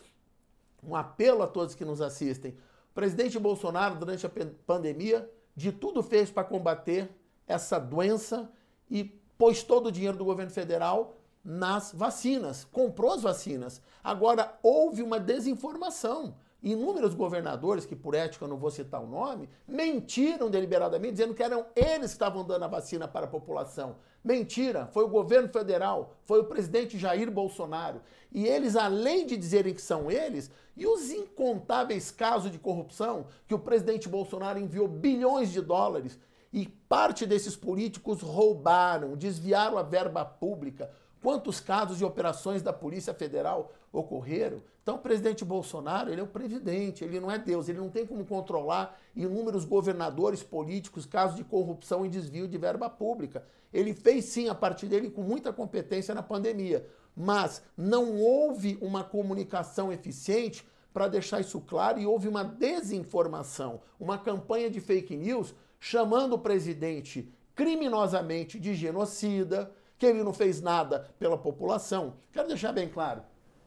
um 0.81 0.95
apelo 0.95 1.43
a 1.43 1.47
todos 1.47 1.75
que 1.75 1.83
nos 1.83 2.01
assistem 2.01 2.55
presidente 2.97 3.37
Bolsonaro, 3.37 3.93
durante 3.93 4.25
a 4.25 4.31
pandemia, 4.65 5.29
de 5.55 5.71
tudo 5.71 6.01
fez 6.01 6.31
para 6.31 6.43
combater 6.43 7.07
essa 7.45 7.77
doença 7.77 8.49
e 8.89 9.03
pôs 9.37 9.61
todo 9.61 9.85
o 9.85 9.91
dinheiro 9.91 10.17
do 10.17 10.25
governo 10.25 10.51
federal 10.51 11.15
nas 11.45 11.93
vacinas, 11.93 12.65
comprou 12.65 13.11
as 13.11 13.21
vacinas. 13.21 13.83
Agora, 14.03 14.57
houve 14.63 15.03
uma 15.03 15.19
desinformação. 15.19 16.33
Inúmeros 16.63 17.13
governadores, 17.13 17.85
que 17.85 17.95
por 17.95 18.15
ética 18.15 18.45
eu 18.45 18.49
não 18.49 18.57
vou 18.57 18.71
citar 18.71 18.99
o 18.99 19.05
nome, 19.05 19.47
mentiram 19.67 20.49
deliberadamente, 20.49 21.11
dizendo 21.11 21.35
que 21.35 21.43
eram 21.43 21.67
eles 21.75 22.09
que 22.09 22.15
estavam 22.15 22.43
dando 22.43 22.65
a 22.65 22.67
vacina 22.67 23.07
para 23.07 23.27
a 23.27 23.29
população. 23.29 23.97
Mentira, 24.27 24.87
foi 24.87 25.05
o 25.05 25.07
governo 25.07 25.47
federal, 25.47 26.17
foi 26.25 26.41
o 26.41 26.43
presidente 26.43 26.97
Jair 26.97 27.31
Bolsonaro. 27.31 28.01
E 28.29 28.45
eles, 28.45 28.75
além 28.75 29.25
de 29.25 29.37
dizerem 29.37 29.73
que 29.73 29.81
são 29.81 30.11
eles, 30.11 30.51
e 30.75 30.85
os 30.85 31.09
incontáveis 31.11 32.11
casos 32.11 32.51
de 32.51 32.59
corrupção 32.59 33.27
que 33.47 33.55
o 33.55 33.59
presidente 33.59 34.09
Bolsonaro 34.09 34.59
enviou 34.59 34.85
bilhões 34.85 35.49
de 35.49 35.61
dólares 35.61 36.19
e 36.51 36.67
parte 36.67 37.25
desses 37.25 37.55
políticos 37.55 38.19
roubaram, 38.19 39.15
desviaram 39.15 39.77
a 39.77 39.81
verba 39.83 40.25
pública. 40.25 40.91
Quantos 41.21 41.59
casos 41.59 41.97
de 41.97 42.05
operações 42.05 42.61
da 42.61 42.71
Polícia 42.71 43.13
Federal 43.13 43.73
ocorreram? 43.91 44.61
Então, 44.83 44.95
o 44.95 44.99
presidente 44.99 45.43
Bolsonaro, 45.43 46.09
ele 46.09 46.21
é 46.21 46.23
o 46.23 46.27
presidente, 46.27 47.03
ele 47.03 47.19
não 47.19 47.29
é 47.29 47.37
Deus, 47.37 47.67
ele 47.67 47.79
não 47.79 47.89
tem 47.89 48.05
como 48.05 48.25
controlar 48.25 48.97
inúmeros 49.15 49.65
governadores 49.65 50.43
políticos, 50.43 51.05
casos 51.05 51.35
de 51.35 51.43
corrupção 51.43 52.05
e 52.05 52.09
desvio 52.09 52.47
de 52.47 52.57
verba 52.57 52.89
pública. 52.89 53.43
Ele 53.73 53.93
fez 53.93 54.25
sim 54.25 54.47
a 54.47 54.55
partir 54.55 54.87
dele 54.87 55.09
com 55.09 55.21
muita 55.21 55.51
competência 55.51 56.15
na 56.15 56.23
pandemia, 56.23 56.87
mas 57.15 57.61
não 57.75 58.15
houve 58.17 58.77
uma 58.81 59.03
comunicação 59.03 59.91
eficiente 59.91 60.65
para 60.93 61.07
deixar 61.07 61.41
isso 61.41 61.59
claro 61.59 61.99
e 61.99 62.05
houve 62.05 62.27
uma 62.27 62.43
desinformação, 62.43 63.81
uma 63.99 64.17
campanha 64.17 64.69
de 64.69 64.79
fake 64.79 65.15
news 65.17 65.53
chamando 65.79 66.33
o 66.33 66.39
presidente 66.39 67.31
criminosamente 67.53 68.59
de 68.59 68.73
genocida, 68.73 69.71
que 69.97 70.05
ele 70.05 70.23
não 70.23 70.33
fez 70.33 70.61
nada 70.61 71.09
pela 71.19 71.37
população. 71.37 72.15
Quero 72.31 72.47
deixar 72.47 72.71
bem 72.71 72.87
claro: 72.87 73.21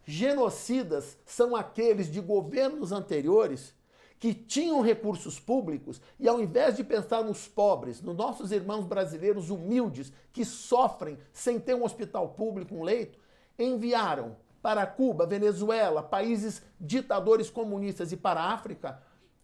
genocidas 0.04 1.18
são 1.24 1.56
aqueles 1.56 2.10
de 2.10 2.20
governos 2.20 2.92
anteriores 2.92 3.74
que 4.18 4.34
tinham 4.34 4.82
recursos 4.82 5.40
públicos 5.40 6.00
e, 6.18 6.28
ao 6.28 6.40
invés 6.40 6.76
de 6.76 6.84
pensar 6.84 7.24
nos 7.24 7.48
pobres, 7.48 8.02
nos 8.02 8.14
nossos 8.14 8.52
irmãos 8.52 8.84
brasileiros 8.84 9.48
humildes 9.48 10.12
que 10.30 10.44
sofrem 10.44 11.18
sem 11.32 11.58
ter 11.58 11.74
um 11.74 11.84
hospital 11.84 12.28
público, 12.28 12.74
um 12.74 12.82
leito, 12.82 13.18
enviaram 13.58 14.36
para 14.60 14.86
Cuba, 14.86 15.26
Venezuela, 15.26 16.02
países 16.02 16.62
ditadores 16.78 17.48
comunistas 17.48 18.12
e 18.12 18.16
para 18.16 18.40
a 18.40 18.52
África 18.52 19.00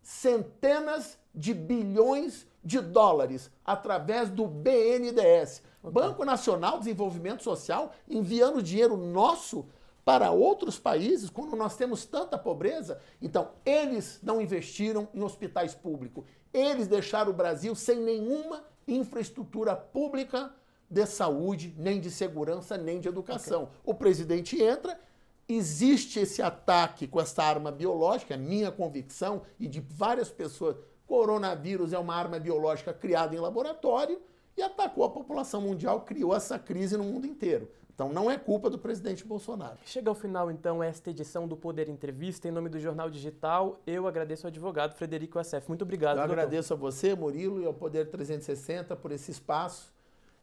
centenas 0.07 1.18
de 1.34 1.53
bilhões 1.53 2.47
de 2.62 2.80
dólares 2.80 3.51
através 3.64 4.30
do 4.30 4.47
BNDES. 4.47 5.62
Banco 5.91 6.24
Nacional 6.24 6.74
de 6.74 6.84
Desenvolvimento 6.84 7.43
Social, 7.43 7.93
enviando 8.09 8.62
dinheiro 8.62 8.97
nosso 8.97 9.66
para 10.05 10.30
outros 10.30 10.78
países, 10.78 11.28
quando 11.28 11.57
nós 11.57 11.76
temos 11.76 12.05
tanta 12.05 12.39
pobreza. 12.39 13.01
Então, 13.20 13.51
eles 13.64 14.20
não 14.22 14.41
investiram 14.41 15.09
em 15.12 15.20
hospitais 15.20 15.74
públicos. 15.74 16.24
Eles 16.53 16.87
deixaram 16.87 17.32
o 17.32 17.34
Brasil 17.34 17.74
sem 17.74 17.99
nenhuma 17.99 18.62
infraestrutura 18.87 19.74
pública 19.74 20.55
de 20.89 21.05
saúde, 21.07 21.74
nem 21.76 22.01
de 22.01 22.11
segurança, 22.11 22.78
nem 22.78 23.01
de 23.01 23.09
educação. 23.09 23.64
Okay. 23.64 23.78
O 23.84 23.95
presidente 23.95 24.62
entra, 24.62 24.97
existe 25.49 26.20
esse 26.20 26.41
ataque 26.41 27.09
com 27.09 27.20
essa 27.20 27.43
arma 27.43 27.72
biológica, 27.72 28.34
é 28.34 28.37
minha 28.37 28.70
convicção 28.70 29.43
e 29.59 29.66
de 29.66 29.80
várias 29.80 30.30
pessoas. 30.30 30.76
Coronavírus 31.05 31.93
é 31.93 31.99
uma 31.99 32.14
arma 32.14 32.39
biológica 32.39 32.95
criada 32.95 33.34
em 33.34 33.41
laboratório 33.41 34.20
e 34.57 34.63
atacou 34.63 35.05
a 35.05 35.11
população 35.11 35.61
mundial, 35.61 36.01
criou 36.01 36.35
essa 36.35 36.59
crise 36.59 36.97
no 36.97 37.05
mundo 37.05 37.27
inteiro. 37.27 37.71
Então 37.95 38.13
não 38.13 38.31
é 38.31 38.37
culpa 38.37 38.69
do 38.69 38.79
presidente 38.79 39.25
Bolsonaro. 39.25 39.79
Chega 39.87 40.11
ao 40.11 40.15
final, 40.15 40.51
então, 40.51 40.83
esta 40.83 41.09
edição 41.11 41.49
do 41.49 41.57
Poder 41.57 41.89
Entrevista. 41.89 42.47
Em 42.47 42.51
nome 42.51 42.69
do 42.69 42.79
Jornal 42.79 43.09
Digital, 43.09 43.81
eu 43.87 44.07
agradeço 44.07 44.47
ao 44.47 44.49
advogado 44.49 44.95
Frederico 44.95 45.39
Assef. 45.39 45.67
Muito 45.69 45.83
obrigado, 45.83 46.19
Eu 46.19 46.27
doutor. 46.27 46.33
agradeço 46.33 46.75
a 46.75 46.77
você, 46.77 47.15
Murilo, 47.15 47.61
e 47.61 47.65
ao 47.65 47.73
Poder 47.73 48.11
360 48.11 48.95
por 48.97 49.13
esse 49.13 49.31
espaço. 49.31 49.95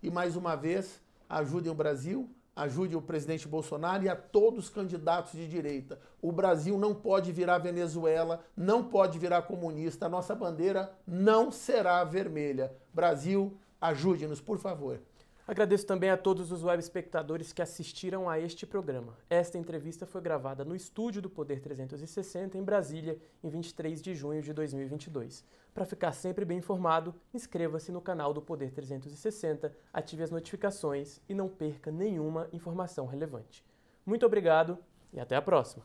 E 0.02 0.10
mais 0.10 0.36
uma 0.36 0.56
vez, 0.56 1.00
ajudem 1.30 1.72
o 1.72 1.76
Brasil, 1.76 2.28
ajudem 2.56 2.98
o 2.98 3.02
presidente 3.02 3.48
Bolsonaro 3.48 4.04
e 4.04 4.10
a 4.10 4.16
todos 4.16 4.66
os 4.66 4.70
candidatos 4.72 5.34
de 5.34 5.48
direita. 5.48 6.00
O 6.22 6.32
Brasil 6.32 6.76
não 6.80 6.96
pode 6.96 7.32
virar 7.32 7.60
Venezuela, 7.60 8.44
não 8.58 8.84
pode 8.84 9.20
virar 9.20 9.44
comunista. 9.44 10.08
A 10.08 10.10
nossa 10.10 10.34
bandeira 10.34 10.92
não 11.06 11.52
será 11.52 12.04
vermelha. 12.04 12.74
Brasil, 12.92 13.56
ajude-nos, 13.90 14.42
por 14.42 14.58
favor. 14.58 15.00
Agradeço 15.46 15.86
também 15.86 16.10
a 16.10 16.16
todos 16.16 16.54
os 16.54 16.64
web 16.64 16.80
espectadores 16.82 17.52
que 17.52 17.62
assistiram 17.62 18.30
a 18.30 18.40
este 18.40 18.66
programa. 18.66 19.18
Esta 19.30 19.58
entrevista 19.58 20.06
foi 20.06 20.22
gravada 20.22 20.64
no 20.64 20.74
estúdio 20.74 21.22
do 21.22 21.30
Poder 21.30 21.60
360 21.60 22.58
em 22.58 22.64
Brasília, 22.64 23.20
em 23.44 23.50
23 23.50 24.02
de 24.02 24.16
junho 24.16 24.42
de 24.42 24.54
2022. 24.54 25.44
Para 25.74 25.86
ficar 25.86 26.14
sempre 26.14 26.46
bem 26.46 26.60
informado, 26.60 27.14
inscreva-se 27.34 27.92
no 27.92 28.00
canal 28.00 28.34
do 28.34 28.42
Poder 28.42 28.72
360, 28.72 29.76
ative 29.92 30.24
as 30.24 30.32
notificações 30.32 31.20
e 31.28 31.34
não 31.34 31.50
perca 31.50 31.92
nenhuma 31.92 32.48
informação 32.54 33.06
relevante. 33.06 33.66
Muito 34.06 34.26
obrigado 34.26 34.78
e 35.12 35.20
até 35.20 35.36
a 35.36 35.42
próxima! 35.42 35.84